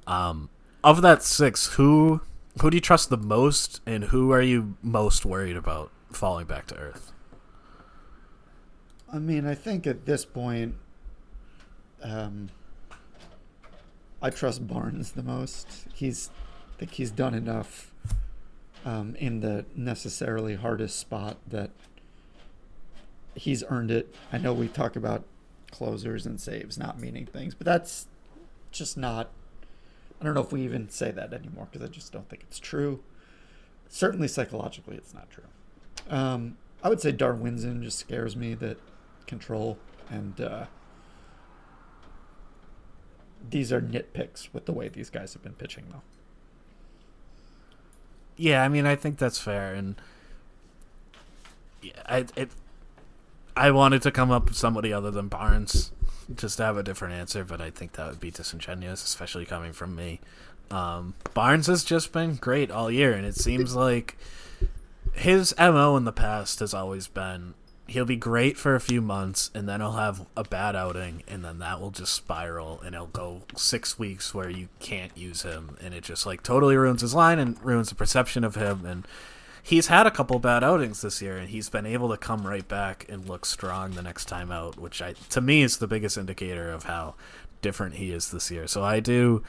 Um, 0.07 0.51
of 0.85 1.03
that 1.03 1.23
six, 1.23 1.75
who 1.75 2.21
who 2.61 2.71
do 2.71 2.77
you 2.77 2.81
trust 2.81 3.11
the 3.11 3.19
most, 3.19 3.81
and 3.85 4.05
who 4.05 4.31
are 4.33 4.41
you 4.41 4.77
most 4.83 5.27
worried 5.27 5.57
about 5.57 5.91
falling 6.11 6.47
back 6.47 6.67
to 6.69 6.77
earth? 6.77 7.13
I 9.13 9.19
mean, 9.19 9.47
I 9.47 9.55
think 9.55 9.87
at 9.87 10.07
this 10.07 10.25
point, 10.25 10.75
um, 12.03 12.49
I 14.23 14.31
trust 14.31 14.67
Barnes 14.67 15.13
the 15.13 15.23
most. 15.23 15.87
He's, 15.95 16.31
I 16.75 16.79
think 16.79 16.93
he's 16.93 17.11
done 17.11 17.35
enough 17.35 17.93
um, 18.85 19.15
in 19.17 19.41
the 19.41 19.67
necessarily 19.75 20.55
hardest 20.55 20.99
spot 20.99 21.37
that 21.47 21.71
he's 23.35 23.63
earned 23.69 23.91
it. 23.91 24.15
I 24.33 24.39
know 24.39 24.55
we 24.55 24.69
talk 24.69 24.97
about 24.97 25.25
closers 25.71 26.27
and 26.27 26.41
saves 26.41 26.79
not 26.79 26.99
meaning 26.99 27.27
things, 27.27 27.55
but 27.55 27.65
that's 27.65 28.07
just 28.71 28.97
not 28.97 29.31
I 30.21 30.25
don't 30.25 30.35
know 30.35 30.41
if 30.41 30.53
we 30.53 30.63
even 30.63 30.89
say 30.89 31.11
that 31.11 31.33
anymore 31.35 31.69
because 31.71 31.87
I 31.87 31.93
just 31.93 32.13
don't 32.13 32.29
think 32.29 32.43
it's 32.43 32.59
true. 32.59 33.01
Certainly 33.89 34.29
psychologically, 34.29 34.97
it's 34.97 35.13
not 35.13 35.29
true. 35.31 35.45
Um, 36.09 36.57
I 36.83 36.89
would 36.89 37.01
say 37.01 37.13
Darwinzon 37.13 37.83
just 37.83 37.99
scares 37.99 38.35
me 38.35 38.55
that 38.55 38.79
control 39.27 39.79
and 40.09 40.41
uh, 40.41 40.67
these 43.51 43.73
are 43.73 43.81
nitpicks 43.81 44.49
with 44.53 44.67
the 44.67 44.73
way 44.73 44.89
these 44.89 45.11
guys 45.11 45.33
have 45.35 45.43
been 45.43 45.55
pitching, 45.55 45.85
though. 45.91 46.03
Yeah, 48.37 48.63
I 48.63 48.69
mean, 48.69 48.87
I 48.87 48.97
think 48.97 49.19
that's 49.19 49.39
fair, 49.39 49.75
and 49.75 49.97
yeah, 51.81 51.93
I 52.05 52.27
it, 52.37 52.51
I 53.57 53.71
wanted 53.71 54.03
to 54.03 54.11
come 54.11 54.31
up 54.31 54.47
with 54.47 54.57
somebody 54.57 54.93
other 54.93 55.11
than 55.11 55.29
Barnes 55.29 55.93
just 56.35 56.59
to 56.59 56.65
have 56.65 56.77
a 56.77 56.83
different 56.83 57.15
answer, 57.15 57.45
but 57.45 57.61
I 57.61 57.71
think 57.71 57.93
that 57.93 58.09
would 58.09 58.21
be 58.21 58.31
disingenuous, 58.31 59.03
especially 59.05 59.47
coming 59.47 59.73
from 59.73 59.97
me. 59.97 60.21
Um, 60.71 61.15
Barnes 61.35 61.69
has 61.69 61.85
just 61.85 62.13
been 62.13 62.35
great 62.37 62.71
all 62.71 62.91
year, 62.91 63.13
and 63.13 63.25
it 63.25 63.37
seems 63.37 63.75
like 63.75 64.19
his 65.13 65.55
mo 65.59 65.97
in 65.97 66.05
the 66.05 66.13
past 66.13 66.61
has 66.61 66.75
always 66.75 67.07
been 67.09 67.55
he'll 67.89 68.05
be 68.05 68.17
great 68.17 68.57
for 68.57 68.75
a 68.75 68.81
few 68.81 69.01
months, 69.01 69.51
and 69.55 69.69
then 69.69 69.81
he'll 69.81 69.93
have 69.93 70.27
a 70.37 70.45
bad 70.45 70.75
outing, 70.75 71.23
and 71.29 71.45
then 71.45 71.59
that 71.61 71.81
will 71.81 71.91
just 71.91 72.13
spiral, 72.13 72.81
and 72.85 72.95
it'll 72.95 73.07
go 73.07 73.43
six 73.57 73.99
weeks 73.99 74.35
where 74.35 74.51
you 74.51 74.69
can't 74.81 75.17
use 75.17 75.43
him, 75.43 75.77
and 75.81 75.95
it 75.95 76.03
just 76.03 76.27
like 76.27 76.43
totally 76.43 76.77
ruins 76.77 77.01
his 77.01 77.15
line 77.15 77.39
and 77.39 77.63
ruins 77.65 77.89
the 77.89 77.95
perception 77.95 78.45
of 78.45 78.57
him. 78.57 78.85
And 78.85 79.07
he's 79.67 79.89
had 79.89 80.07
a 80.07 80.13
couple 80.13 80.39
bad 80.39 80.63
outings 80.63 81.03
this 81.03 81.21
year, 81.21 81.37
and 81.37 81.49
he's 81.49 81.69
been 81.69 81.87
able 81.87 82.09
to 82.11 82.17
come 82.17 82.47
right 82.47 82.67
back 82.67 83.05
and 83.09 83.29
look 83.29 83.45
strong 83.45 83.91
the 83.91 84.03
next 84.03 84.27
time 84.27 84.53
out, 84.53 84.79
which 84.79 85.03
I 85.03 85.15
to 85.31 85.41
me 85.41 85.63
is 85.63 85.79
the 85.79 85.89
biggest 85.89 86.17
indicator 86.17 86.71
of 86.71 86.85
how 86.85 87.17
different 87.63 87.97
he 87.97 88.13
is 88.13 88.31
this 88.31 88.49
year. 88.49 88.69
So 88.69 88.85
I 88.85 89.01
do 89.01 89.43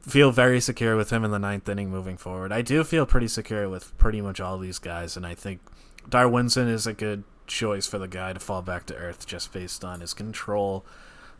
feel 0.00 0.30
very 0.30 0.60
secure 0.60 0.96
with 0.96 1.10
him 1.10 1.24
in 1.24 1.32
the 1.32 1.40
ninth 1.40 1.68
inning 1.68 1.90
moving 1.90 2.16
forward. 2.16 2.52
I 2.52 2.62
do 2.62 2.84
feel 2.84 3.04
pretty 3.04 3.26
secure 3.26 3.68
with 3.68 3.96
pretty 3.98 4.20
much 4.20 4.40
all 4.40 4.58
these 4.58 4.78
guys, 4.78 5.16
and 5.16 5.26
I 5.26 5.34
think 5.34 5.60
Darwinzon 6.08 6.68
is 6.68 6.86
a 6.86 6.92
good 6.92 7.24
choice 7.48 7.86
for 7.88 7.98
the 7.98 8.06
guy 8.08 8.32
to 8.32 8.38
fall 8.38 8.62
back 8.62 8.86
to 8.86 8.96
earth 8.96 9.26
just 9.26 9.52
based 9.52 9.84
on 9.84 10.00
his 10.00 10.14
control. 10.14 10.86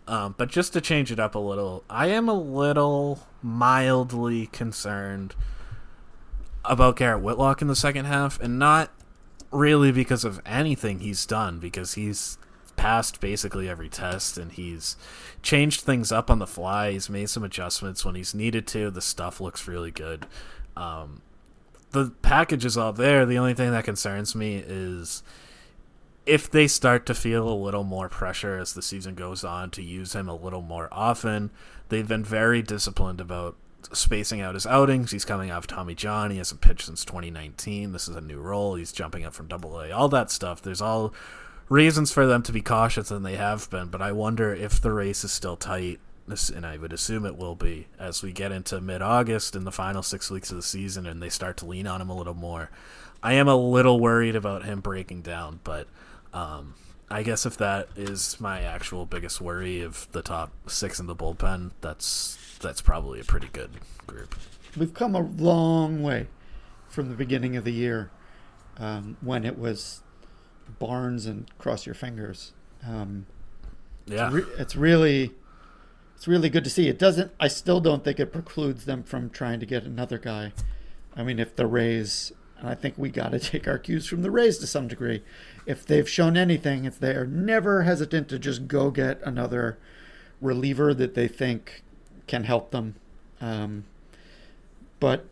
Um, 0.09 0.35
but 0.37 0.49
just 0.49 0.73
to 0.73 0.81
change 0.81 1.12
it 1.12 1.21
up 1.21 1.37
a 1.37 1.39
little, 1.39 1.85
I 1.89 2.09
am 2.09 2.29
a 2.29 2.35
little 2.35 3.29
mildly 3.43 4.47
concerned 4.49 5.37
about 6.65 6.97
Garrett 6.97 7.23
Whitlock 7.23 7.63
in 7.63 7.69
the 7.69 7.77
second 7.77 8.05
half, 8.07 8.41
and 8.41 8.59
not 8.59 8.91
really 9.51 9.93
because 9.93 10.25
of 10.25 10.41
anything 10.45 11.01
he's 11.01 11.25
done, 11.27 11.59
because 11.59 11.95
he's 11.95 12.39
passed 12.77 13.21
basically 13.21 13.69
every 13.69 13.89
test 13.89 14.39
and 14.39 14.53
he's 14.53 14.97
changed 15.43 15.81
things 15.81 16.13
up 16.13 16.31
on 16.31 16.39
the 16.39 16.47
fly. 16.47 16.93
He's 16.93 17.11
made 17.11 17.29
some 17.29 17.43
adjustments 17.45 18.05
when 18.05 18.15
he's 18.15 18.35
needed 18.35 18.67
to. 18.69 18.91
The 18.91 19.03
stuff 19.03 19.41
looks 19.41 19.67
really 19.67 19.91
good. 19.91 20.27
Um, 20.77 21.23
the 21.91 22.13
package 22.23 22.65
is 22.65 22.77
all 22.77 22.93
there. 22.93 23.27
The 23.27 23.39
only 23.39 23.55
thing 23.55 23.73
that 23.73 23.85
concerns 23.85 24.35
me 24.35 24.63
is 24.65 25.23
if 26.25 26.51
they 26.51 26.69
start 26.69 27.05
to 27.07 27.15
feel 27.15 27.49
a 27.49 27.55
little 27.55 27.85
more 27.85 28.09
pressure 28.09 28.59
as 28.59 28.75
the 28.75 28.83
season 28.83 29.15
goes 29.15 29.43
on 29.43 29.71
to 29.71 29.83
use 29.83 30.15
him 30.15 30.29
a 30.29 30.37
little 30.37 30.63
more 30.63 30.89
often. 30.93 31.51
They've 31.89 32.07
been 32.07 32.25
very 32.25 32.63
disciplined 32.63 33.21
about 33.21 33.57
spacing 33.93 34.41
out 34.41 34.55
his 34.55 34.66
outings. 34.66 35.11
He's 35.11 35.24
coming 35.24 35.51
off 35.51 35.66
Tommy 35.66 35.95
John. 35.95 36.31
He 36.31 36.39
hasn't 36.39 36.61
pitched 36.61 36.87
since 36.87 37.05
2019. 37.05 37.93
This 37.93 38.09
is 38.09 38.16
a 38.16 38.20
new 38.20 38.41
role. 38.41 38.74
He's 38.74 38.93
jumping 38.93 39.24
up 39.24 39.35
from 39.35 39.47
Double 39.47 39.81
A. 39.81 39.91
All 39.91 40.09
that 40.09 40.31
stuff. 40.31 40.62
There's 40.62 40.83
all 40.83 41.12
reasons 41.68 42.12
for 42.12 42.26
them 42.26 42.43
to 42.43 42.53
be 42.53 42.61
cautious, 42.61 43.11
and 43.11 43.24
they 43.24 43.37
have 43.37 43.68
been. 43.70 43.89
But 43.89 44.03
I 44.03 44.12
wonder 44.12 44.55
if 44.55 44.81
the 44.81 44.93
race 44.93 45.24
is 45.24 45.33
still 45.33 45.57
tight, 45.57 46.01
and 46.55 46.66
I 46.66 46.76
would 46.76 46.93
assume 46.93 47.24
it 47.24 47.37
will 47.37 47.55
be 47.55 47.87
as 47.99 48.22
we 48.22 48.33
get 48.33 48.53
into 48.53 48.81
mid-August 48.81 49.57
in 49.57 49.64
the 49.64 49.72
final 49.72 50.03
six 50.03 50.31
weeks 50.31 50.51
of 50.51 50.57
the 50.57 50.62
season, 50.62 51.07
and 51.07 51.22
they 51.22 51.31
start 51.31 51.57
to 51.59 51.66
lean 51.66 51.87
on 51.87 52.01
him 52.01 52.11
a 52.11 52.16
little 52.16 52.35
more. 52.35 52.70
I 53.22 53.35
am 53.35 53.49
a 53.49 53.57
little 53.57 53.99
worried 53.99 54.37
about 54.37 54.64
him 54.64 54.81
breaking 54.81 55.22
down, 55.22 55.61
but 55.64 55.89
um, 56.33 56.74
I 57.11 57.22
guess 57.22 57.47
if 57.47 57.57
that 57.57 57.89
is 57.97 58.39
my 58.39 58.62
actual 58.62 59.07
biggest 59.07 59.41
worry 59.41 59.81
of 59.81 60.07
the 60.12 60.22
top 60.22 60.53
six 60.68 61.01
in 61.01 61.07
the 61.07 61.16
bullpen, 61.16 61.72
that's 61.81 62.38
that's 62.59 62.81
probably 62.81 63.21
a 63.21 63.25
pretty 63.25 63.49
good 63.53 63.71
group. 64.07 64.35
We've 64.77 64.95
come 64.95 65.15
a 65.15 65.21
long 65.21 66.03
way 66.03 66.27
from 66.89 67.09
the 67.09 67.15
beginning 67.15 67.57
of 67.57 67.65
the 67.65 67.73
year 67.73 68.11
um, 68.79 69.17
when 69.21 69.45
it 69.45 69.59
was 69.59 70.03
Barnes 70.79 71.27
and 71.27 71.47
cross 71.59 71.87
your 71.87 71.95
fingers. 71.95 72.53
Um, 72.87 73.27
yeah, 74.07 74.27
it's, 74.27 74.35
re- 74.35 74.55
it's 74.59 74.77
really 74.77 75.33
it's 76.19 76.27
really 76.27 76.51
good 76.51 76.65
to 76.65 76.71
see. 76.71 76.89
It 76.89 76.99
doesn't. 76.99 77.33
I 77.39 77.47
still 77.47 77.81
don't 77.81 78.03
think 78.03 78.19
it 78.19 78.33
precludes 78.33 78.87
them 78.87 79.05
from 79.05 79.31
trying 79.31 79.61
to 79.61 79.67
get 79.67 79.85
another 79.85 80.19
guy. 80.19 80.53
I 81.15 81.23
mean, 81.23 81.39
if 81.39 81.55
the 81.55 81.67
Rays, 81.67 82.33
and 82.59 82.69
I 82.69 82.75
think 82.75 82.95
we 82.99 83.09
got 83.11 83.31
to 83.31 83.39
take 83.39 83.69
our 83.69 83.79
cues 83.79 84.07
from 84.09 84.23
the 84.23 84.31
Rays 84.31 84.59
to 84.59 84.67
some 84.67 84.89
degree. 84.89 85.23
If 85.65 85.87
they've 85.87 86.09
shown 86.09 86.37
anything, 86.37 86.85
it's 86.85 86.99
they 86.99 87.13
are 87.13 87.27
never 87.27 87.83
hesitant 87.83 88.29
to 88.31 88.39
just 88.39 88.67
go 88.67 88.91
get 88.91 89.21
another 89.23 89.79
reliever 90.41 90.93
that 90.95 91.15
they 91.15 91.29
think 91.29 91.83
can 92.29 92.45
help 92.45 92.70
them. 92.70 92.95
Um, 93.41 93.85
but 95.01 95.26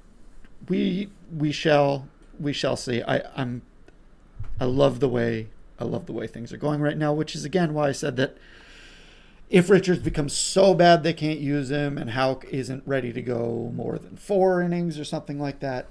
we 0.69 1.11
we 1.37 1.53
shall 1.53 2.09
we 2.41 2.53
shall 2.53 2.77
see. 2.77 3.03
I 3.03 3.23
I'm 3.37 3.63
I 4.61 4.65
love 4.65 5.01
the 5.01 5.09
way 5.09 5.49
I 5.79 5.85
love 5.85 6.07
the 6.07 6.13
way 6.13 6.27
things 6.27 6.53
are 6.53 6.59
going 6.59 6.81
right 6.81 6.97
now, 6.97 7.13
which 7.13 7.35
is 7.35 7.45
again 7.45 7.75
why 7.75 7.89
I 7.89 7.93
said 7.93 8.17
that 8.17 8.37
if 9.49 9.71
Richards 9.71 10.01
becomes 10.01 10.33
so 10.33 10.75
bad 10.75 11.03
they 11.03 11.13
can't 11.13 11.39
use 11.39 11.71
him 11.71 11.99
and 11.99 12.11
Houck 12.11 12.45
isn't 12.47 12.83
ready 12.87 13.13
to 13.13 13.23
go 13.23 13.71
more 13.75 13.99
than 13.99 14.17
four 14.17 14.61
innings 14.61 14.99
or 14.99 15.05
something 15.05 15.39
like 15.39 15.61
that, 15.61 15.87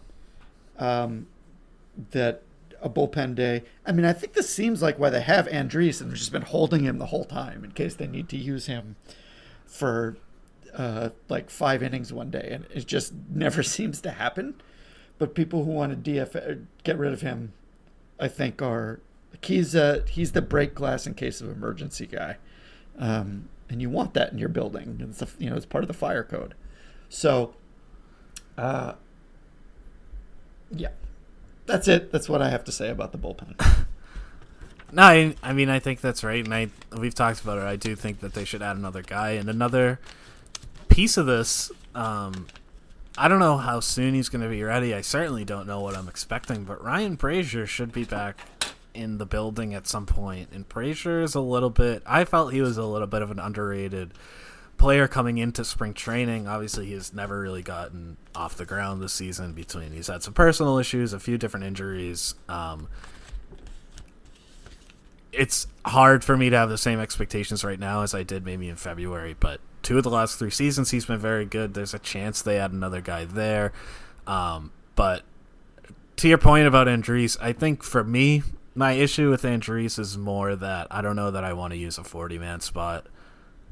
um, 0.78 1.28
that 2.12 2.42
a 2.82 2.90
bullpen 2.90 3.34
day. 3.36 3.64
I 3.86 3.94
mean, 3.94 4.06
I 4.06 4.14
think 4.14 4.34
this 4.34 4.50
seems 4.50 4.82
like 4.82 5.00
why 5.00 5.10
they 5.10 5.22
have 5.22 5.48
Andriese 5.48 6.02
and 6.02 6.12
they've 6.12 6.18
just 6.18 6.32
been 6.32 6.42
holding 6.42 6.84
him 6.84 6.98
the 6.98 7.08
whole 7.08 7.26
time 7.26 7.64
in 7.64 7.72
case 7.72 7.96
they 7.96 8.08
need 8.08 8.30
to 8.30 8.38
use 8.38 8.66
him 8.66 8.96
for 9.66 10.18
uh, 10.76 11.10
like 11.30 11.50
five 11.50 11.82
innings 11.82 12.12
one 12.14 12.30
day, 12.30 12.50
and 12.52 12.66
it 12.74 12.86
just 12.86 13.14
never 13.30 13.64
seems 13.64 14.02
to 14.02 14.12
happen. 14.12 14.56
But 15.18 15.34
people 15.34 15.64
who 15.64 15.72
want 15.72 16.04
to 16.04 16.12
DF 16.12 16.66
get 16.84 16.98
rid 16.98 17.14
of 17.14 17.22
him 17.22 17.54
I 18.20 18.28
think 18.28 18.62
are 18.62 19.00
he's 19.42 19.76
a, 19.76 20.04
he's 20.10 20.32
the 20.32 20.42
break 20.42 20.74
glass 20.74 21.06
in 21.06 21.14
case 21.14 21.42
of 21.42 21.50
emergency 21.50 22.08
guy, 22.08 22.38
um, 22.98 23.50
and 23.70 23.82
you 23.82 23.90
want 23.90 24.14
that 24.14 24.32
in 24.32 24.38
your 24.38 24.50
building. 24.50 24.98
It's 25.02 25.22
a, 25.22 25.28
you 25.38 25.50
know 25.50 25.56
it's 25.56 25.66
part 25.66 25.84
of 25.84 25.88
the 25.88 25.94
fire 25.94 26.24
code. 26.24 26.56
So, 27.10 27.54
uh, 28.58 28.94
yeah, 30.72 30.90
that's 31.66 31.88
it. 31.88 32.12
That's 32.12 32.30
what 32.30 32.42
I 32.42 32.50
have 32.50 32.64
to 32.66 32.72
say 32.72 32.90
about 32.90 33.12
the 33.12 33.18
bullpen. 33.18 33.60
no, 34.92 35.04
I, 35.04 35.36
I 35.44 35.54
mean 35.54 35.70
I 35.70 35.80
think 35.80 36.02
that's 36.02 36.24
right, 36.24 36.44
and 36.44 36.54
I 36.54 36.70
we've 36.98 37.16
talked 37.16 37.42
about 37.42 37.58
it. 37.58 37.66
I 37.66 37.76
do 37.76 37.96
think 37.96 38.22
that 38.22 38.34
they 38.34 38.46
should 38.46 38.62
add 38.62 38.78
another 38.78 39.02
guy 39.02 39.32
and 39.32 39.50
another 39.50 40.00
piece 40.96 41.18
of 41.18 41.26
this. 41.26 41.74
Um, 41.94 42.48
I 43.18 43.28
don't 43.28 43.40
know 43.40 43.58
how 43.58 43.82
soon 43.82 44.14
he's 44.14 44.30
going 44.30 44.44
to 44.44 44.50
be 44.50 44.64
ready. 44.64 44.94
I 44.94 45.02
certainly 45.02 45.44
don't 45.44 45.68
know 45.68 45.82
what 45.82 45.94
I'm 45.94 46.08
expecting, 46.08 46.64
but 46.64 46.82
Ryan 46.82 47.18
Brasier 47.18 47.68
should 47.68 47.92
be 47.92 48.06
back 48.06 48.40
in 48.94 49.18
the 49.18 49.26
building 49.26 49.74
at 49.74 49.88
some 49.88 50.06
point. 50.06 50.52
And 50.54 50.68
Brasier 50.70 51.22
is 51.22 51.36
a 51.36 51.42
little 51.42 51.70
bit. 51.70 52.02
I 52.06 52.24
felt 52.24 52.54
he 52.54 52.62
was 52.62 52.78
a 52.78 52.86
little 52.86 53.10
bit 53.10 53.22
of 53.22 53.30
an 53.30 53.40
underrated 53.40 54.14
player 54.78 55.06
coming 55.10 55.38
into 55.38 55.66
spring 55.66 55.94
training. 55.94 56.48
Obviously, 56.48 56.86
he's 56.86 57.14
never 57.14 57.42
really 57.42 57.62
gotten 57.62 58.16
off 58.34 58.56
the 58.56 58.66
ground 58.66 59.02
this 59.02 59.12
season. 59.12 59.52
Between 59.52 59.92
he's 59.92 60.08
had 60.08 60.24
some 60.24 60.34
personal 60.34 60.78
issues, 60.78 61.12
a 61.12 61.20
few 61.20 61.38
different 61.38 61.66
injuries. 61.66 62.36
Um, 62.48 62.88
it's 65.34 65.68
hard 65.86 66.24
for 66.24 66.38
me 66.38 66.50
to 66.52 66.56
have 66.56 66.70
the 66.70 66.78
same 66.78 67.02
expectations 67.02 67.66
right 67.66 67.80
now 67.80 68.04
as 68.04 68.14
I 68.14 68.24
did 68.24 68.46
maybe 68.46 68.70
in 68.70 68.78
February, 68.78 69.36
but 69.38 69.60
two 69.86 69.98
of 69.98 70.04
the 70.04 70.10
last 70.10 70.40
three 70.40 70.50
seasons 70.50 70.90
he's 70.90 71.06
been 71.06 71.20
very 71.20 71.46
good. 71.46 71.76
There's 71.76 71.94
a 71.94 72.00
chance 72.00 72.42
they 72.42 72.58
add 72.58 72.72
another 72.72 73.02
guy 73.02 73.24
there. 73.24 73.72
Um, 74.26 74.72
but 74.96 75.22
to 76.18 76.28
your 76.28 76.40
point 76.40 76.68
about 76.68 76.88
Andriese, 76.88 77.38
I 77.40 77.54
think 77.54 77.84
for 77.84 78.04
me, 78.04 78.42
my 78.74 78.94
issue 78.94 79.30
with 79.30 79.44
Andriese 79.44 80.00
is 80.00 80.18
more 80.18 80.56
that 80.56 80.88
I 80.90 81.04
don't 81.04 81.16
know 81.16 81.30
that 81.30 81.44
I 81.44 81.54
want 81.54 81.72
to 81.74 81.78
use 81.78 82.00
a 82.00 82.04
40 82.04 82.40
man 82.40 82.62
spot 82.62 83.06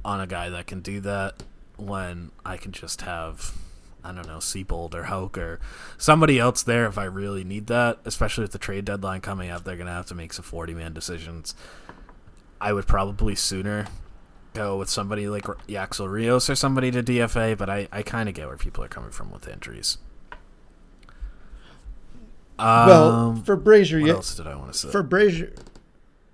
on 0.05 0.22
a 0.22 0.28
guy 0.28 0.49
that 0.49 0.68
can 0.68 0.82
do 0.82 0.99
that 1.01 1.41
when 1.78 2.32
I 2.45 2.57
can 2.57 2.72
just 2.72 3.01
have 3.01 3.57
I 4.05 4.11
don't 4.11 4.28
know, 4.28 4.38
Seabold 4.38 4.93
or 4.93 5.03
Houck 5.03 5.38
or 5.38 5.61
somebody 5.97 6.38
else 6.38 6.61
there 6.61 6.86
if 6.86 6.97
I 6.97 7.05
really 7.05 7.45
need 7.45 7.68
that, 7.68 7.99
especially 8.05 8.43
with 8.43 8.51
the 8.51 8.57
trade 8.59 8.86
deadline 8.86 9.22
coming 9.22 9.49
up, 9.49 9.64
they're 9.64 9.78
going 9.78 9.88
to 9.88 9.93
have 9.93 10.07
to 10.07 10.16
make 10.16 10.34
some 10.34 10.43
40 10.43 10.74
man 10.74 10.93
decisions. 10.93 11.55
I 12.61 12.74
would 12.74 12.86
probably 12.86 13.34
sooner 13.34 13.88
go 14.53 14.77
with 14.77 14.89
somebody 14.89 15.27
like 15.27 15.45
Yacksel 15.67 16.07
Rios 16.07 16.49
or 16.49 16.55
somebody 16.55 16.91
to 16.91 17.03
DFA, 17.03 17.57
but 17.57 17.69
I, 17.69 17.87
I 17.91 18.03
kind 18.03 18.29
of 18.29 18.35
get 18.35 18.47
where 18.47 18.57
people 18.57 18.83
are 18.83 18.87
coming 18.87 19.11
from 19.11 19.31
with 19.31 19.47
injuries. 19.47 19.97
Um, 22.59 22.87
well, 22.87 23.35
for 23.45 23.57
Brasier, 23.57 23.99
what 24.01 24.07
you, 24.07 24.13
else 24.13 24.35
did 24.35 24.47
I 24.47 24.55
want 24.55 24.73
to 24.73 24.77
say? 24.77 24.91
For 24.91 25.03
Brasier, 25.03 25.57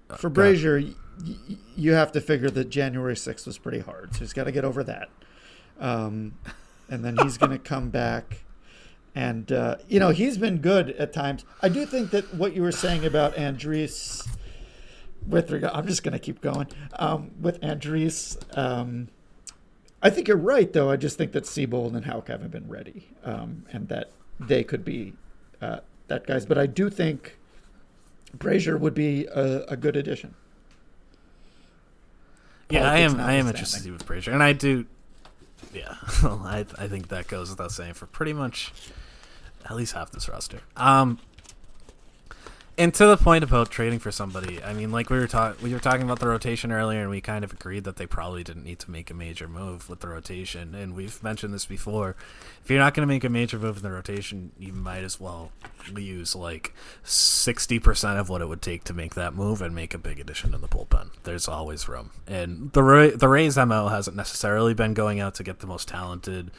uh, 0.09 0.17
for 0.17 0.30
Brasier, 0.30 0.93
y- 1.24 1.36
you 1.76 1.93
have 1.93 2.11
to 2.11 2.22
figure 2.22 2.49
that 2.49 2.70
January 2.70 3.15
sixth 3.15 3.47
was 3.47 3.57
pretty 3.57 3.80
hard, 3.80 4.13
so 4.13 4.20
he's 4.20 4.34
got 4.34 4.43
to 4.43 4.51
get 4.51 4.65
over 4.65 4.84
that. 4.84 5.09
Um, 5.80 6.34
and 6.89 7.05
then 7.05 7.17
he's 7.17 7.38
going 7.38 7.51
to 7.51 7.59
come 7.59 7.89
back, 7.89 8.43
and 9.15 9.51
uh, 9.51 9.78
you 9.88 9.99
know 9.99 10.09
he's 10.09 10.38
been 10.38 10.57
good 10.57 10.89
at 10.91 11.13
times. 11.13 11.45
I 11.61 11.70
do 11.70 11.86
think 11.86 12.11
that 12.11 12.34
what 12.36 12.53
you 12.53 12.63
were 12.63 12.72
saying 12.72 13.05
about 13.05 13.36
Andriese 13.36 14.28
with 15.28 15.51
regard, 15.51 15.74
I'm 15.74 15.88
just 15.88 16.03
going 16.03 16.13
to 16.13 16.20
keep 16.20 16.41
going 16.41 16.67
um, 16.97 17.32
with 17.39 17.59
Andriese. 17.61 18.38
Um, 18.57 19.09
I 20.01 20.09
think 20.09 20.28
you're 20.28 20.38
right, 20.38 20.72
though. 20.72 20.89
I 20.89 20.95
just 20.95 21.17
think 21.17 21.34
that 21.34 21.43
Seabold 21.43 21.95
and 21.95 22.05
Houck 22.05 22.30
haven't 22.30 22.51
been 22.51 22.70
ready, 22.70 23.09
um, 23.24 23.65
and 23.72 23.88
that 23.89 24.11
they 24.39 24.63
could 24.63 24.86
be 24.86 25.13
uh, 25.61 25.80
that 26.07 26.26
guys. 26.26 26.45
But 26.45 26.57
I 26.57 26.67
do 26.67 26.89
think 26.89 27.38
Brasier 28.38 28.80
would 28.80 28.93
be 28.93 29.26
a, 29.26 29.63
a 29.65 29.76
good 29.76 29.95
addition. 29.95 30.36
Yeah, 32.70 32.89
I 32.89 32.99
am. 32.99 33.20
I 33.20 33.34
am 33.34 33.47
interested 33.47 33.91
with 33.91 34.05
Brasier, 34.05 34.34
and 34.34 34.43
I 34.43 34.53
do. 34.53 34.86
Yeah, 35.74 35.95
I 36.24 36.65
I 36.78 36.88
think 36.88 37.09
that 37.09 37.28
goes 37.28 37.49
without 37.49 37.72
saying 37.72 37.95
for 37.95 38.05
pretty 38.05 38.34
much 38.34 38.72
at 39.65 39.76
least 39.76 39.93
half 39.93 40.11
this 40.11 40.30
roster. 40.30 40.61
Um, 40.78 41.20
and 42.80 42.94
to 42.94 43.06
the 43.06 43.18
point 43.18 43.44
about 43.44 43.70
trading 43.70 44.00
for 44.00 44.10
somebody, 44.10 44.64
I 44.64 44.74
mean, 44.74 44.92
like 44.92 45.10
we 45.10 45.20
were 45.20 45.28
talking, 45.28 45.62
we 45.62 45.74
were 45.74 45.80
talking 45.80 46.04
about 46.04 46.20
the 46.20 46.28
rotation 46.28 46.72
earlier, 46.72 47.02
and 47.02 47.10
we 47.10 47.20
kind 47.20 47.44
of 47.44 47.52
agreed 47.52 47.84
that 47.84 47.98
they 47.98 48.08
probably 48.08 48.44
didn't 48.44 48.64
need 48.64 48.80
to 48.80 48.90
make 48.90 49.12
a 49.12 49.14
major 49.14 49.48
move 49.48 49.90
with 49.90 50.00
the 50.00 50.08
rotation. 50.08 50.74
And 50.74 50.96
we've 50.96 51.22
mentioned 51.22 51.54
this 51.54 51.66
before. 51.66 52.16
If 52.64 52.70
you're 52.70 52.80
not 52.80 52.94
going 52.94 53.06
to 53.08 53.14
make 53.14 53.26
a 53.26 53.30
major 53.30 53.60
move 53.60 53.78
in 53.78 53.84
the 53.84 53.92
rotation, 53.92 54.54
you 54.58 54.72
might 54.72 55.04
as 55.04 55.20
well 55.20 55.52
use 55.96 56.36
like 56.36 56.74
sixty 57.04 57.80
percent 57.80 58.18
of 58.18 58.30
what 58.30 58.42
it 58.42 58.48
would 58.48 58.62
take 58.62 58.86
to 58.86 58.94
make 58.94 59.14
that 59.16 59.36
move 59.36 59.62
and 59.62 59.76
make 59.76 59.94
a 59.94 60.00
big 60.00 60.20
addition 60.20 60.56
in 60.56 60.62
the 60.62 60.68
bullpen. 60.68 61.10
There's 61.24 61.50
always 61.50 61.90
room, 61.90 62.12
and 62.26 62.72
the 62.72 62.82
Ra- 62.82 63.12
the 63.16 63.28
Rays 63.28 63.58
mo 63.58 63.90
hasn't 63.90 64.16
necessarily 64.16 64.74
been 64.74 64.94
going 64.94 65.20
out 65.20 65.36
to 65.36 65.44
get 65.44 65.60
the 65.60 65.68
most 65.68 65.90
talented, 65.90 66.50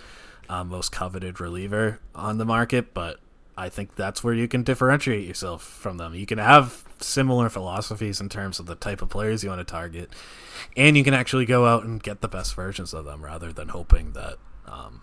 uh, 0.50 0.64
most 0.64 0.92
coveted 0.92 1.40
reliever 1.40 1.98
on 2.14 2.36
the 2.36 2.44
market, 2.44 2.92
but 2.92 3.20
I 3.60 3.68
think 3.68 3.94
that's 3.94 4.24
where 4.24 4.32
you 4.32 4.48
can 4.48 4.62
differentiate 4.62 5.28
yourself 5.28 5.62
from 5.62 5.98
them. 5.98 6.14
You 6.14 6.24
can 6.24 6.38
have 6.38 6.82
similar 6.98 7.50
philosophies 7.50 8.18
in 8.18 8.30
terms 8.30 8.58
of 8.58 8.64
the 8.64 8.74
type 8.74 9.02
of 9.02 9.10
players 9.10 9.44
you 9.44 9.50
want 9.50 9.60
to 9.60 9.70
target, 9.70 10.10
and 10.78 10.96
you 10.96 11.04
can 11.04 11.12
actually 11.12 11.44
go 11.44 11.66
out 11.66 11.84
and 11.84 12.02
get 12.02 12.22
the 12.22 12.28
best 12.28 12.54
versions 12.54 12.94
of 12.94 13.04
them 13.04 13.22
rather 13.22 13.52
than 13.52 13.68
hoping 13.68 14.12
that 14.12 14.38
um, 14.66 15.02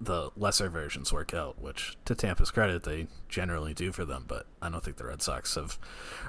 the 0.00 0.30
lesser 0.34 0.70
versions 0.70 1.12
work 1.12 1.34
out. 1.34 1.60
Which, 1.60 1.98
to 2.06 2.14
Tampa's 2.14 2.50
credit, 2.50 2.84
they 2.84 3.06
generally 3.28 3.74
do 3.74 3.92
for 3.92 4.06
them. 4.06 4.24
But 4.26 4.46
I 4.62 4.70
don't 4.70 4.82
think 4.82 4.96
the 4.96 5.04
Red 5.04 5.20
Sox 5.20 5.54
have 5.56 5.78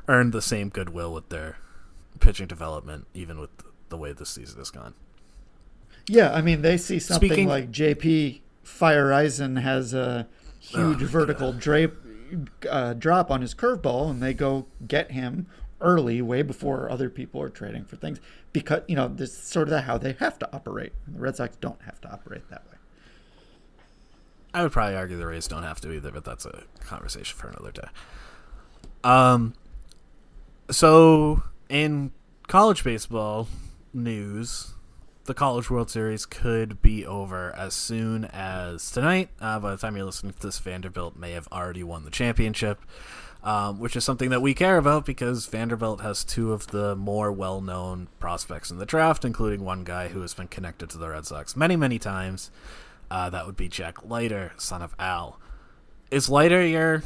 earned 0.09 0.33
the 0.33 0.41
same 0.41 0.67
goodwill 0.67 1.13
with 1.13 1.29
their 1.29 1.55
pitching 2.19 2.47
development, 2.47 3.07
even 3.13 3.39
with 3.39 3.51
the 3.87 3.95
way 3.95 4.11
this 4.11 4.29
season 4.29 4.59
has 4.59 4.71
gone. 4.71 4.93
Yeah, 6.05 6.33
I 6.33 6.41
mean, 6.41 6.63
they 6.63 6.75
see 6.75 6.99
something 6.99 7.29
Speaking- 7.29 7.47
like 7.47 7.71
JP 7.71 8.41
Feyereisen 8.65 9.61
has 9.61 9.93
a 9.93 10.27
huge 10.69 11.03
Oh, 11.03 11.07
vertical 11.07 11.53
drape, 11.53 11.93
uh, 12.69 12.93
drop 12.93 13.31
on 13.31 13.41
his 13.41 13.53
curveball, 13.53 14.09
and 14.09 14.21
they 14.21 14.33
go 14.33 14.67
get 14.87 15.11
him 15.11 15.47
early, 15.81 16.21
way 16.21 16.41
before 16.41 16.89
other 16.89 17.09
people 17.09 17.41
are 17.41 17.49
trading 17.49 17.85
for 17.85 17.95
things. 17.95 18.19
Because 18.51 18.81
you 18.87 18.95
know, 18.95 19.07
this 19.07 19.31
is 19.31 19.37
sort 19.37 19.69
of 19.69 19.83
how 19.83 19.97
they 19.97 20.13
have 20.13 20.37
to 20.39 20.55
operate. 20.55 20.93
The 21.07 21.19
Red 21.19 21.35
Sox 21.35 21.55
don't 21.57 21.81
have 21.83 21.99
to 22.01 22.11
operate 22.11 22.49
that 22.49 22.63
way. 22.69 22.77
I 24.53 24.63
would 24.63 24.71
probably 24.71 24.95
argue 24.95 25.17
the 25.17 25.27
Rays 25.27 25.47
don't 25.47 25.63
have 25.63 25.79
to 25.81 25.91
either, 25.91 26.11
but 26.11 26.25
that's 26.25 26.45
a 26.45 26.63
conversation 26.81 27.37
for 27.37 27.49
another 27.49 27.71
day. 27.71 27.87
Um, 29.03 29.53
so 30.71 31.43
in 31.69 32.11
college 32.47 32.83
baseball 32.83 33.47
news, 33.93 34.73
the 35.29 35.35
College 35.35 35.69
World 35.69 35.91
Series 35.91 36.25
could 36.25 36.81
be 36.81 37.05
over 37.05 37.55
as 37.55 37.75
soon 37.75 38.25
as 38.25 38.89
tonight. 38.89 39.29
Uh, 39.39 39.59
by 39.59 39.69
the 39.69 39.77
time 39.77 39.95
you're 39.95 40.03
listening 40.03 40.33
to 40.33 40.41
this, 40.41 40.57
Vanderbilt 40.57 41.15
may 41.15 41.33
have 41.33 41.47
already 41.51 41.83
won 41.83 42.03
the 42.03 42.09
championship, 42.09 42.81
um, 43.43 43.79
which 43.79 43.95
is 43.95 44.03
something 44.03 44.31
that 44.31 44.41
we 44.41 44.55
care 44.55 44.79
about 44.79 45.05
because 45.05 45.45
Vanderbilt 45.45 46.01
has 46.01 46.23
two 46.23 46.51
of 46.51 46.65
the 46.67 46.95
more 46.95 47.31
well 47.31 47.61
known 47.61 48.07
prospects 48.19 48.71
in 48.71 48.79
the 48.79 48.87
draft, 48.87 49.23
including 49.23 49.63
one 49.63 49.83
guy 49.83 50.07
who 50.07 50.21
has 50.21 50.33
been 50.33 50.47
connected 50.47 50.89
to 50.89 50.97
the 50.97 51.09
Red 51.09 51.27
Sox 51.27 51.55
many, 51.55 51.75
many 51.75 51.99
times. 51.99 52.49
Uh, 53.11 53.29
that 53.29 53.45
would 53.45 53.55
be 53.55 53.67
Jack 53.67 54.03
Leiter, 54.03 54.53
son 54.57 54.81
of 54.81 54.95
Al. 54.97 55.39
Is 56.09 56.27
Leiter 56.27 56.65
your 56.65 57.03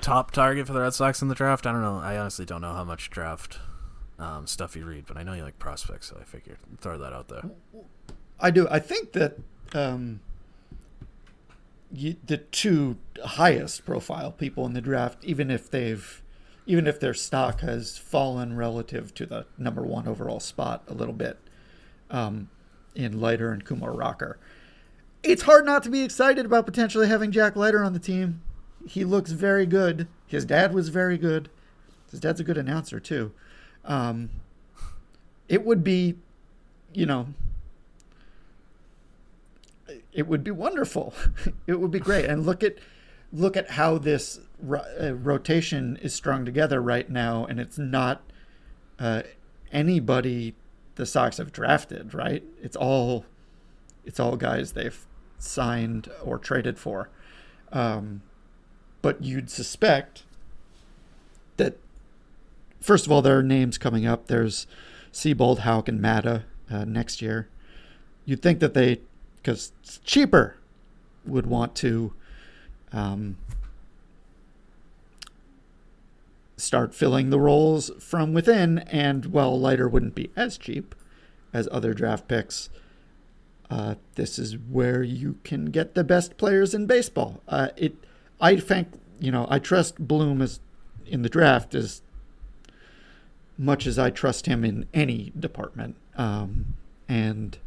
top 0.00 0.32
target 0.32 0.66
for 0.66 0.72
the 0.72 0.80
Red 0.80 0.94
Sox 0.94 1.22
in 1.22 1.28
the 1.28 1.36
draft? 1.36 1.68
I 1.68 1.72
don't 1.72 1.82
know. 1.82 1.98
I 1.98 2.18
honestly 2.18 2.44
don't 2.44 2.62
know 2.62 2.74
how 2.74 2.82
much 2.82 3.10
draft 3.10 3.60
um, 4.18 4.46
stuff 4.46 4.74
you 4.74 4.84
read, 4.84 5.06
but 5.06 5.16
I 5.16 5.22
know 5.22 5.32
you 5.32 5.42
like 5.42 5.58
prospects, 5.58 6.08
so 6.08 6.18
I 6.20 6.24
figured 6.24 6.58
throw 6.80 6.98
that 6.98 7.12
out 7.12 7.28
there. 7.28 7.50
I 8.40 8.50
do. 8.50 8.66
I 8.70 8.78
think 8.78 9.12
that 9.12 9.38
um, 9.74 10.20
you, 11.92 12.16
the 12.24 12.38
two 12.38 12.96
highest 13.24 13.84
profile 13.84 14.32
people 14.32 14.66
in 14.66 14.74
the 14.74 14.80
draft, 14.80 15.24
even 15.24 15.50
if 15.50 15.70
they've, 15.70 16.22
even 16.66 16.86
if 16.86 17.00
their 17.00 17.14
stock 17.14 17.60
has 17.60 17.96
fallen 17.96 18.56
relative 18.56 19.14
to 19.14 19.26
the 19.26 19.46
number 19.56 19.82
one 19.82 20.06
overall 20.06 20.40
spot 20.40 20.82
a 20.88 20.94
little 20.94 21.14
bit, 21.14 21.38
um, 22.10 22.48
in 22.94 23.20
Leiter 23.20 23.52
and 23.52 23.64
Kumar 23.64 23.92
Rocker, 23.92 24.38
it's 25.22 25.42
hard 25.42 25.64
not 25.64 25.82
to 25.84 25.90
be 25.90 26.02
excited 26.02 26.46
about 26.46 26.66
potentially 26.66 27.08
having 27.08 27.30
Jack 27.30 27.56
Leiter 27.56 27.84
on 27.84 27.92
the 27.92 27.98
team. 27.98 28.42
He 28.86 29.04
looks 29.04 29.32
very 29.32 29.66
good. 29.66 30.08
His 30.26 30.44
dad 30.44 30.72
was 30.74 30.88
very 30.88 31.18
good. 31.18 31.50
His 32.10 32.20
dad's 32.20 32.40
a 32.40 32.44
good 32.44 32.58
announcer 32.58 33.00
too. 33.00 33.32
Um, 33.84 34.30
it 35.48 35.64
would 35.64 35.82
be, 35.82 36.16
you 36.92 37.06
know, 37.06 37.28
it 40.12 40.26
would 40.26 40.44
be 40.44 40.50
wonderful. 40.50 41.14
it 41.66 41.80
would 41.80 41.90
be 41.90 42.00
great. 42.00 42.26
And 42.26 42.44
look 42.44 42.62
at 42.62 42.76
look 43.32 43.56
at 43.56 43.70
how 43.72 43.98
this 43.98 44.40
ro- 44.60 44.84
uh, 45.00 45.12
rotation 45.14 45.98
is 46.02 46.14
strung 46.14 46.44
together 46.44 46.80
right 46.80 47.08
now, 47.10 47.44
and 47.44 47.60
it's 47.60 47.78
not 47.78 48.22
uh, 48.98 49.22
anybody 49.72 50.54
the 50.96 51.06
Sox 51.06 51.38
have 51.38 51.52
drafted. 51.52 52.14
Right? 52.14 52.42
It's 52.60 52.76
all 52.76 53.24
it's 54.04 54.20
all 54.20 54.36
guys 54.36 54.72
they've 54.72 55.06
signed 55.38 56.10
or 56.22 56.38
traded 56.38 56.78
for. 56.78 57.10
Um, 57.72 58.22
but 59.02 59.22
you'd 59.22 59.50
suspect 59.50 60.24
that 61.58 61.78
first 62.80 63.06
of 63.06 63.12
all, 63.12 63.22
there 63.22 63.38
are 63.38 63.42
names 63.42 63.78
coming 63.78 64.06
up. 64.06 64.26
There's 64.26 64.66
Seabold, 65.12 65.60
Houck, 65.60 65.88
and 65.88 66.00
Mata 66.00 66.44
uh, 66.70 66.84
next 66.84 67.22
year. 67.22 67.48
You'd 68.24 68.42
think 68.42 68.60
that 68.60 68.74
they, 68.74 69.00
because 69.36 69.72
it's 69.82 69.98
cheaper, 69.98 70.56
would 71.24 71.46
want 71.46 71.74
to 71.76 72.12
um, 72.92 73.36
start 76.56 76.94
filling 76.94 77.30
the 77.30 77.40
roles 77.40 77.90
from 77.98 78.34
within. 78.34 78.78
And 78.80 79.26
while 79.26 79.58
Leiter 79.58 79.88
wouldn't 79.88 80.14
be 80.14 80.30
as 80.36 80.58
cheap 80.58 80.94
as 81.52 81.68
other 81.70 81.94
draft 81.94 82.28
picks, 82.28 82.68
uh, 83.70 83.96
this 84.14 84.38
is 84.38 84.56
where 84.56 85.02
you 85.02 85.38
can 85.44 85.66
get 85.66 85.94
the 85.94 86.04
best 86.04 86.36
players 86.36 86.74
in 86.74 86.86
baseball. 86.86 87.42
Uh, 87.48 87.68
it, 87.76 87.94
I 88.40 88.56
think, 88.56 88.88
you 89.20 89.30
know, 89.30 89.46
I 89.50 89.58
trust 89.58 89.98
Bloom 89.98 90.40
as 90.40 90.60
in 91.06 91.22
the 91.22 91.28
draft 91.28 91.74
as 91.74 92.02
much 93.58 93.86
as 93.86 93.98
I 93.98 94.10
trust 94.10 94.46
him 94.46 94.64
in 94.64 94.86
any 94.94 95.32
department. 95.38 95.96
Um, 96.16 96.74
and 97.08 97.58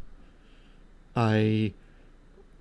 I 1.14 1.74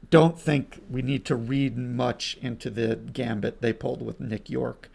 don't 0.09 0.37
think 0.37 0.81
we 0.89 1.01
need 1.01 1.23
to 1.25 1.35
read 1.35 1.77
much 1.77 2.37
into 2.41 2.69
the 2.69 2.97
gambit 2.97 3.61
they 3.61 3.71
pulled 3.71 4.01
with 4.01 4.19
Nick 4.19 4.49
Yorke 4.49 4.89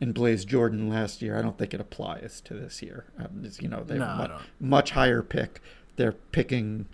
and 0.00 0.14
Blaze 0.14 0.44
Jordan 0.46 0.88
last 0.88 1.20
year. 1.20 1.38
I 1.38 1.42
don't 1.42 1.58
think 1.58 1.74
it 1.74 1.80
applies 1.80 2.40
to 2.46 2.54
this 2.54 2.82
year. 2.82 3.04
Um, 3.18 3.46
you 3.60 3.68
know, 3.68 3.84
they 3.84 3.98
No, 3.98 4.06
have 4.06 4.18
a 4.30 4.40
much 4.58 4.92
higher 4.92 5.22
pick. 5.22 5.60
They're 5.96 6.12
picking 6.12 6.86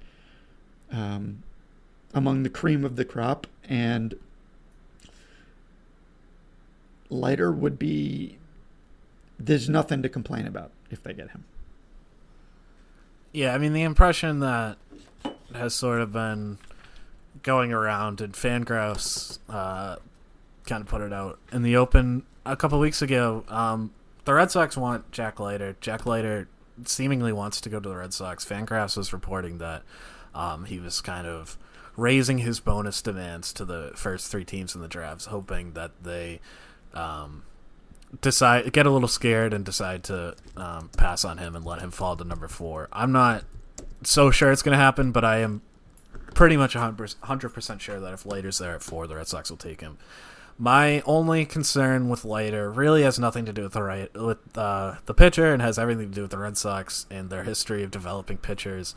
um, 0.90 1.44
among 2.12 2.42
the 2.42 2.50
cream 2.50 2.84
of 2.84 2.96
the 2.96 3.04
crop, 3.04 3.46
and 3.68 4.14
Leiter 7.08 7.52
would 7.52 7.78
be. 7.78 8.38
There's 9.38 9.68
nothing 9.68 10.02
to 10.02 10.08
complain 10.08 10.48
about 10.48 10.72
if 10.90 11.02
they 11.02 11.12
get 11.12 11.30
him. 11.30 11.44
Yeah, 13.32 13.54
I 13.54 13.58
mean 13.58 13.72
the 13.72 13.82
impression 13.82 14.40
that 14.40 14.78
has 15.54 15.74
sort 15.74 16.00
of 16.00 16.12
been 16.12 16.58
going 17.42 17.72
around, 17.72 18.20
and 18.20 18.32
Fangraphs 18.32 19.38
uh, 19.48 19.96
kind 20.66 20.82
of 20.82 20.88
put 20.88 21.00
it 21.00 21.12
out 21.12 21.38
in 21.52 21.62
the 21.62 21.76
open 21.76 22.24
a 22.44 22.56
couple 22.56 22.78
weeks 22.78 23.02
ago. 23.02 23.44
Um, 23.48 23.92
the 24.24 24.34
Red 24.34 24.50
Sox 24.50 24.76
want 24.76 25.10
Jack 25.12 25.40
Leiter. 25.40 25.76
Jack 25.80 26.06
Leiter 26.06 26.48
seemingly 26.84 27.32
wants 27.32 27.60
to 27.62 27.68
go 27.68 27.80
to 27.80 27.88
the 27.88 27.96
Red 27.96 28.12
Sox. 28.12 28.44
Fangraphs 28.44 28.96
was 28.96 29.12
reporting 29.12 29.58
that 29.58 29.82
um, 30.34 30.64
he 30.64 30.78
was 30.78 31.00
kind 31.00 31.26
of 31.26 31.56
raising 31.96 32.38
his 32.38 32.60
bonus 32.60 33.02
demands 33.02 33.52
to 33.52 33.64
the 33.64 33.90
first 33.94 34.30
three 34.30 34.44
teams 34.44 34.74
in 34.74 34.80
the 34.80 34.88
drafts, 34.88 35.26
hoping 35.26 35.72
that 35.72 35.90
they 36.02 36.40
um, 36.94 37.42
decide 38.20 38.72
get 38.72 38.86
a 38.86 38.90
little 38.90 39.08
scared 39.08 39.52
and 39.52 39.64
decide 39.64 40.04
to 40.04 40.34
um, 40.56 40.90
pass 40.96 41.24
on 41.24 41.38
him 41.38 41.54
and 41.54 41.64
let 41.64 41.80
him 41.80 41.90
fall 41.90 42.16
to 42.16 42.24
number 42.24 42.48
four. 42.48 42.88
I'm 42.92 43.12
not 43.12 43.44
so 44.02 44.30
sure 44.30 44.50
it's 44.50 44.62
going 44.62 44.76
to 44.76 44.82
happen, 44.82 45.12
but 45.12 45.24
I 45.24 45.38
am 45.38 45.62
pretty 46.34 46.56
much 46.56 46.74
100 46.74 47.48
percent 47.50 47.82
sure 47.82 48.00
that 48.00 48.12
if 48.12 48.24
Leiter's 48.24 48.58
there 48.58 48.74
at 48.74 48.82
four, 48.82 49.06
the 49.06 49.16
Red 49.16 49.28
Sox 49.28 49.50
will 49.50 49.56
take 49.56 49.80
him. 49.80 49.98
My 50.60 51.02
only 51.02 51.44
concern 51.44 52.08
with 52.08 52.24
Leiter 52.24 52.68
really 52.70 53.02
has 53.02 53.16
nothing 53.16 53.44
to 53.44 53.52
do 53.52 53.62
with 53.62 53.74
the 53.74 53.82
right 53.82 54.12
with 54.14 54.58
uh, 54.58 54.96
the 55.06 55.14
pitcher 55.14 55.52
and 55.52 55.62
has 55.62 55.78
everything 55.78 56.08
to 56.08 56.14
do 56.14 56.22
with 56.22 56.32
the 56.32 56.38
Red 56.38 56.56
Sox 56.56 57.06
and 57.10 57.30
their 57.30 57.44
history 57.44 57.84
of 57.84 57.92
developing 57.92 58.38
pitchers. 58.38 58.94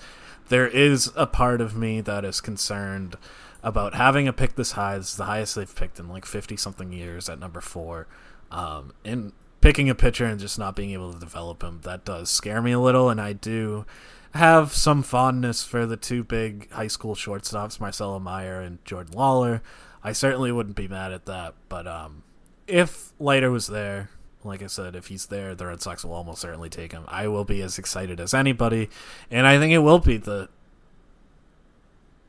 There 0.50 0.68
is 0.68 1.12
a 1.16 1.28
part 1.28 1.62
of 1.62 1.76
me 1.76 2.02
that 2.02 2.26
is 2.26 2.42
concerned 2.42 3.16
about 3.64 3.94
having 3.94 4.28
a 4.28 4.34
pick 4.34 4.56
this 4.56 4.72
high. 4.72 4.98
This 4.98 5.12
is 5.12 5.18
the 5.18 5.26
highest 5.26 5.56
they've 5.56 5.76
picked 5.76 6.00
in 6.00 6.10
like 6.10 6.26
50 6.26 6.58
something 6.58 6.92
years 6.92 7.30
at 7.30 7.40
number 7.40 7.62
four. 7.62 8.08
Um, 8.52 8.94
and 9.04 9.34
picking 9.62 9.90
a 9.90 9.96
pitcher 9.96 10.26
and 10.26 10.40
just 10.40 10.60
not 10.60 10.76
being 10.76 10.92
able 10.92 11.14
to 11.14 11.20
develop 11.20 11.64
him, 11.64 11.82
that 11.84 12.06
does 12.06 12.30
scare 12.30 12.62
me 12.62 12.74
a 12.74 12.80
little. 12.80 13.10
And 13.10 13.20
I 13.20 13.34
do 13.34 13.86
have 14.34 14.74
some 14.74 15.04
fondness 15.04 15.64
for 15.64 15.86
the 15.86 15.98
two 15.98 16.24
big 16.24 16.70
high 16.72 16.88
school 16.88 17.16
shortstops, 17.16 17.80
Marcelo 17.80 18.20
Meyer 18.20 18.62
and 18.62 18.84
Jordan 18.86 19.14
Lawlar. 19.14 19.62
I 20.04 20.12
certainly 20.14 20.52
wouldn't 20.52 20.76
be 20.76 20.88
mad 20.88 21.12
at 21.12 21.26
that. 21.26 21.54
But 21.70 21.88
um, 21.88 22.24
if 22.68 23.14
Leiter 23.20 23.52
was 23.52 23.68
there 23.68 24.10
Like 24.44 24.64
I 24.64 24.68
said, 24.68 24.96
if 24.96 25.08
he's 25.08 25.28
there, 25.28 25.54
the 25.54 25.68
Red 25.68 25.82
Sox 25.82 26.04
will 26.04 26.14
almost 26.14 26.42
certainly 26.42 26.70
take 26.70 26.92
him. 26.92 27.04
I 27.08 27.28
will 27.28 27.46
be 27.46 27.62
as 27.62 27.78
excited 27.78 28.20
as 28.20 28.34
anybody, 28.34 28.90
and 29.30 29.46
I 29.46 29.60
think 29.60 29.72
it 29.72 29.80
will 29.80 30.00
be 30.00 30.18
the 30.18 30.50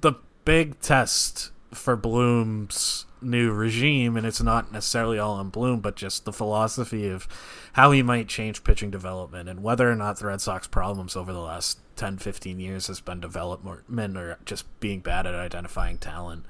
the 0.02 0.14
big 0.44 0.78
test 0.80 1.52
for 1.72 1.96
Bloom's 1.96 3.06
new 3.22 3.52
regime, 3.52 4.16
and 4.16 4.26
it's 4.26 4.42
not 4.42 4.72
necessarily 4.72 5.18
all 5.18 5.40
in 5.40 5.50
Bloom, 5.50 5.80
but 5.80 5.96
just 5.96 6.24
the 6.24 6.32
philosophy 6.32 7.08
of 7.08 7.28
how 7.74 7.90
he 7.92 8.02
might 8.02 8.28
change 8.28 8.64
pitching 8.64 8.90
development 8.90 9.48
and 9.48 9.62
whether 9.62 9.90
or 9.90 9.96
not 9.96 10.18
the 10.18 10.26
Red 10.26 10.40
Sox 10.40 10.66
problems 10.66 11.16
over 11.16 11.32
the 11.32 11.40
last 11.40 11.78
10, 11.96 12.18
15 12.18 12.60
years 12.60 12.86
has 12.86 13.00
been 13.00 13.20
development 13.20 14.16
or 14.16 14.38
just 14.44 14.64
being 14.80 15.00
bad 15.00 15.26
at 15.26 15.34
identifying 15.34 15.98
talent. 15.98 16.44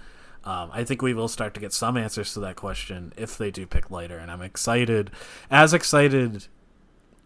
Um, 0.45 0.71
I 0.73 0.85
think 0.85 1.03
we 1.03 1.15
will 1.15 1.29
start 1.29 1.55
to 1.55 1.61
get 1.61 1.73
some 1.73 1.97
answers 1.97 2.35
to 2.35 2.41
that 2.41 2.57
question 2.57 3.13
if 3.17 3.39
they 3.39 3.51
do 3.51 3.67
pick 3.67 3.91
Leiter, 3.91 4.19
and 4.19 4.31
I'm 4.31 4.43
excited, 4.43 5.11
as 5.51 5.73
excited 5.73 6.49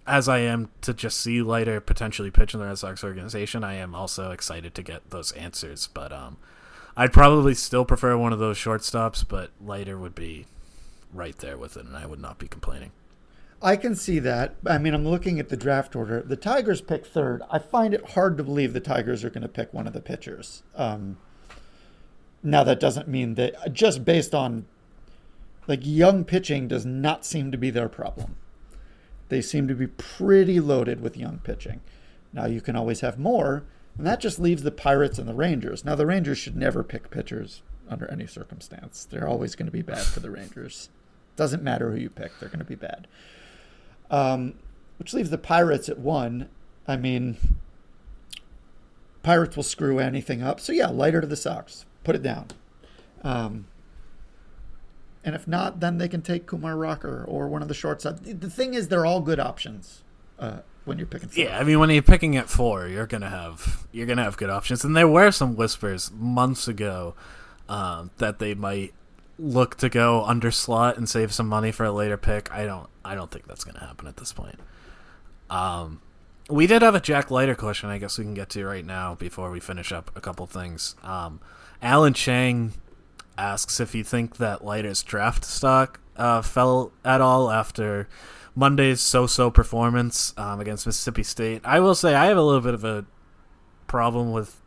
as 0.07 0.29
I 0.29 0.39
am 0.39 0.71
to 0.83 0.95
just 0.95 1.19
see 1.19 1.43
Leiter 1.43 1.81
potentially 1.81 2.31
pitch 2.31 2.55
in 2.55 2.61
the 2.61 2.67
Red 2.67 2.79
Sox 2.79 3.03
organization. 3.03 3.65
I 3.65 3.75
am 3.75 3.95
also 3.95 4.31
excited 4.31 4.75
to 4.75 4.83
get 4.83 5.11
those 5.11 5.33
answers, 5.33 5.89
but 5.93 6.13
um, 6.13 6.37
I'd 6.97 7.13
probably 7.13 7.55
still 7.55 7.85
prefer 7.85 8.17
one 8.17 8.33
of 8.33 8.39
those 8.39 8.57
shortstops, 8.57 9.27
but 9.27 9.51
Leiter 9.61 9.99
would 9.99 10.15
be 10.15 10.47
right 11.13 11.37
there 11.39 11.57
with 11.57 11.77
it, 11.77 11.85
and 11.85 11.97
I 11.97 12.07
would 12.07 12.21
not 12.21 12.39
be 12.39 12.49
complaining. 12.49 12.93
I 13.63 13.77
can 13.77 13.95
see 13.95 14.19
that. 14.21 14.57
I 14.67 14.79
mean, 14.79 14.95
I'm 14.95 15.07
looking 15.07 15.39
at 15.39 15.49
the 15.49 15.57
draft 15.57 15.97
order. 15.97 16.23
The 16.23 16.37
Tigers 16.37 16.81
pick 16.81 17.07
third. 17.07 17.43
I 17.51 17.59
find 17.59 17.95
it 17.95 18.11
hard 18.11 18.37
to 18.37 18.45
believe 18.45 18.73
the 18.73 18.81
Tigers 18.81 19.25
are 19.25 19.31
going 19.31 19.43
to 19.43 19.49
pick 19.49 19.73
one 19.73 19.87
of 19.87 19.93
the 19.93 20.01
pitchers. 20.01 20.63
Um, 20.75 21.19
now, 22.43 22.65
that 22.65 22.81
doesn't 22.81 23.09
mean 23.09 23.35
that 23.35 23.73
just 23.73 24.05
based 24.05 24.35
on 24.35 24.67
like 25.67 25.81
young 25.83 26.25
pitching 26.25 26.69
does 26.69 26.87
not 26.87 27.25
seem 27.25 27.51
to 27.51 27.59
be 27.59 27.71
their 27.71 27.89
problem. 27.89 28.37
They 29.29 29.41
seem 29.41 29.67
to 29.69 29.75
be 29.75 29.87
pretty 29.87 30.61
loaded 30.61 31.01
with 31.01 31.17
young 31.17 31.39
pitching. 31.39 31.81
Now, 32.33 32.47
you 32.47 32.61
can 32.61 32.77
always 32.77 33.01
have 33.01 33.19
more, 33.19 33.65
and 33.99 34.07
that 34.07 34.21
just 34.21 34.39
leaves 34.39 34.63
the 34.63 34.71
Pirates 34.71 35.19
and 35.19 35.29
the 35.29 35.35
Rangers. 35.35 35.85
Now, 35.85 35.95
the 35.95 36.07
Rangers 36.07 36.39
should 36.39 36.57
never 36.57 36.83
pick 36.83 37.11
pitchers 37.11 37.63
under 37.89 38.11
any 38.11 38.27
circumstance. 38.27 39.07
They're 39.09 39.29
always 39.29 39.55
going 39.55 39.67
to 39.67 39.73
be 39.73 39.83
bad 39.83 40.05
for 40.05 40.21
the 40.21 40.31
Rangers. 40.31 40.91
Doesn't 41.37 41.63
matter 41.63 41.91
who 41.91 41.99
you 41.99 42.11
pick, 42.11 42.33
they're 42.39 42.49
going 42.49 42.59
to 42.59 42.65
be 42.65 42.75
bad. 42.75 43.07
Um, 44.11 44.55
which 44.99 45.15
leaves 45.15 45.31
the 45.31 45.39
Pirates 45.39 45.89
at 45.89 45.99
one. 45.99 46.49
I 46.87 46.97
mean, 46.97 47.37
Pirates 49.23 49.57
will 49.57 49.63
screw 49.63 49.99
anything 49.99 50.43
up. 50.43 50.61
So, 50.61 50.73
yeah, 50.73 50.89
Leiter 50.89 51.21
to 51.21 51.27
the 51.27 51.37
Sox 51.37 51.85
put 52.05 52.15
it 52.15 52.23
down. 52.23 52.47
Um, 53.25 53.67
and 55.25 55.35
if 55.35 55.49
not, 55.49 55.81
then 55.81 55.99
they 55.99 56.09
can 56.09 56.23
take 56.23 56.47
Kumar 56.47 56.77
Rocker 56.77 57.25
or 57.27 57.49
one 57.49 57.63
of 57.63 57.69
the 57.69 57.75
shortstops. 57.75 58.41
The 58.41 58.49
thing 58.51 58.75
is, 58.75 58.89
they're 58.89 59.05
all 59.05 59.21
good 59.21 59.41
options 59.41 60.03
uh, 60.39 60.59
when 60.85 60.99
you're 60.99 61.07
picking. 61.07 61.31
Yeah, 61.35 61.59
I 61.59 61.65
mean, 61.65 61.79
when 61.79 61.91
you're 61.91 62.03
picking 62.03 62.37
at 62.37 62.49
four, 62.49 62.87
you're 62.87 63.07
gonna 63.07 63.31
have 63.31 63.87
you're 63.93 64.07
gonna 64.07 64.25
have 64.25 64.37
good 64.37 64.51
options. 64.51 64.85
And 64.85 64.97
there 64.97 65.09
were 65.09 65.31
some 65.31 65.57
whispers 65.57 66.11
months 66.13 66.69
ago 66.69 67.15
um, 67.69 68.11
that 68.19 68.39
they 68.39 68.55
might 68.55 68.95
look 69.39 69.77
to 69.77 69.89
go 69.89 70.25
under 70.25 70.51
slot 70.51 70.97
and 70.97 71.09
save 71.09 71.35
some 71.35 71.49
money 71.49 71.73
for 71.73 71.85
a 71.85 71.93
later 71.93 72.17
pick. 72.17 72.51
I 72.53 72.65
don't 72.65 72.89
I 73.05 73.15
don't 73.15 73.31
think 73.31 73.47
that's 73.47 73.65
gonna 73.65 73.81
happen 73.81 74.07
at 74.07 74.17
this 74.17 74.33
point. 74.33 74.59
Um, 75.51 76.01
we 76.49 76.67
did 76.67 76.83
have 76.83 76.95
a 76.95 77.01
Jack 77.01 77.31
Leiter 77.31 77.55
question. 77.55 77.91
I 77.91 77.99
guess 77.99 78.19
we 78.19 78.25
can 78.25 78.35
get 78.35 78.51
to 78.51 78.65
right 78.65 78.85
now 78.85 79.15
before 79.15 79.51
we 79.51 79.61
finish 79.61 79.93
up 79.93 80.11
a 80.17 80.21
couple 80.21 80.47
things. 80.47 80.95
Um, 81.03 81.41
Alan 81.83 82.15
Chang 82.15 82.73
asks 83.37 83.81
if 83.81 83.95
you 83.95 84.05
think 84.05 84.37
that 84.37 84.65
Leiter's 84.65 85.03
draft 85.03 85.45
stock 85.45 86.01
uh, 86.17 86.43
fell 86.43 86.93
at 87.05 87.21
all 87.21 87.51
after 87.51 88.09
Monday's 88.57 89.03
so-so 89.03 89.51
performance 89.51 90.33
um, 90.39 90.61
against 90.61 90.87
Mississippi 90.87 91.23
State. 91.23 91.61
I 91.65 91.79
will 91.79 91.95
say 91.95 92.15
I 92.15 92.27
have 92.27 92.39
a 92.39 92.43
little 92.43 92.63
bit 92.63 92.75
of 92.75 92.85
a 92.85 93.05
problem 93.87 94.33
with 94.33 94.61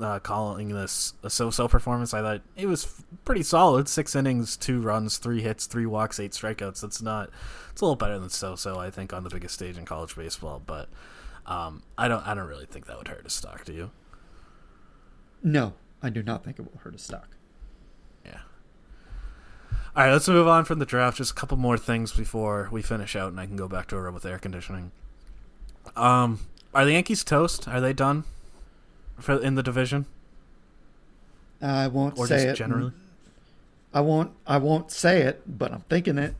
uh, 0.00 0.18
calling 0.18 0.70
this 0.70 1.14
a 1.22 1.30
so-so 1.30 1.68
performance. 1.68 2.12
I 2.12 2.22
thought 2.22 2.42
it 2.56 2.66
was 2.66 3.04
pretty 3.24 3.44
solid: 3.44 3.88
six 3.88 4.16
innings, 4.16 4.56
two 4.56 4.80
runs, 4.80 5.18
three 5.18 5.42
hits, 5.42 5.66
three 5.66 5.86
walks, 5.86 6.18
eight 6.18 6.32
strikeouts. 6.32 6.80
That's 6.80 7.00
not. 7.00 7.30
It's 7.70 7.80
a 7.80 7.84
little 7.84 7.96
better 7.96 8.18
than 8.18 8.30
so-so, 8.30 8.80
I 8.80 8.90
think, 8.90 9.12
on 9.12 9.22
the 9.22 9.30
biggest 9.30 9.54
stage 9.54 9.78
in 9.78 9.84
college 9.84 10.16
baseball. 10.16 10.60
But 10.66 10.88
um, 11.46 11.84
I 11.96 12.08
don't. 12.08 12.26
I 12.26 12.34
don't 12.34 12.48
really 12.48 12.66
think 12.66 12.86
that 12.86 12.98
would 12.98 13.08
hurt 13.08 13.22
his 13.22 13.32
stock. 13.32 13.64
Do 13.64 13.72
you? 13.72 13.90
No, 15.42 15.74
I 16.02 16.10
do 16.10 16.22
not 16.22 16.44
think 16.44 16.58
it 16.58 16.62
will 16.62 16.80
hurt 16.80 16.94
his 16.94 17.02
stock. 17.02 17.36
All 19.96 20.04
right, 20.04 20.12
let's 20.12 20.28
move 20.28 20.46
on 20.46 20.64
from 20.64 20.78
the 20.78 20.86
draft. 20.86 21.16
Just 21.16 21.32
a 21.32 21.34
couple 21.34 21.56
more 21.56 21.76
things 21.76 22.12
before 22.12 22.68
we 22.70 22.80
finish 22.80 23.16
out, 23.16 23.30
and 23.32 23.40
I 23.40 23.46
can 23.46 23.56
go 23.56 23.66
back 23.66 23.88
to 23.88 23.96
a 23.96 24.00
room 24.00 24.14
with 24.14 24.24
air 24.24 24.38
conditioning. 24.38 24.92
Um, 25.96 26.38
are 26.72 26.84
the 26.84 26.92
Yankees 26.92 27.24
toast? 27.24 27.66
Are 27.66 27.80
they 27.80 27.92
done 27.92 28.22
for 29.18 29.40
in 29.40 29.56
the 29.56 29.64
division? 29.64 30.06
I 31.60 31.88
won't 31.88 32.18
or 32.18 32.28
say 32.28 32.36
just 32.36 32.46
it. 32.46 32.54
generally. 32.54 32.92
I 33.92 34.00
won't. 34.00 34.30
I 34.46 34.58
won't 34.58 34.92
say 34.92 35.22
it, 35.22 35.42
but 35.46 35.72
I'm 35.72 35.80
thinking 35.80 36.18
it. 36.18 36.34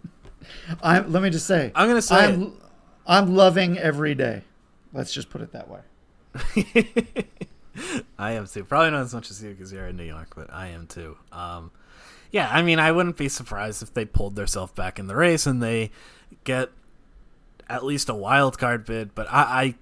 I 0.82 1.00
let 1.00 1.22
me 1.24 1.30
just 1.30 1.46
say. 1.46 1.72
I'm 1.74 1.88
gonna 1.88 2.00
say 2.00 2.24
I'm, 2.26 2.42
it. 2.42 2.52
I'm 3.04 3.34
loving 3.34 3.78
every 3.78 4.14
day. 4.14 4.42
Let's 4.92 5.12
just 5.12 5.28
put 5.28 5.40
it 5.40 5.52
that 5.52 5.68
way. 5.68 5.80
I 8.18 8.32
am 8.32 8.46
too. 8.46 8.62
Probably 8.64 8.92
not 8.92 9.02
as 9.02 9.12
much 9.12 9.30
as 9.32 9.42
you 9.42 9.50
because 9.50 9.72
you're 9.72 9.88
in 9.88 9.96
New 9.96 10.04
York, 10.04 10.34
but 10.36 10.52
I 10.52 10.68
am 10.68 10.86
too. 10.86 11.16
Um, 11.32 11.72
yeah, 12.30 12.48
I 12.50 12.62
mean, 12.62 12.78
I 12.78 12.92
wouldn't 12.92 13.16
be 13.16 13.28
surprised 13.28 13.82
if 13.82 13.92
they 13.92 14.04
pulled 14.04 14.36
themselves 14.36 14.72
back 14.72 14.98
in 14.98 15.06
the 15.06 15.16
race 15.16 15.46
and 15.46 15.62
they 15.62 15.90
get 16.44 16.70
at 17.68 17.84
least 17.84 18.08
a 18.08 18.14
wild 18.14 18.58
card 18.58 18.84
bid. 18.84 19.14
But 19.14 19.26
I, 19.30 19.74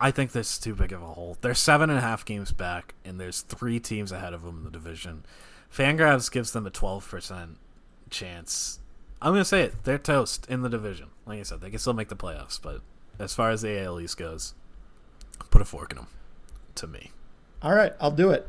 I, 0.00 0.08
I 0.08 0.10
think 0.10 0.32
this 0.32 0.52
is 0.52 0.58
too 0.58 0.74
big 0.74 0.92
of 0.92 1.02
a 1.02 1.06
hole. 1.06 1.36
They're 1.40 1.54
seven 1.54 1.90
and 1.90 1.98
a 1.98 2.02
half 2.02 2.24
games 2.24 2.52
back, 2.52 2.94
and 3.04 3.20
there's 3.20 3.42
three 3.42 3.80
teams 3.80 4.12
ahead 4.12 4.32
of 4.32 4.42
them 4.42 4.58
in 4.58 4.64
the 4.64 4.70
division. 4.70 5.24
Fangraphs 5.72 6.30
gives 6.30 6.52
them 6.52 6.66
a 6.66 6.70
twelve 6.70 7.08
percent 7.08 7.58
chance. 8.10 8.80
I'm 9.20 9.32
gonna 9.32 9.44
say 9.44 9.62
it. 9.62 9.84
They're 9.84 9.98
toast 9.98 10.46
in 10.48 10.62
the 10.62 10.68
division. 10.68 11.08
Like 11.26 11.40
I 11.40 11.42
said, 11.42 11.60
they 11.60 11.70
can 11.70 11.78
still 11.78 11.94
make 11.94 12.08
the 12.08 12.16
playoffs, 12.16 12.60
but 12.60 12.82
as 13.18 13.34
far 13.34 13.50
as 13.50 13.62
the 13.62 13.80
AL 13.82 14.00
East 14.00 14.16
goes, 14.16 14.54
put 15.50 15.62
a 15.62 15.64
fork 15.64 15.92
in 15.92 15.98
them. 15.98 16.08
To 16.76 16.86
me. 16.86 17.12
All 17.62 17.72
right, 17.72 17.92
I'll 18.00 18.10
do 18.10 18.30
it. 18.30 18.48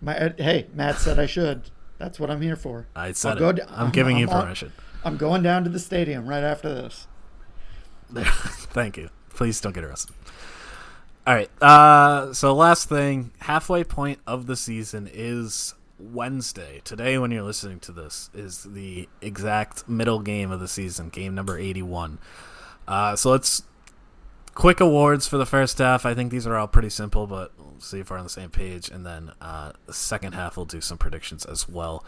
My 0.00 0.32
hey, 0.36 0.66
Matt 0.74 0.96
said 0.96 1.18
I 1.18 1.26
should. 1.26 1.70
That's 1.98 2.18
what 2.20 2.30
I'm 2.30 2.40
here 2.40 2.56
for. 2.56 2.86
I 2.94 3.12
said 3.12 3.30
I'll 3.30 3.36
it. 3.36 3.40
go 3.40 3.52
d- 3.52 3.62
I'm, 3.68 3.90
giving 3.90 4.16
you 4.16 4.28
on- 4.28 4.42
permission. 4.42 4.72
I'm 5.04 5.16
going 5.16 5.42
down 5.42 5.64
to 5.64 5.70
the 5.70 5.78
stadium 5.78 6.26
right 6.26 6.42
after 6.44 6.72
this. 6.72 7.06
Thank 8.14 8.96
you. 8.96 9.10
Please 9.30 9.60
don't 9.60 9.72
get 9.74 9.84
arrested. 9.84 10.14
All 11.26 11.34
right. 11.34 11.50
Uh, 11.62 12.32
so 12.32 12.54
last 12.54 12.88
thing, 12.88 13.32
halfway 13.40 13.84
point 13.84 14.18
of 14.26 14.46
the 14.46 14.56
season 14.56 15.08
is 15.12 15.74
Wednesday. 15.98 16.80
Today, 16.84 17.18
when 17.18 17.30
you're 17.30 17.42
listening 17.42 17.80
to 17.80 17.92
this, 17.92 18.30
is 18.34 18.62
the 18.64 19.08
exact 19.20 19.88
middle 19.88 20.20
game 20.20 20.50
of 20.50 20.60
the 20.60 20.68
season, 20.68 21.10
game 21.10 21.34
number 21.34 21.58
81. 21.58 22.18
Uh, 22.86 23.14
so 23.14 23.30
let's 23.30 23.62
quick 24.54 24.80
awards 24.80 25.28
for 25.28 25.36
the 25.36 25.46
first 25.46 25.78
half. 25.78 26.06
I 26.06 26.14
think 26.14 26.30
these 26.32 26.46
are 26.46 26.56
all 26.56 26.68
pretty 26.68 26.90
simple, 26.90 27.26
but 27.26 27.52
see 27.80 28.00
if 28.00 28.10
we're 28.10 28.18
on 28.18 28.24
the 28.24 28.30
same 28.30 28.50
page. 28.50 28.88
And 28.88 29.04
then 29.04 29.32
uh, 29.40 29.72
the 29.86 29.92
second 29.92 30.34
half, 30.34 30.56
we'll 30.56 30.66
do 30.66 30.80
some 30.80 30.98
predictions 30.98 31.44
as 31.44 31.68
well. 31.68 32.04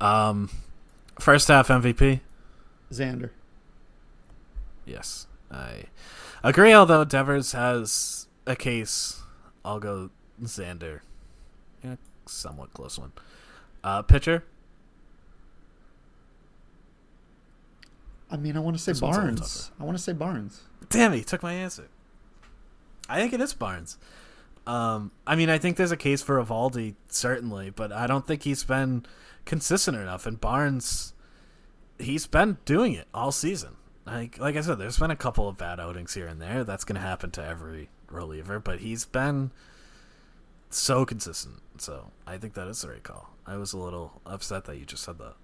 Um, 0.00 0.50
first 1.18 1.48
half 1.48 1.68
MVP. 1.68 2.20
Xander. 2.92 3.30
Yes, 4.84 5.26
I 5.50 5.84
agree. 6.42 6.72
Although 6.72 7.04
Devers 7.04 7.52
has 7.52 8.26
a 8.46 8.56
case, 8.56 9.22
I'll 9.64 9.78
go 9.78 10.10
Xander. 10.42 11.00
Yeah, 11.84 11.96
somewhat 12.26 12.72
close 12.72 12.98
one. 12.98 13.12
Uh, 13.84 14.02
pitcher. 14.02 14.44
I 18.30 18.36
mean, 18.36 18.56
I 18.56 18.60
want 18.60 18.76
to 18.76 18.82
say 18.82 18.92
This 18.92 19.02
one's 19.02 19.16
a 19.16 19.20
little 19.20 19.36
Barnes. 19.36 19.70
I 19.78 19.84
want 19.84 19.96
to 19.96 20.02
say 20.02 20.12
Barnes. 20.12 20.62
Damn, 20.88 21.12
he 21.12 21.22
took 21.22 21.42
my 21.42 21.52
answer. 21.52 21.88
I 23.08 23.20
think 23.20 23.32
it 23.32 23.40
is 23.40 23.52
Barnes. 23.52 23.98
Um, 24.70 25.10
I 25.26 25.34
mean, 25.34 25.50
I 25.50 25.58
think 25.58 25.76
there's 25.76 25.90
a 25.90 25.96
case 25.96 26.22
for 26.22 26.42
Eovaldi 26.42 26.94
certainly, 27.08 27.70
but 27.70 27.90
I 27.92 28.06
don't 28.06 28.26
think 28.26 28.44
he's 28.44 28.62
been 28.62 29.04
consistent 29.44 29.96
enough. 29.96 30.26
And 30.26 30.40
Barnes, 30.40 31.12
he's 31.98 32.28
been 32.28 32.58
doing 32.64 32.92
it 32.92 33.08
all 33.12 33.32
season. 33.32 33.76
Like, 34.06 34.38
like 34.38 34.56
I 34.56 34.60
said, 34.60 34.78
there's 34.78 34.98
been 34.98 35.10
a 35.10 35.16
couple 35.16 35.48
of 35.48 35.58
bad 35.58 35.80
outings 35.80 36.14
here 36.14 36.26
and 36.26 36.40
there. 36.40 36.62
That's 36.62 36.84
going 36.84 36.94
to 36.94 37.06
happen 37.06 37.32
to 37.32 37.44
every 37.44 37.90
reliever, 38.08 38.60
but 38.60 38.78
he's 38.78 39.04
been 39.04 39.50
so 40.68 41.04
consistent. 41.04 41.56
So 41.78 42.12
I 42.26 42.38
think 42.38 42.54
that 42.54 42.68
is 42.68 42.82
the 42.82 42.90
right 42.90 43.02
call. 43.02 43.30
I 43.46 43.56
was 43.56 43.72
a 43.72 43.78
little 43.78 44.20
upset 44.24 44.66
that 44.66 44.76
you 44.76 44.84
just 44.84 45.02
said 45.02 45.18
that, 45.18 45.34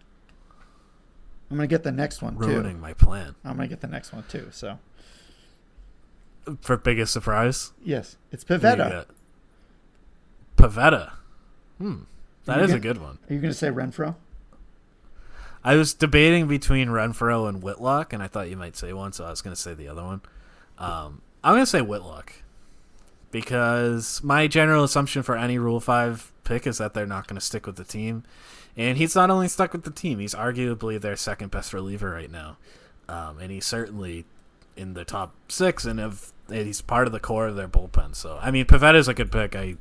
I'm 1.50 1.56
gonna 1.56 1.66
get 1.66 1.82
the 1.84 1.92
next 1.92 2.22
one 2.22 2.36
ruining 2.36 2.76
too. 2.76 2.80
my 2.80 2.92
plan 2.92 3.36
I'm 3.44 3.56
gonna 3.56 3.68
get 3.68 3.80
the 3.80 3.86
next 3.86 4.12
one 4.12 4.24
too. 4.28 4.48
So 4.50 4.78
for 6.60 6.76
biggest 6.76 7.12
surprise. 7.12 7.72
yes, 7.82 8.16
it's 8.32 8.44
Who 8.44 8.58
do 8.58 8.66
you 8.66 8.74
Pivetta. 8.74 9.06
Pivetta. 10.56 11.12
Hmm. 11.78 11.96
That 12.44 12.60
is 12.62 12.72
a 12.72 12.78
good 12.78 12.98
one. 12.98 13.18
Are 13.28 13.34
you 13.34 13.40
gonna 13.40 13.52
say 13.52 13.68
Renfroe? 13.68 14.14
I 15.66 15.74
was 15.74 15.94
debating 15.94 16.46
between 16.46 16.88
Renfroe 16.88 17.48
and 17.48 17.60
Whitlock, 17.60 18.12
and 18.12 18.22
I 18.22 18.28
thought 18.28 18.48
you 18.48 18.56
might 18.56 18.76
say 18.76 18.92
one, 18.92 19.12
so 19.12 19.24
I 19.24 19.30
was 19.30 19.42
going 19.42 19.54
to 19.54 19.60
say 19.60 19.74
the 19.74 19.88
other 19.88 20.04
one. 20.04 20.20
Um, 20.78 21.22
I'm 21.42 21.54
going 21.54 21.62
to 21.62 21.66
say 21.66 21.80
Whitlock 21.80 22.32
because 23.32 24.22
my 24.22 24.46
general 24.46 24.84
assumption 24.84 25.24
for 25.24 25.36
any 25.36 25.58
Rule 25.58 25.80
5 25.80 26.32
pick 26.44 26.68
is 26.68 26.78
that 26.78 26.94
they're 26.94 27.04
not 27.04 27.26
going 27.26 27.34
to 27.34 27.44
stick 27.44 27.66
with 27.66 27.74
the 27.74 27.82
team. 27.82 28.22
And 28.76 28.96
he's 28.96 29.16
not 29.16 29.28
only 29.28 29.48
stuck 29.48 29.72
with 29.72 29.82
the 29.82 29.90
team, 29.90 30.20
he's 30.20 30.36
arguably 30.36 31.00
their 31.00 31.16
second 31.16 31.50
best 31.50 31.72
reliever 31.72 32.12
right 32.12 32.30
now. 32.30 32.58
Um, 33.08 33.38
and 33.40 33.50
he 33.50 33.58
certainly 33.58 34.24
in 34.76 34.94
the 34.94 35.04
top 35.04 35.34
six, 35.48 35.84
and, 35.84 35.98
if, 35.98 36.32
and 36.48 36.66
he's 36.66 36.80
part 36.80 37.06
of 37.06 37.12
the 37.12 37.20
core 37.20 37.46
of 37.46 37.56
their 37.56 37.68
bullpen. 37.68 38.14
So, 38.14 38.38
I 38.40 38.50
mean, 38.50 38.66
Pivetta's 38.66 39.08
a 39.08 39.14
good 39.14 39.32
pick. 39.32 39.56
I 39.56 39.76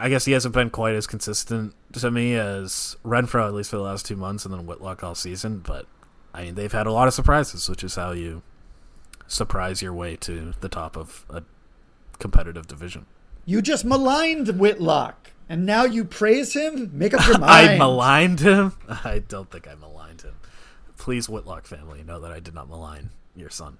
I 0.00 0.08
guess 0.08 0.24
he 0.24 0.32
hasn't 0.32 0.54
been 0.54 0.70
quite 0.70 0.94
as 0.94 1.06
consistent 1.06 1.74
to 1.92 2.10
me 2.10 2.34
as 2.34 2.96
Renfroe 3.04 3.46
at 3.46 3.52
least 3.52 3.68
for 3.68 3.76
the 3.76 3.82
last 3.82 4.06
two 4.06 4.16
months, 4.16 4.46
and 4.46 4.54
then 4.54 4.64
Whitlock 4.66 5.04
all 5.04 5.14
season. 5.14 5.58
But 5.58 5.86
I 6.32 6.44
mean, 6.44 6.54
they've 6.54 6.72
had 6.72 6.86
a 6.86 6.92
lot 6.92 7.06
of 7.06 7.12
surprises, 7.12 7.68
which 7.68 7.84
is 7.84 7.96
how 7.96 8.12
you 8.12 8.40
surprise 9.26 9.82
your 9.82 9.92
way 9.92 10.16
to 10.16 10.54
the 10.60 10.70
top 10.70 10.96
of 10.96 11.26
a 11.28 11.42
competitive 12.18 12.66
division. 12.66 13.04
You 13.44 13.60
just 13.60 13.84
maligned 13.84 14.48
Whitlock, 14.58 15.32
and 15.50 15.66
now 15.66 15.84
you 15.84 16.06
praise 16.06 16.54
him. 16.54 16.90
Make 16.94 17.12
up 17.12 17.26
your 17.26 17.38
mind. 17.40 17.68
I 17.72 17.76
maligned 17.76 18.40
him. 18.40 18.72
I 19.04 19.18
don't 19.26 19.50
think 19.50 19.68
I 19.68 19.74
maligned 19.74 20.22
him. 20.22 20.36
Please, 20.96 21.28
Whitlock 21.28 21.66
family, 21.66 22.02
know 22.02 22.20
that 22.20 22.32
I 22.32 22.40
did 22.40 22.54
not 22.54 22.70
malign 22.70 23.10
your 23.36 23.50
son. 23.50 23.76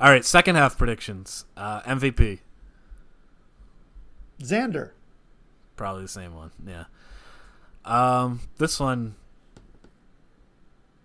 All 0.00 0.10
right, 0.10 0.24
second 0.24 0.56
half 0.56 0.76
predictions. 0.76 1.44
Uh, 1.56 1.80
MVP. 1.82 2.40
Xander. 4.40 4.90
Probably 5.76 6.02
the 6.02 6.08
same 6.08 6.34
one. 6.34 6.50
Yeah. 6.66 6.84
Um, 7.84 8.40
this 8.58 8.78
one, 8.78 9.14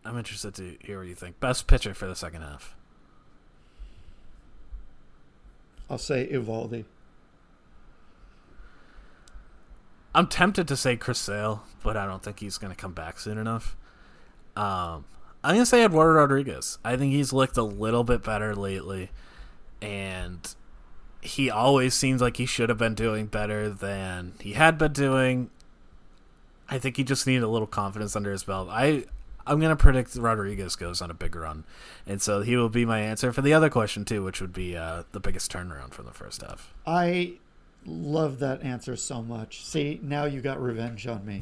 I'm 0.04 0.18
interested 0.18 0.54
to 0.56 0.78
hear 0.80 1.00
what 1.00 1.08
you 1.08 1.16
think. 1.16 1.39
Best 1.39 1.68
pitcher 1.68 1.93
for 1.93 2.08
the 2.08 2.16
second 2.16 2.41
half. 2.41 2.76
I'll 5.89 5.98
say 5.98 6.28
Eovaldi. 6.32 6.86
I'm 10.14 10.28
tempted 10.28 10.68
to 10.68 10.76
say 10.76 10.98
Chris 10.98 11.20
Sale, 11.20 11.64
but 11.84 11.95
I 11.95 12.06
don't 12.06 12.24
think 12.24 12.39
he's 12.39 12.58
going 12.58 12.74
to 12.74 12.80
come 12.80 12.93
back 12.93 13.20
soon 13.20 13.38
enough. 13.38 13.78
Um, 14.56 15.06
I'm 15.48 15.54
going 15.54 15.62
to 15.62 15.66
say 15.66 15.86
Eduardo 15.86 16.20
Rodriguez. 16.20 16.78
I 16.84 16.98
think 16.98 17.14
he's 17.14 17.32
looked 17.32 17.56
a 17.56 17.64
little 17.64 18.04
bit 18.04 18.22
better 18.22 18.54
lately, 18.54 19.12
and 19.82 20.54
he 21.22 21.50
always 21.50 21.93
seems 21.93 22.22
like 22.22 22.36
he 22.36 22.45
should 22.45 22.68
have 22.68 22.78
been 22.78 22.95
doing 22.95 23.28
better 23.28 23.70
than 23.70 24.34
he 24.41 24.54
had 24.54 24.78
been 24.78 24.91
doing. 24.91 25.50
I 26.68 26.80
think 26.80 26.98
he 26.98 27.06
just 27.06 27.26
needed 27.26 27.43
a 27.43 27.48
little 27.48 27.66
confidence 27.66 28.14
under 28.14 28.30
his 28.30 28.43
belt. 28.43 28.68
I 28.70 29.06
I'm 29.45 29.62
gonna 29.62 29.78
predict 29.78 30.18
Rodriguez 30.18 30.76
goes 30.76 31.02
on 31.02 31.10
a 31.10 31.14
big 31.14 31.34
run, 31.34 31.64
and 32.06 32.22
so 32.22 32.41
he 32.41 32.58
will 32.58 32.68
be 32.68 32.84
my 32.84 33.00
answer 33.00 33.32
for 33.32 33.41
the 33.41 33.54
other 33.54 33.70
question 33.70 34.04
too, 34.04 34.26
which 34.26 34.41
would 34.41 34.52
be 34.52 34.76
uh, 34.76 35.04
the 35.14 35.22
biggest 35.22 35.50
turnaround 35.50 35.93
from 35.93 36.08
the 36.08 36.12
first 36.12 36.41
half. 36.41 36.74
I 36.86 37.36
love 37.86 38.39
that 38.39 38.64
answer 38.64 38.98
so 38.98 39.22
much. 39.22 39.64
See, 39.64 40.02
now 40.04 40.26
you 40.26 40.41
got 40.41 40.62
revenge 40.62 41.08
on 41.08 41.26
me. 41.26 41.41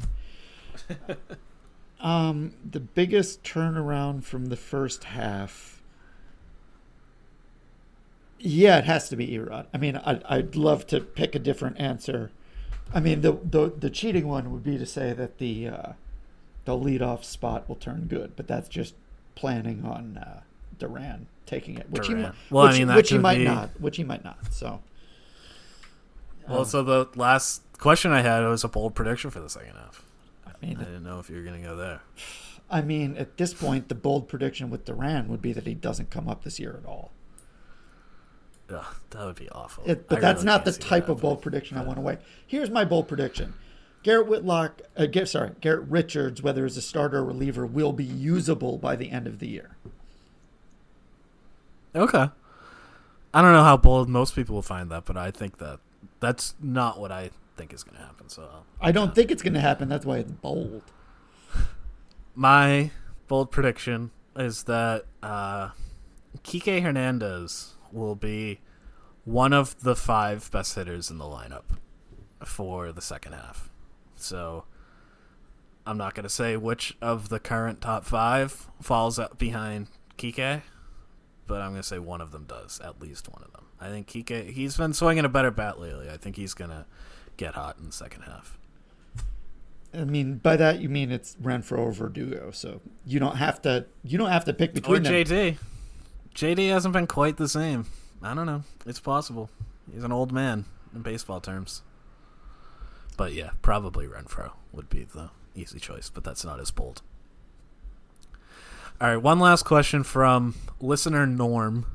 um, 2.00 2.52
the 2.68 2.80
biggest 2.80 3.42
turnaround 3.42 4.24
from 4.24 4.46
the 4.46 4.56
first 4.56 5.04
half. 5.04 5.82
Yeah, 8.38 8.78
it 8.78 8.84
has 8.84 9.08
to 9.08 9.16
be 9.16 9.28
Erod. 9.28 9.66
I 9.72 9.78
mean, 9.78 9.96
I'd, 9.96 10.22
I'd 10.24 10.56
love 10.56 10.86
to 10.88 11.00
pick 11.00 11.34
a 11.34 11.38
different 11.38 11.80
answer. 11.80 12.30
I 12.94 13.00
mean, 13.00 13.22
the 13.22 13.32
the, 13.32 13.72
the 13.76 13.90
cheating 13.90 14.28
one 14.28 14.52
would 14.52 14.62
be 14.62 14.78
to 14.78 14.86
say 14.86 15.12
that 15.12 15.38
the 15.38 15.68
uh, 15.68 15.92
the 16.64 16.72
leadoff 16.72 17.24
spot 17.24 17.68
will 17.68 17.76
turn 17.76 18.06
good, 18.08 18.36
but 18.36 18.46
that's 18.46 18.68
just 18.68 18.94
planning 19.34 19.84
on 19.84 20.18
uh, 20.18 20.40
Duran 20.78 21.26
taking 21.46 21.76
it, 21.78 21.90
which 21.90 22.08
Duran. 22.08 22.24
he 22.24 22.54
Well, 22.54 22.66
I 22.66 22.78
mean, 22.78 22.94
which 22.94 23.10
he 23.10 23.18
might 23.18 23.38
be- 23.38 23.44
not, 23.44 23.70
which 23.80 23.96
he 23.96 24.04
might 24.04 24.22
not. 24.24 24.52
So 24.52 24.80
Well, 26.48 26.64
so 26.64 26.82
the 26.82 27.08
last 27.16 27.62
question 27.78 28.12
I 28.12 28.20
had 28.22 28.40
was 28.44 28.64
a 28.64 28.68
bold 28.68 28.94
prediction 28.94 29.30
for 29.30 29.40
the 29.40 29.48
second 29.48 29.74
half. 29.74 30.04
I 30.62 30.66
I 30.66 30.74
didn't 30.74 31.04
know 31.04 31.18
if 31.18 31.30
you 31.30 31.36
were 31.36 31.42
gonna 31.42 31.62
go 31.62 31.76
there. 31.76 32.00
I 32.68 32.82
mean, 32.82 33.16
at 33.16 33.36
this 33.36 33.54
point, 33.54 33.88
the 33.88 33.94
bold 33.94 34.28
prediction 34.28 34.70
with 34.70 34.84
Duran 34.84 35.28
would 35.28 35.40
be 35.40 35.52
that 35.52 35.66
he 35.66 35.74
doesn't 35.74 36.10
come 36.10 36.28
up 36.28 36.42
this 36.42 36.58
year 36.58 36.80
at 36.82 36.88
all. 36.88 37.12
Ugh, 38.68 38.84
that 39.10 39.24
would 39.24 39.36
be 39.36 39.48
awful. 39.50 39.84
It, 39.86 40.08
but 40.08 40.18
I 40.18 40.20
that's 40.20 40.38
really 40.38 40.46
not 40.46 40.64
the 40.64 40.72
can't 40.72 40.82
that 40.82 40.88
type 40.88 41.08
of 41.08 41.20
bold 41.20 41.42
prediction 41.42 41.78
I 41.78 41.84
want 41.84 41.98
to 41.98 42.02
weigh. 42.02 42.18
Here's 42.44 42.70
my 42.70 42.84
bold 42.84 43.06
prediction: 43.06 43.54
Garrett 44.02 44.26
Whitlock, 44.26 44.82
uh, 44.96 45.06
Gar- 45.06 45.26
sorry, 45.26 45.52
Garrett 45.60 45.88
Richards, 45.88 46.42
whether 46.42 46.64
as 46.64 46.76
a 46.76 46.82
starter 46.82 47.18
or 47.18 47.24
reliever, 47.24 47.64
will 47.64 47.92
be 47.92 48.04
usable 48.04 48.78
by 48.78 48.96
the 48.96 49.10
end 49.10 49.28
of 49.28 49.38
the 49.38 49.46
year. 49.46 49.76
Okay. 51.94 52.28
I 53.32 53.42
don't 53.42 53.52
know 53.52 53.64
how 53.64 53.76
bold 53.76 54.08
most 54.08 54.34
people 54.34 54.54
will 54.54 54.62
find 54.62 54.90
that, 54.90 55.04
but 55.04 55.16
I 55.16 55.30
think 55.30 55.58
that 55.58 55.78
that's 56.20 56.54
not 56.60 56.98
what 56.98 57.12
I 57.12 57.30
think 57.56 57.72
is 57.72 57.82
going 57.82 57.96
to 57.96 58.02
happen. 58.02 58.28
So 58.28 58.48
I 58.80 58.92
don't 58.92 59.14
think 59.14 59.30
it's 59.30 59.42
going 59.42 59.54
to 59.54 59.60
happen. 59.60 59.88
That's 59.88 60.06
why 60.06 60.18
it's 60.18 60.32
bold. 60.32 60.82
my 62.34 62.90
bold 63.28 63.50
prediction 63.50 64.10
is 64.36 64.64
that 64.64 65.04
uh, 65.22 65.70
Kike 66.44 66.82
Hernandez 66.82 67.74
will 67.92 68.14
be 68.14 68.60
one 69.24 69.52
of 69.52 69.80
the 69.82 69.96
five 69.96 70.50
best 70.50 70.74
hitters 70.74 71.10
in 71.10 71.18
the 71.18 71.24
lineup 71.24 71.64
for 72.44 72.92
the 72.92 73.00
second 73.00 73.32
half. 73.32 73.70
So 74.14 74.64
I'm 75.86 75.96
not 75.96 76.14
going 76.14 76.24
to 76.24 76.30
say 76.30 76.56
which 76.56 76.96
of 77.00 77.28
the 77.28 77.40
current 77.40 77.80
top 77.80 78.04
five 78.04 78.68
falls 78.80 79.18
up 79.18 79.38
behind 79.38 79.88
Kike, 80.18 80.62
but 81.46 81.60
I'm 81.60 81.70
going 81.70 81.82
to 81.82 81.88
say 81.88 81.98
one 81.98 82.20
of 82.20 82.32
them 82.32 82.44
does, 82.44 82.80
at 82.80 83.00
least 83.00 83.28
one 83.28 83.42
of 83.42 83.52
them. 83.52 83.66
I 83.80 83.88
think 83.88 84.08
Kike, 84.08 84.50
he's 84.50 84.76
been 84.76 84.92
swinging 84.92 85.24
a 85.24 85.28
better 85.28 85.50
bat 85.50 85.80
lately. 85.80 86.08
I 86.08 86.16
think 86.16 86.36
he's 86.36 86.54
going 86.54 86.70
to 86.70 86.86
get 87.36 87.54
hot 87.54 87.78
in 87.78 87.86
the 87.86 87.92
second 87.92 88.22
half. 88.22 88.58
I 89.94 90.04
mean, 90.04 90.36
by 90.36 90.56
that 90.56 90.80
you 90.80 90.88
mean 90.88 91.10
it's 91.10 91.36
Renfroe 91.36 91.78
or 91.78 91.92
Verdugo, 91.92 92.50
so 92.50 92.80
you 93.06 93.18
don't 93.18 93.36
have 93.36 93.62
to 93.62 93.86
you 94.04 94.18
don't 94.18 94.30
have 94.30 94.44
to 94.44 94.52
pick 94.52 94.70
Or 94.70 94.74
between 94.74 95.02
them. 95.02 95.12
JD. 95.12 95.56
JD 96.34 96.68
hasn't 96.68 96.92
been 96.92 97.06
quite 97.06 97.38
the 97.38 97.48
same. 97.48 97.86
I 98.22 98.34
don't 98.34 98.46
know. 98.46 98.62
It's 98.84 99.00
possible. 99.00 99.48
He's 99.92 100.04
an 100.04 100.12
old 100.12 100.32
man 100.32 100.66
in 100.94 101.02
baseball 101.02 101.40
terms. 101.40 101.82
But 103.16 103.32
yeah, 103.32 103.50
probably 103.62 104.06
Renfroe 104.06 104.52
would 104.72 104.90
be 104.90 105.04
the 105.04 105.30
easy 105.54 105.78
choice, 105.78 106.10
but 106.10 106.24
that's 106.24 106.44
not 106.44 106.60
as 106.60 106.70
bold. 106.70 107.00
All 109.00 109.08
right, 109.08 109.16
one 109.16 109.38
last 109.38 109.64
question 109.64 110.02
from 110.02 110.54
listener 110.80 111.26
Norm. 111.26 111.86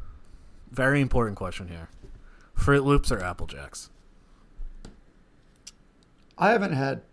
Very 0.72 1.02
important 1.02 1.38
question 1.38 1.68
here. 1.68 1.90
Fruit 2.56 2.84
Loops 2.84 3.12
or 3.12 3.20
Apple 3.22 3.48
Jacks? 3.48 3.90
I 6.42 6.50
haven't 6.50 6.74
had 6.74 7.04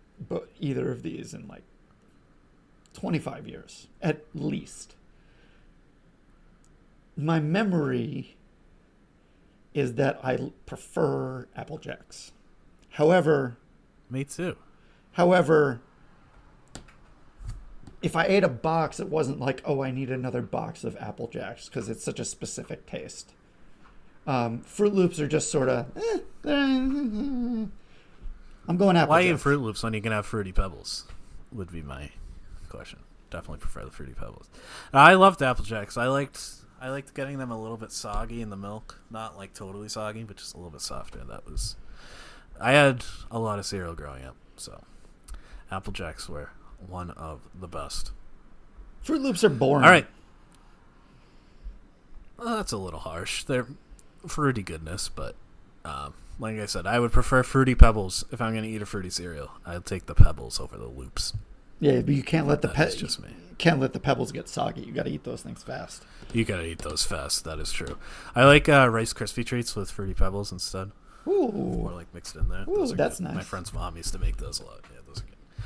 either 0.59 0.91
of 0.91 1.03
these 1.03 1.35
in 1.35 1.47
like 1.47 1.61
25 2.93 3.47
years, 3.47 3.87
at 4.01 4.25
least. 4.33 4.95
My 7.15 7.39
memory 7.39 8.35
is 9.75 9.93
that 9.93 10.19
I 10.23 10.51
prefer 10.65 11.47
Apple 11.55 11.77
Jacks. 11.77 12.31
However, 12.93 13.57
Me 14.09 14.23
too. 14.23 14.55
however, 15.11 15.79
if 18.01 18.15
I 18.15 18.25
ate 18.25 18.43
a 18.43 18.49
box, 18.49 18.99
it 18.99 19.09
wasn't 19.09 19.39
like, 19.39 19.61
oh, 19.63 19.83
I 19.83 19.91
need 19.91 20.09
another 20.09 20.41
box 20.41 20.83
of 20.83 20.97
Apple 20.99 21.27
Jacks 21.27 21.67
because 21.69 21.87
it's 21.87 22.03
such 22.03 22.19
a 22.19 22.25
specific 22.25 22.87
taste. 22.87 23.33
Um, 24.25 24.61
Fruit 24.61 24.93
Loops 24.95 25.19
are 25.19 25.27
just 25.27 25.51
sort 25.51 25.69
of. 25.69 25.85
Eh, 26.45 27.65
I'm 28.69 28.77
going 28.77 28.95
Apple 28.95 29.09
Why 29.09 29.27
Jacks. 29.27 29.41
Fruit 29.41 29.59
Loops 29.59 29.81
when 29.81 29.93
you 29.93 30.01
can 30.01 30.11
have 30.11 30.27
Fruity 30.27 30.51
Pebbles? 30.51 31.05
Would 31.51 31.71
be 31.71 31.81
my 31.81 32.11
question. 32.69 32.99
Definitely 33.31 33.57
prefer 33.57 33.83
the 33.83 33.91
Fruity 33.91 34.13
Pebbles. 34.13 34.47
I 34.93 35.15
loved 35.15 35.41
Apple 35.41 35.65
Jacks. 35.65 35.97
I 35.97 36.07
liked 36.07 36.39
I 36.79 36.89
liked 36.89 37.13
getting 37.15 37.39
them 37.39 37.51
a 37.51 37.59
little 37.59 37.77
bit 37.77 37.91
soggy 37.91 38.41
in 38.41 38.51
the 38.51 38.55
milk, 38.55 39.01
not 39.09 39.35
like 39.35 39.53
totally 39.55 39.89
soggy, 39.89 40.23
but 40.23 40.37
just 40.37 40.53
a 40.53 40.57
little 40.57 40.71
bit 40.71 40.81
softer. 40.81 41.23
That 41.27 41.45
was. 41.49 41.75
I 42.61 42.73
had 42.73 43.03
a 43.31 43.39
lot 43.39 43.57
of 43.57 43.65
cereal 43.65 43.95
growing 43.95 44.23
up, 44.23 44.35
so 44.55 44.83
Apple 45.71 45.91
Jacks 45.91 46.29
were 46.29 46.51
one 46.87 47.09
of 47.11 47.41
the 47.59 47.67
best. 47.67 48.11
Fruit 49.01 49.21
Loops 49.21 49.43
are 49.43 49.49
boring. 49.49 49.83
All 49.83 49.89
right. 49.89 50.07
Well, 52.37 52.55
that's 52.57 52.71
a 52.71 52.77
little 52.77 52.99
harsh. 52.99 53.43
They're 53.43 53.67
fruity 54.27 54.61
goodness, 54.61 55.09
but 55.09 55.35
um, 55.83 56.13
like 56.39 56.57
I 56.59 56.65
said, 56.65 56.87
I 56.87 56.99
would 56.99 57.11
prefer 57.11 57.43
fruity 57.43 57.75
pebbles 57.75 58.23
if 58.31 58.41
I'm 58.41 58.53
going 58.53 58.63
to 58.63 58.69
eat 58.69 58.81
a 58.81 58.85
fruity 58.85 59.09
cereal. 59.09 59.51
I'll 59.65 59.81
take 59.81 60.05
the 60.05 60.15
pebbles 60.15 60.59
over 60.59 60.77
the 60.77 60.87
loops. 60.87 61.33
Yeah, 61.79 62.01
but 62.01 62.13
you 62.15 62.23
can't 62.23 62.47
let 62.47 62.61
the 62.61 62.69
That's 62.69 62.95
pe- 62.95 63.01
just 63.01 63.21
me. 63.21 63.29
can't 63.57 63.79
let 63.79 63.93
the 63.93 63.99
pebbles 63.99 64.31
get 64.31 64.49
soggy. 64.49 64.81
You 64.81 64.91
got 64.93 65.03
to 65.03 65.11
eat 65.11 65.23
those 65.23 65.41
things 65.41 65.63
fast. 65.63 66.03
You 66.33 66.45
gotta 66.45 66.65
eat 66.65 66.79
those 66.79 67.03
fast. 67.03 67.43
That 67.45 67.57
is 67.57 67.71
true. 67.71 67.97
I 68.35 68.45
like 68.45 68.69
uh, 68.69 68.87
Rice 68.91 69.13
Krispie 69.13 69.43
treats 69.45 69.75
with 69.75 69.89
fruity 69.89 70.13
pebbles 70.13 70.51
instead, 70.51 70.91
Ooh, 71.25 71.31
or 71.87 71.91
like 71.91 72.13
mixed 72.13 72.35
in 72.35 72.49
there. 72.49 72.65
Ooh, 72.69 72.85
that's 72.95 73.19
good. 73.19 73.33
My 73.33 73.41
friend's 73.41 73.73
mom 73.73 73.97
used 73.97 74.13
to 74.13 74.19
make 74.19 74.37
those 74.37 74.59
a 74.59 74.65
lot. 74.65 74.81
Yeah, 74.93 74.99
those 75.07 75.21
are 75.21 75.25
good. 75.25 75.63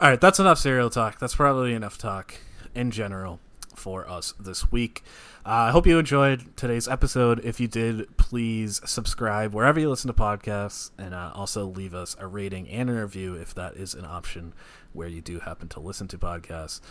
All 0.00 0.08
right, 0.10 0.20
that's 0.20 0.38
enough 0.38 0.58
cereal 0.58 0.90
talk. 0.90 1.18
That's 1.18 1.34
probably 1.34 1.74
enough 1.74 1.98
talk 1.98 2.36
in 2.72 2.92
general 2.92 3.40
for 3.74 4.08
us 4.08 4.32
this 4.38 4.70
week. 4.70 5.02
Uh, 5.44 5.48
I 5.48 5.70
hope 5.70 5.86
you 5.86 5.98
enjoyed 5.98 6.54
today's 6.54 6.86
episode. 6.86 7.42
If 7.42 7.60
you 7.60 7.66
did, 7.66 8.14
please 8.18 8.78
subscribe 8.84 9.54
wherever 9.54 9.80
you 9.80 9.88
listen 9.88 10.08
to 10.08 10.14
podcasts 10.14 10.90
and 10.98 11.14
uh, 11.14 11.32
also 11.34 11.64
leave 11.64 11.94
us 11.94 12.14
a 12.18 12.26
rating 12.26 12.68
and 12.68 12.90
a 12.90 12.92
review 12.92 13.34
if 13.34 13.54
that 13.54 13.74
is 13.74 13.94
an 13.94 14.04
option 14.04 14.52
where 14.92 15.08
you 15.08 15.22
do 15.22 15.40
happen 15.40 15.66
to 15.68 15.80
listen 15.80 16.08
to 16.08 16.18
podcasts. 16.18 16.82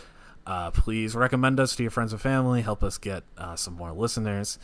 Uh, 0.46 0.72
please 0.72 1.14
recommend 1.14 1.60
us 1.60 1.76
to 1.76 1.84
your 1.84 1.90
friends 1.90 2.12
and 2.12 2.20
family. 2.20 2.62
Help 2.62 2.82
us 2.82 2.98
get 2.98 3.22
uh, 3.38 3.54
some 3.54 3.74
more 3.74 3.92
listeners. 3.92 4.58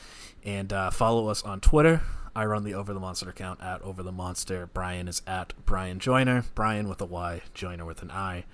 And 0.45 0.73
uh, 0.73 0.91
follow 0.91 1.29
us 1.29 1.45
on 1.45 1.61
Twitter. 1.61 2.03
I 2.35 2.45
run 2.45 2.65
the 2.65 2.75
Over 2.75 2.93
the 2.93 3.01
Monster 3.01 3.31
account 3.31 3.63
at 3.63 3.81
Over 3.83 4.03
the 4.03 4.11
Monster. 4.13 4.67
Bryan 4.67 5.07
is 5.07 5.23
at 5.29 5.53
Bryan 5.65 6.01
Joiner. 6.01 6.45
Bryan 6.57 6.89
with 6.89 7.01
a 7.01 7.07
Y, 7.07 7.43
Joiner 7.55 7.85
with 7.85 8.03
an 8.03 8.11
I. 8.11 8.47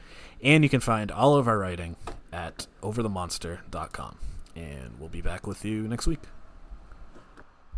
And 0.42 0.62
you 0.62 0.68
can 0.68 0.80
find 0.80 1.10
all 1.10 1.36
of 1.36 1.48
our 1.48 1.58
writing 1.58 1.96
at 2.32 2.66
overthemonster.com. 2.82 4.18
And 4.54 4.98
we'll 4.98 5.08
be 5.08 5.22
back 5.22 5.46
with 5.46 5.64
you 5.64 5.88
next 5.88 6.06
week. 6.06 6.20